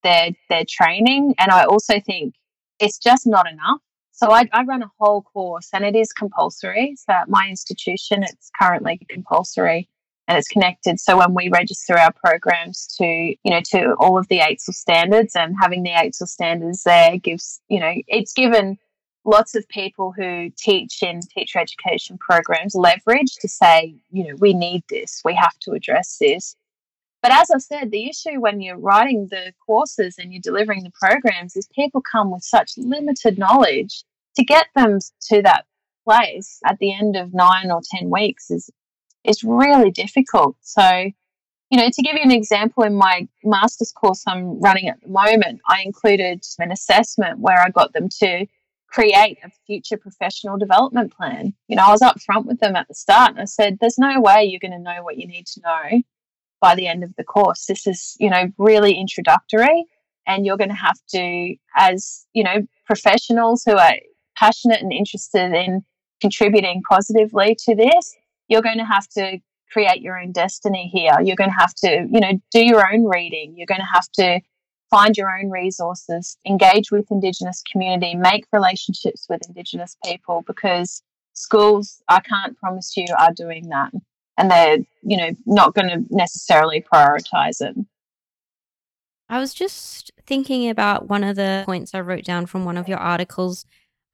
[0.03, 2.35] their their training, and I also think
[2.79, 3.81] it's just not enough.
[4.17, 6.97] So I, I run a whole course, and it is compulsory.
[6.97, 9.91] So at my institution, it's currently compulsory,
[10.27, 10.99] and it's connected.
[10.99, 15.37] So when we register our programs to you know to all of the AITSL standards,
[15.37, 18.79] and having the AITSL standards there gives you know it's given
[19.27, 24.55] lots of people who teach in teacher education programs leverage to say, you know, we
[24.55, 26.57] need this, we have to address this.
[27.27, 30.93] But as I've said, the issue when you're writing the courses and you're delivering the
[30.93, 34.05] programs is people come with such limited knowledge
[34.37, 35.65] to get them to that
[36.05, 38.71] place at the end of nine or ten weeks is
[39.25, 40.55] is really difficult.
[40.61, 40.89] So,
[41.71, 45.09] you know, to give you an example, in my master's course I'm running at the
[45.09, 48.47] moment, I included an assessment where I got them to
[48.87, 51.55] create a future professional development plan.
[51.67, 53.99] You know, I was up front with them at the start and I said, there's
[53.99, 56.03] no way you're going to know what you need to know
[56.61, 57.67] by the end of the course.
[57.67, 59.85] This is, you know, really introductory
[60.27, 63.95] and you're going to have to, as, you know, professionals who are
[64.37, 65.85] passionate and interested in
[66.21, 68.15] contributing positively to this,
[68.49, 69.39] you're going to have to
[69.73, 71.17] create your own destiny here.
[71.23, 73.55] You're going to have to, you know, do your own reading.
[73.57, 74.41] You're going to have to
[74.91, 81.03] find your own resources, engage with Indigenous community, make relationships with Indigenous people because
[81.33, 83.93] schools, I can't promise you, are doing that.
[84.39, 87.77] And they're, you know, not going to necessarily prioritize it.
[89.29, 92.89] I was just thinking about one of the points I wrote down from one of
[92.89, 93.65] your articles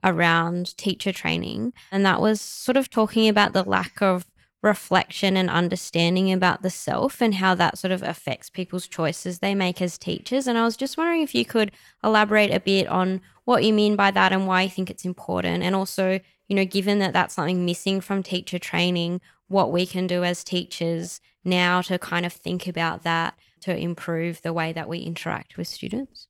[0.05, 4.27] around teacher training, and that was sort of talking about the lack of
[4.63, 9.55] reflection and understanding about the self and how that sort of affects people's choices they
[9.55, 10.47] make as teachers.
[10.47, 11.73] And I was just wondering if you could
[12.03, 15.65] elaborate a bit on what you mean by that and why you think it's important.
[15.65, 19.21] And also, you know, given that that's something missing from teacher training,
[19.53, 24.43] what we can do as teachers now to kind of think about that to improve
[24.43, 26.27] the way that we interact with students.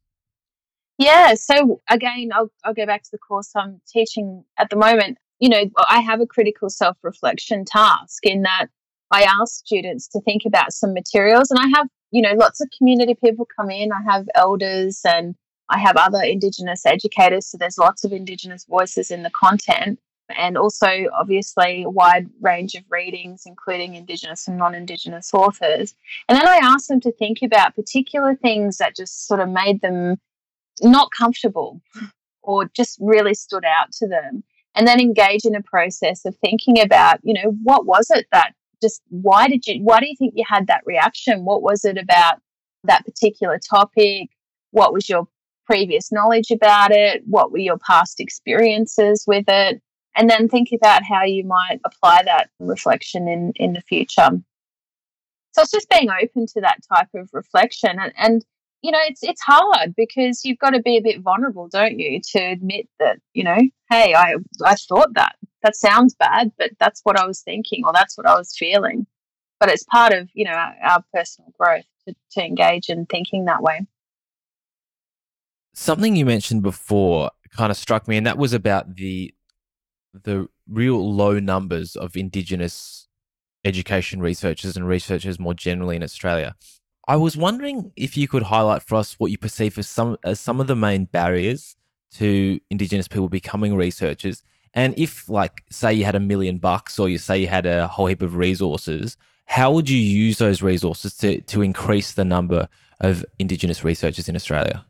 [0.99, 1.35] Yeah.
[1.35, 5.19] So again, I'll, I'll go back to the course I'm teaching at the moment.
[5.41, 8.67] You know, I have a critical self reflection task in that
[9.11, 12.69] I ask students to think about some materials, and I have, you know, lots of
[12.77, 13.91] community people come in.
[13.93, 15.35] I have elders and
[15.69, 17.47] I have other Indigenous educators.
[17.47, 19.99] So there's lots of Indigenous voices in the content,
[20.37, 20.89] and also
[21.19, 25.95] obviously a wide range of readings, including Indigenous and non Indigenous authors.
[26.29, 29.81] And then I ask them to think about particular things that just sort of made
[29.81, 30.17] them
[30.81, 31.81] not comfortable
[32.43, 34.43] or just really stood out to them
[34.75, 38.55] and then engage in a process of thinking about you know what was it that
[38.83, 41.45] just why did you why do you think you had that reaction?
[41.45, 42.41] What was it about
[42.85, 44.29] that particular topic?
[44.73, 45.29] What was your
[45.65, 47.23] previous knowledge about it?
[47.25, 49.81] What were your past experiences with it
[50.17, 54.31] and then think about how you might apply that reflection in in the future
[55.53, 57.99] So it's just being open to that type of reflection.
[58.01, 58.45] And, and
[58.83, 62.21] you know, it's it's hard because you've got to be a bit vulnerable, don't you,
[62.33, 63.59] to admit that, you know,
[63.91, 64.35] hey, I
[64.65, 65.37] I thought that.
[65.63, 69.07] That sounds bad, but that's what I was thinking or that's what I was feeling.
[69.61, 73.45] But it's part of, you know, our, our personal growth to, to engage in thinking
[73.45, 73.87] that way.
[75.75, 79.33] Something you mentioned before kind of struck me, and that was about the
[80.13, 83.09] the real low numbers of Indigenous
[83.65, 86.55] education researchers and researchers more generally in Australia.
[87.09, 90.39] I was wondering if you could highlight for us what you perceive as some as
[90.39, 91.77] some of the main barriers
[92.13, 94.43] to Indigenous people becoming researchers,
[94.75, 97.89] and if, like, say you had a million bucks, or you say you had a
[97.89, 99.17] whole heap of resources,
[99.47, 102.69] how would you use those resources to to increase the number
[103.01, 104.85] of Indigenous researchers in Australia?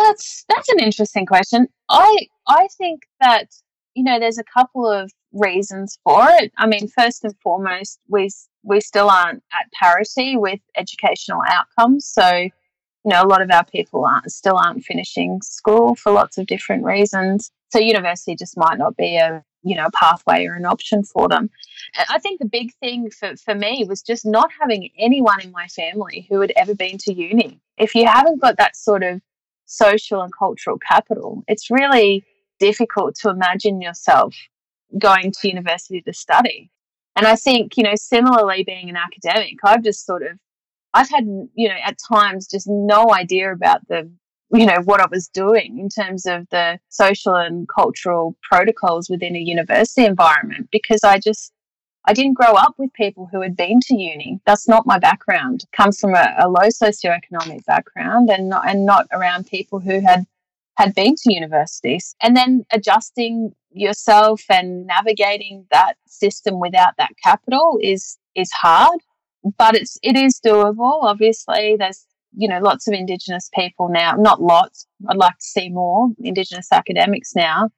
[0.00, 1.68] That's that's an interesting question.
[1.88, 3.48] I I think that
[3.94, 6.52] you know there's a couple of reasons for it.
[6.58, 8.30] I mean, first and foremost, we
[8.62, 12.06] we still aren't at parity with educational outcomes.
[12.06, 12.50] So, you
[13.04, 16.84] know, a lot of our people aren't still aren't finishing school for lots of different
[16.84, 17.50] reasons.
[17.70, 21.50] So, university just might not be a you know pathway or an option for them.
[22.08, 25.66] I think the big thing for, for me was just not having anyone in my
[25.66, 27.60] family who had ever been to uni.
[27.76, 29.20] If you haven't got that sort of
[29.70, 32.24] social and cultural capital, it's really
[32.58, 34.34] difficult to imagine yourself
[34.98, 36.70] going to university to study.
[37.16, 40.38] And I think, you know, similarly being an academic, I've just sort of,
[40.92, 41.24] I've had,
[41.54, 44.10] you know, at times just no idea about the,
[44.52, 49.36] you know, what I was doing in terms of the social and cultural protocols within
[49.36, 51.52] a university environment because I just,
[52.06, 54.40] I didn't grow up with people who had been to uni.
[54.46, 55.64] That's not my background.
[55.72, 60.24] Comes from a, a low socioeconomic background and not, and not around people who had
[60.76, 62.14] had been to universities.
[62.22, 69.00] And then adjusting yourself and navigating that system without that capital is is hard,
[69.58, 71.02] but it's it is doable.
[71.02, 74.14] Obviously, there's you know lots of Indigenous people now.
[74.16, 74.86] Not lots.
[75.08, 77.68] I'd like to see more Indigenous academics now.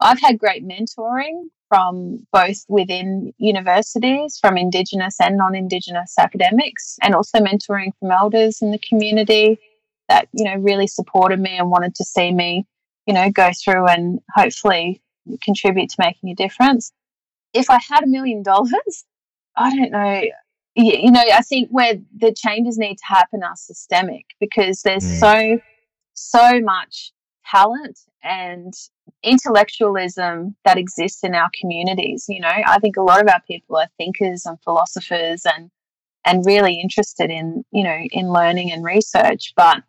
[0.00, 7.14] I've had great mentoring from both within universities, from Indigenous and non Indigenous academics, and
[7.14, 9.58] also mentoring from elders in the community
[10.08, 12.66] that, you know, really supported me and wanted to see me,
[13.06, 15.02] you know, go through and hopefully
[15.42, 16.92] contribute to making a difference.
[17.52, 19.04] If I had a million dollars,
[19.56, 20.22] I don't know.
[20.76, 25.20] You know, I think where the changes need to happen are systemic because there's mm.
[25.20, 25.60] so,
[26.14, 27.12] so much
[27.46, 28.74] talent and
[29.22, 32.26] intellectualism that exists in our communities.
[32.28, 35.70] You know, I think a lot of our people are thinkers and philosophers and
[36.26, 39.82] and really interested in you know in learning and research, but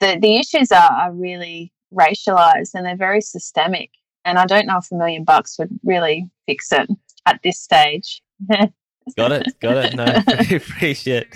[0.00, 3.90] the the issues are, are really racialized and they're very systemic.
[4.24, 6.88] And I don't know if a million bucks would really fix it
[7.26, 8.22] at this stage.
[9.16, 9.94] got it, got it.
[9.94, 10.04] No,
[10.56, 11.28] appreciate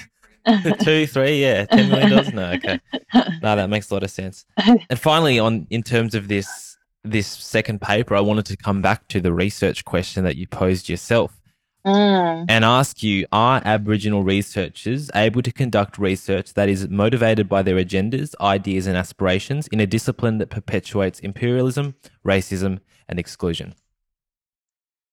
[0.81, 2.33] two, three, yeah, ten million dollars.
[2.33, 2.81] No, okay,
[3.15, 4.45] no, that makes a lot of sense.
[4.57, 6.70] And finally, on in terms of this
[7.05, 10.89] this second paper, I wanted to come back to the research question that you posed
[10.89, 11.41] yourself.
[11.87, 12.45] Mm.
[12.49, 17.77] And ask you Are Aboriginal researchers able to conduct research that is motivated by their
[17.77, 21.95] agendas, ideas, and aspirations in a discipline that perpetuates imperialism,
[22.25, 23.75] racism, and exclusion?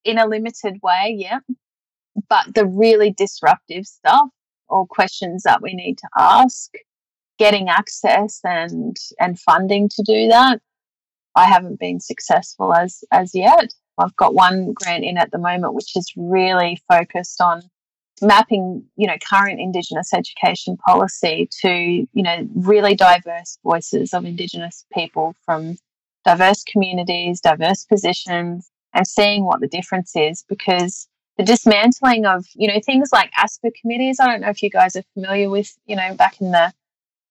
[0.04, 1.40] In a limited way, yeah.
[2.28, 4.28] But the really disruptive stuff
[4.68, 6.74] or questions that we need to ask,
[7.40, 10.60] getting access and and funding to do that.
[11.38, 13.74] I haven't been successful as as yet.
[14.00, 17.62] I've got one grant in at the moment which is really focused on
[18.22, 24.86] mapping, you know, current Indigenous education policy to, you know, really diverse voices of Indigenous
[24.92, 25.78] people from
[26.26, 31.08] diverse communities, diverse positions, and seeing what the difference is because
[31.38, 34.20] the dismantling of you know things like ASSPA committees.
[34.20, 36.74] I don't know if you guys are familiar with you know back in the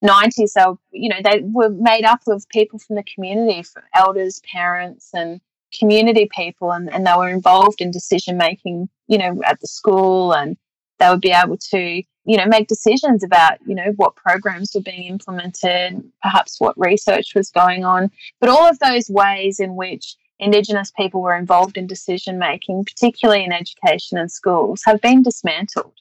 [0.06, 4.40] 90s they you know they were made up of people from the community from elders
[4.50, 5.40] parents and
[5.78, 10.32] community people and, and they were involved in decision making you know at the school
[10.32, 10.56] and
[10.98, 14.80] they would be able to you know make decisions about you know what programs were
[14.80, 18.10] being implemented perhaps what research was going on
[18.40, 23.44] but all of those ways in which Indigenous people were involved in decision making, particularly
[23.44, 25.94] in education and schools, have been dismantled.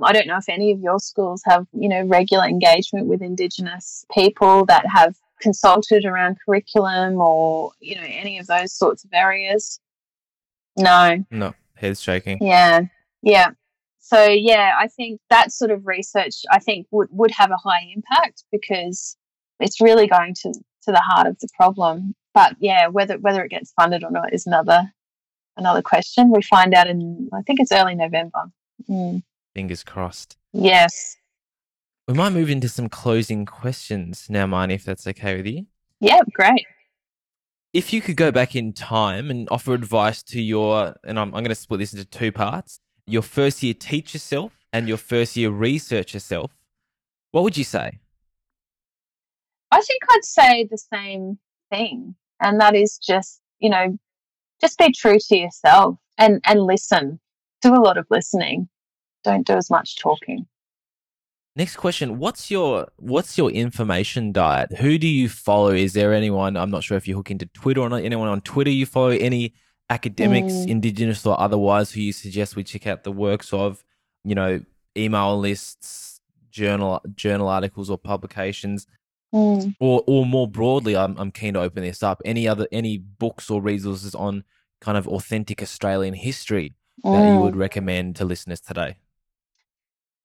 [0.00, 4.04] I don't know if any of your schools have, you know, regular engagement with Indigenous
[4.12, 9.80] people that have consulted around curriculum or, you know, any of those sorts of areas.
[10.76, 11.24] No.
[11.30, 12.38] No, head's shaking.
[12.40, 12.82] Yeah.
[13.22, 13.50] Yeah.
[14.00, 17.86] So yeah, I think that sort of research I think would, would have a high
[17.94, 19.16] impact because
[19.60, 23.50] it's really going to, to the heart of the problem but yeah, whether whether it
[23.50, 24.92] gets funded or not is another
[25.56, 26.30] another question.
[26.30, 28.44] We find out in I think it's early November.
[28.88, 29.22] Mm.
[29.54, 30.36] Fingers crossed.
[30.52, 31.16] Yes.
[32.08, 35.66] We might move into some closing questions now, Marnee, if that's okay with you.
[36.00, 36.66] Yep, great.
[37.72, 41.42] If you could go back in time and offer advice to your, and I'm, I'm
[41.42, 45.36] going to split this into two parts your first year teacher self and your first
[45.36, 46.52] year researcher self,
[47.30, 47.98] what would you say?
[49.70, 51.38] I think I'd say the same
[51.70, 52.14] thing.
[52.40, 53.98] And that is just, you know,
[54.60, 57.20] just be true to yourself and, and listen.
[57.62, 58.68] Do a lot of listening.
[59.24, 60.46] Don't do as much talking.
[61.54, 64.72] Next question: What's your what's your information diet?
[64.78, 65.70] Who do you follow?
[65.70, 66.56] Is there anyone?
[66.56, 68.02] I'm not sure if you hook into Twitter or not.
[68.02, 69.10] Anyone on Twitter you follow?
[69.10, 69.52] Any
[69.90, 70.68] academics, Mm.
[70.68, 73.84] Indigenous or otherwise, who you suggest we check out the works of?
[74.24, 74.62] You know,
[74.96, 76.20] email lists,
[76.50, 78.86] journal journal articles or publications,
[79.34, 79.74] Mm.
[79.78, 82.22] or or more broadly, I'm I'm keen to open this up.
[82.24, 84.44] Any other any books or resources on
[84.80, 86.74] kind of authentic Australian history
[87.04, 87.42] that you Mm.
[87.42, 88.96] would recommend to listeners today?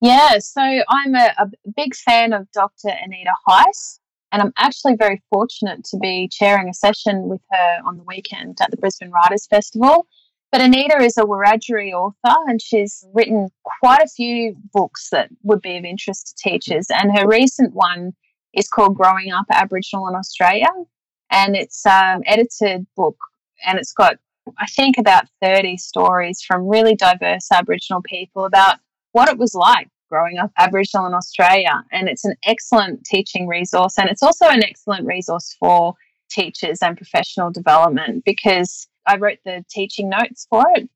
[0.00, 2.88] Yeah, so I'm a, a big fan of Dr.
[2.88, 3.98] Anita Heiss,
[4.30, 8.58] and I'm actually very fortunate to be chairing a session with her on the weekend
[8.60, 10.06] at the Brisbane Writers Festival.
[10.52, 13.48] But Anita is a Wiradjuri author, and she's written
[13.80, 16.86] quite a few books that would be of interest to teachers.
[16.90, 18.12] And her recent one
[18.54, 20.68] is called Growing Up Aboriginal in Australia,
[21.30, 23.16] and it's an edited book,
[23.66, 24.16] and it's got
[24.58, 28.78] I think about 30 stories from really diverse Aboriginal people about
[29.12, 31.82] what it was like growing up Aboriginal in Australia.
[31.92, 33.98] And it's an excellent teaching resource.
[33.98, 35.94] And it's also an excellent resource for
[36.30, 40.88] teachers and professional development because I wrote the teaching notes for it.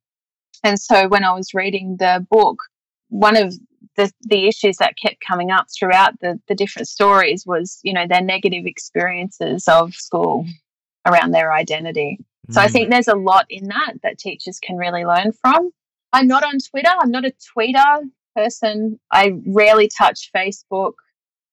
[0.64, 2.62] And so when I was reading the book,
[3.08, 3.54] one of
[3.96, 8.06] the, the issues that kept coming up throughout the, the different stories was, you know,
[8.06, 10.46] their negative experiences of school
[11.06, 12.18] around their identity.
[12.50, 12.72] So I Mm.
[12.72, 15.70] think there's a lot in that that teachers can really learn from.
[16.12, 16.90] I'm not on Twitter.
[17.00, 18.02] I'm not a tweeter
[18.34, 18.98] person.
[19.10, 20.92] I rarely touch Facebook.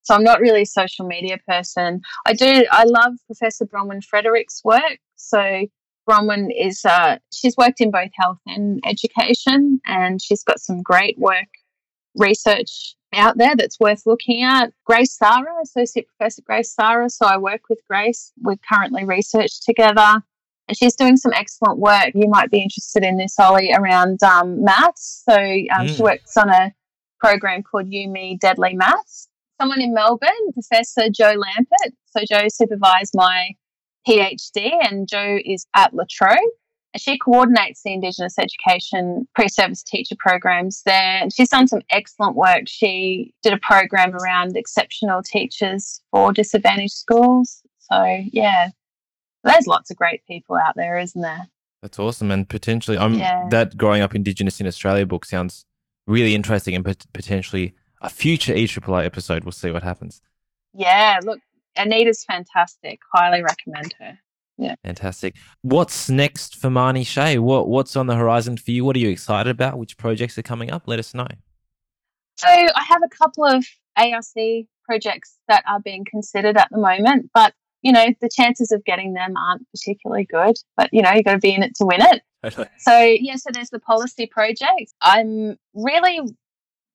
[0.02, 2.02] So I'm not really a social media person.
[2.26, 5.00] I do I love Professor Bronwyn Fredericks' work.
[5.16, 5.68] So
[6.10, 11.18] Bronwyn is uh, she's worked in both health and education and she's got some great
[11.20, 11.48] work
[12.16, 14.72] research out there that's worth looking at.
[14.86, 17.10] Grace Sarra, Associate Professor Grace Sarra.
[17.10, 18.32] So I work with Grace.
[18.42, 20.24] We're currently research together
[20.70, 22.12] and she's doing some excellent work.
[22.14, 25.24] You might be interested in this, Ollie, around um, maths.
[25.28, 26.00] So um, she Mm.
[26.00, 26.72] works on a
[27.20, 29.28] program called YuMi Deadly Maths.
[29.60, 31.92] Someone in Melbourne, Professor Jo Lampert.
[32.06, 33.50] So Jo supervised my
[34.08, 36.38] PhD, and Jo is at La Trobe.
[36.94, 41.20] And she coordinates the Indigenous education pre-service teacher programs there.
[41.22, 42.64] And she's done some excellent work.
[42.68, 47.62] She did a program around exceptional teachers for disadvantaged schools.
[47.80, 48.70] So yeah,
[49.44, 51.48] there's lots of great people out there, isn't there?
[51.82, 53.48] That's awesome, and potentially, I'm Yeah.
[53.52, 55.66] that growing up Indigenous in Australia book sounds
[56.08, 59.44] really interesting, and pot- potentially a future E ERRR episode.
[59.44, 60.22] We'll see what happens.
[60.74, 61.40] Yeah, look,
[61.76, 63.00] Anita's fantastic.
[63.14, 64.20] Highly recommend her.
[64.58, 64.76] Yeah.
[64.84, 65.36] Fantastic.
[65.62, 67.40] What's next for Marnee Shay?
[67.40, 68.84] What What's on the horizon for you?
[68.84, 69.78] What are you excited about?
[69.78, 70.84] Which projects are coming up?
[70.86, 71.28] Let us know.
[72.38, 73.66] So I have a couple of
[73.98, 78.84] ARC projects that are being considered at the moment, but you know the chances of
[78.86, 80.56] getting them aren't particularly good.
[80.78, 82.22] But you know you've got to be in it to win it.
[82.44, 82.68] Totally.
[82.80, 84.94] So yeah, so there's the policy project.
[85.02, 86.22] I'm really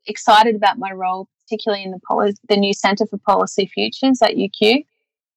[0.07, 4.37] excited about my role, particularly in the poli- the new Centre for Policy Futures at
[4.37, 4.85] UQ.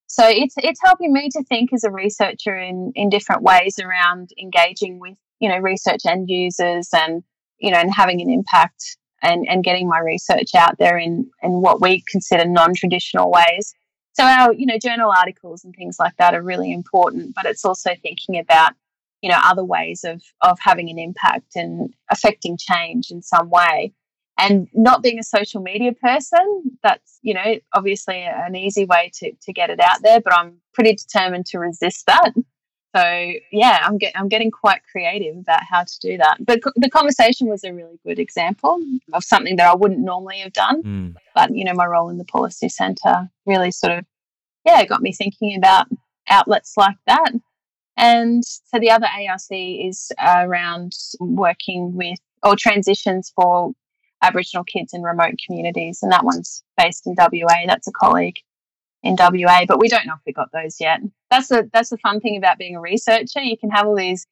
[0.08, 4.32] So it's it's helping me to think as a researcher in in different ways around
[4.42, 7.24] engaging with you know research end users and
[7.60, 11.62] you know and having an impact and and getting my research out there in in
[11.62, 13.74] what we consider non-traditional ways.
[14.18, 17.64] So our you know journal articles and things like that are really important, but it's
[17.64, 18.74] also thinking about
[19.22, 23.94] you know other ways of of having an impact and affecting change in some way.
[24.40, 29.34] And not being a social media person that's you know obviously an easy way to
[29.42, 32.34] to get it out there but i'm pretty determined to resist that
[32.98, 36.38] so yeah i'm get, i'm getting quite creative about how to do that.
[36.40, 38.80] But co- the conversation was a really good example
[39.14, 40.84] of something that i wouldn't normally have done.
[40.84, 41.16] Mm.
[41.36, 44.06] but you know my role in the policy centre really sort of
[44.66, 45.88] yeah got me thinking about
[46.30, 47.32] outlets like that.
[47.96, 53.72] And so the other ARC is around working with or transitions for
[54.22, 56.00] aboriginal kids in remote communities.
[56.04, 58.38] And that one's based in WA that's a colleague
[59.04, 61.00] in WA but we don't know if we got those yet
[61.30, 64.26] that's the that's the fun thing about being a researcher you can have all these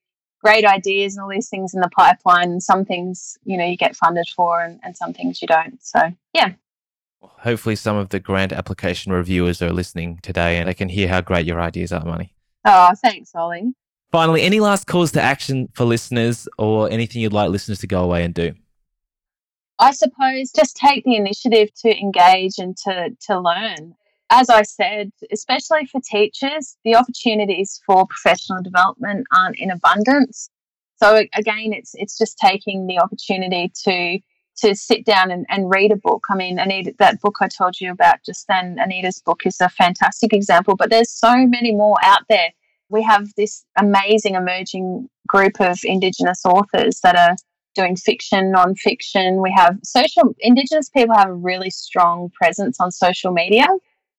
[0.44, 3.78] great ideas and all these things in the pipeline and some things you know you
[3.78, 6.00] get funded for and, and some things you don't so
[6.34, 6.54] yeah
[7.40, 11.22] Hopefully, some of the grant application reviewers are listening today, and they can hear how
[11.22, 12.32] great your ideas are, Marnee.
[12.66, 13.74] Oh, thanks, Ollie.
[14.12, 18.04] Finally, any last calls to action for listeners, or anything you'd like listeners to go
[18.04, 18.54] away and do?
[19.80, 23.96] I suppose just take the initiative to engage and to, to learn.
[24.32, 30.50] As I said, especially for teachers, the opportunities for professional development aren't in abundance.
[30.98, 34.20] So again, it's it's just taking the opportunity to
[34.58, 36.26] to sit down and, and read a book.
[36.30, 39.70] I mean, Anita, that book I told you about just then, Anita's book is a
[39.70, 42.52] fantastic example, but there's so many more out there.
[42.90, 47.36] We have this amazing emerging group of Indigenous authors that are
[47.74, 49.42] doing fiction, non-fiction.
[49.42, 53.68] We have social Indigenous people have a really strong presence on social media.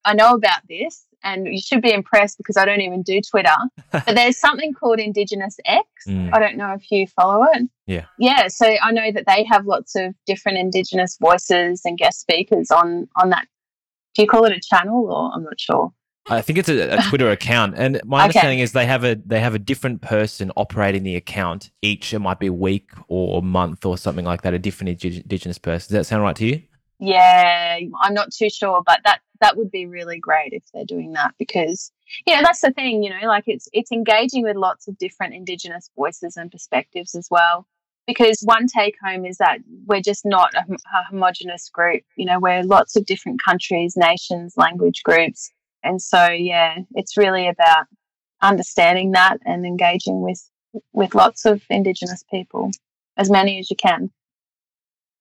[0.06, 3.56] I know about this and you should be impressed because I don't even do Twitter.
[3.92, 5.84] but there's something called Indigenous X.
[6.08, 6.32] Mm.
[6.32, 7.68] I don't know if you follow it.
[7.86, 8.06] Yeah.
[8.18, 8.48] Yeah.
[8.48, 13.08] So I know that they have lots of different Indigenous voices and guest speakers on
[13.16, 13.46] on that.
[14.14, 15.92] Do you call it a channel or I'm not sure.
[16.28, 18.24] I think it's a, a Twitter account, and my Okay.
[18.24, 22.12] understanding is they have a they have a different person operating the account each.
[22.12, 24.52] It might be a week or a month or something like that.
[24.52, 25.94] A different indi- Indigenous person.
[25.94, 26.62] Does that sound right to you?
[26.98, 31.12] Yeah, I'm not too sure, but that that would be really great if they're doing
[31.12, 31.92] that because
[32.26, 33.02] you know that's the thing.
[33.02, 37.28] You know, like it's it's engaging with lots of different Indigenous voices and perspectives as
[37.30, 37.66] well.
[38.06, 42.04] Because one take home is that we're just not a, a homogenous group.
[42.16, 45.50] You know, we're lots of different countries, nations, language groups,
[45.82, 47.86] and so yeah, it's really about
[48.42, 50.42] understanding that and engaging with
[50.92, 52.70] with lots of Indigenous people,
[53.16, 54.10] as many as you can.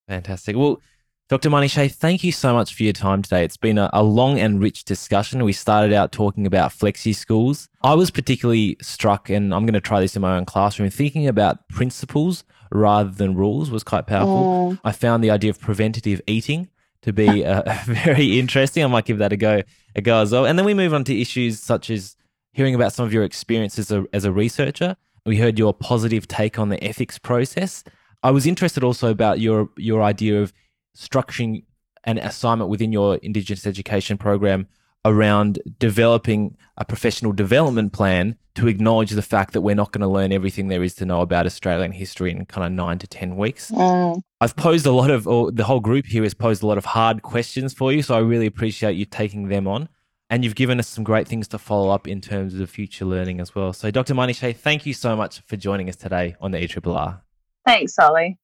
[0.08, 0.56] Fantastic.
[0.56, 0.80] Well,
[1.28, 1.50] Dr.
[1.50, 3.44] Marnee Shay, thank you so much for your time today.
[3.44, 5.44] It's been a, a long and rich discussion.
[5.44, 7.68] We started out talking about flexi schools.
[7.82, 11.28] I was particularly struck, and I'm going to try this in my own classroom, thinking
[11.28, 14.74] about principles rather than rules was quite powerful.
[14.74, 14.80] Mm.
[14.84, 16.70] I found the idea of preventative eating
[17.02, 18.84] to be uh, very interesting.
[18.84, 19.64] I might give that a go,
[19.96, 20.46] a go as well.
[20.46, 22.16] And then we move on to issues such as
[22.52, 24.96] hearing about some of your experiences as a, as a researcher.
[25.26, 27.84] We heard your positive take on the ethics process.
[28.22, 30.54] I was interested also about your your idea of
[30.96, 31.64] structuring
[32.04, 34.68] an assignment within your Indigenous education program
[35.06, 40.08] around developing a professional development plan to acknowledge the fact that we're not going to
[40.08, 43.36] learn everything there is to know about Australian history in kind of nine to 10
[43.36, 43.70] weeks.
[43.70, 44.22] Mm.
[44.42, 46.86] I've posed a lot of, or the whole group here has posed a lot of
[46.86, 48.02] hard questions for you.
[48.02, 49.90] So I really appreciate you taking them on.
[50.32, 53.40] And you've given us some great things to follow up in terms of future learning
[53.40, 53.74] as well.
[53.74, 54.16] So, Dr.
[54.16, 57.22] Marnee Shay, thank you so much for joining us today on the E ERRR.
[57.64, 58.40] Thanks, Ollie.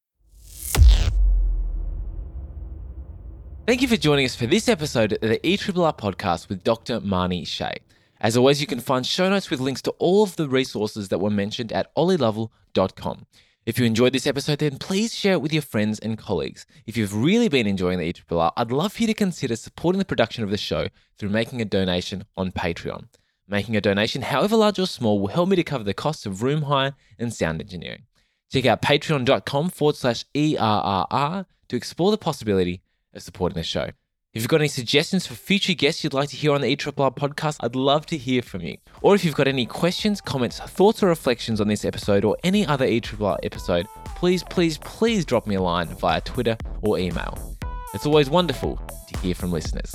[3.64, 6.98] Thank you for joining us for this episode of the ERRR podcast with Dr.
[6.98, 7.76] Marnee Shay.
[8.20, 11.20] As always, you can find show notes with links to all of the resources that
[11.20, 13.26] were mentioned at ollielovell.com.
[13.64, 16.66] If you enjoyed this episode, then please share it with your friends and colleagues.
[16.86, 20.04] If you've really been enjoying the ERRR, I'd love for you to consider supporting the
[20.04, 23.06] production of the show through making a donation on Patreon.
[23.46, 26.42] Making a donation, however large or small, will help me to cover the costs of
[26.42, 28.06] room hire and sound engineering.
[28.52, 32.82] Check out patreon.com forward slash ERRR to explore the possibility
[33.14, 33.90] of supporting the show.
[34.34, 36.76] If you've got any suggestions for future guests you'd like to hear on the E
[36.76, 38.78] ERRR podcast, I'd love to hear from you.
[39.02, 42.66] Or if you've got any questions, comments, thoughts, or reflections on this episode or any
[42.66, 43.86] other E ERRR episode,
[44.16, 47.58] please, please, please drop me a line via Twitter or email.
[47.92, 49.94] It's always wonderful to hear from listeners.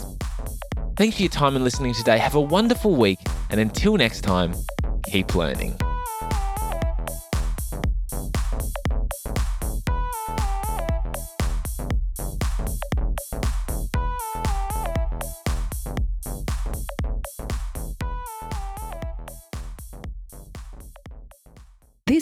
[0.98, 2.20] Thanks for your time and listening today.
[2.20, 3.20] Have a wonderful week,
[3.50, 4.54] and until next time,
[5.06, 5.80] keep learning.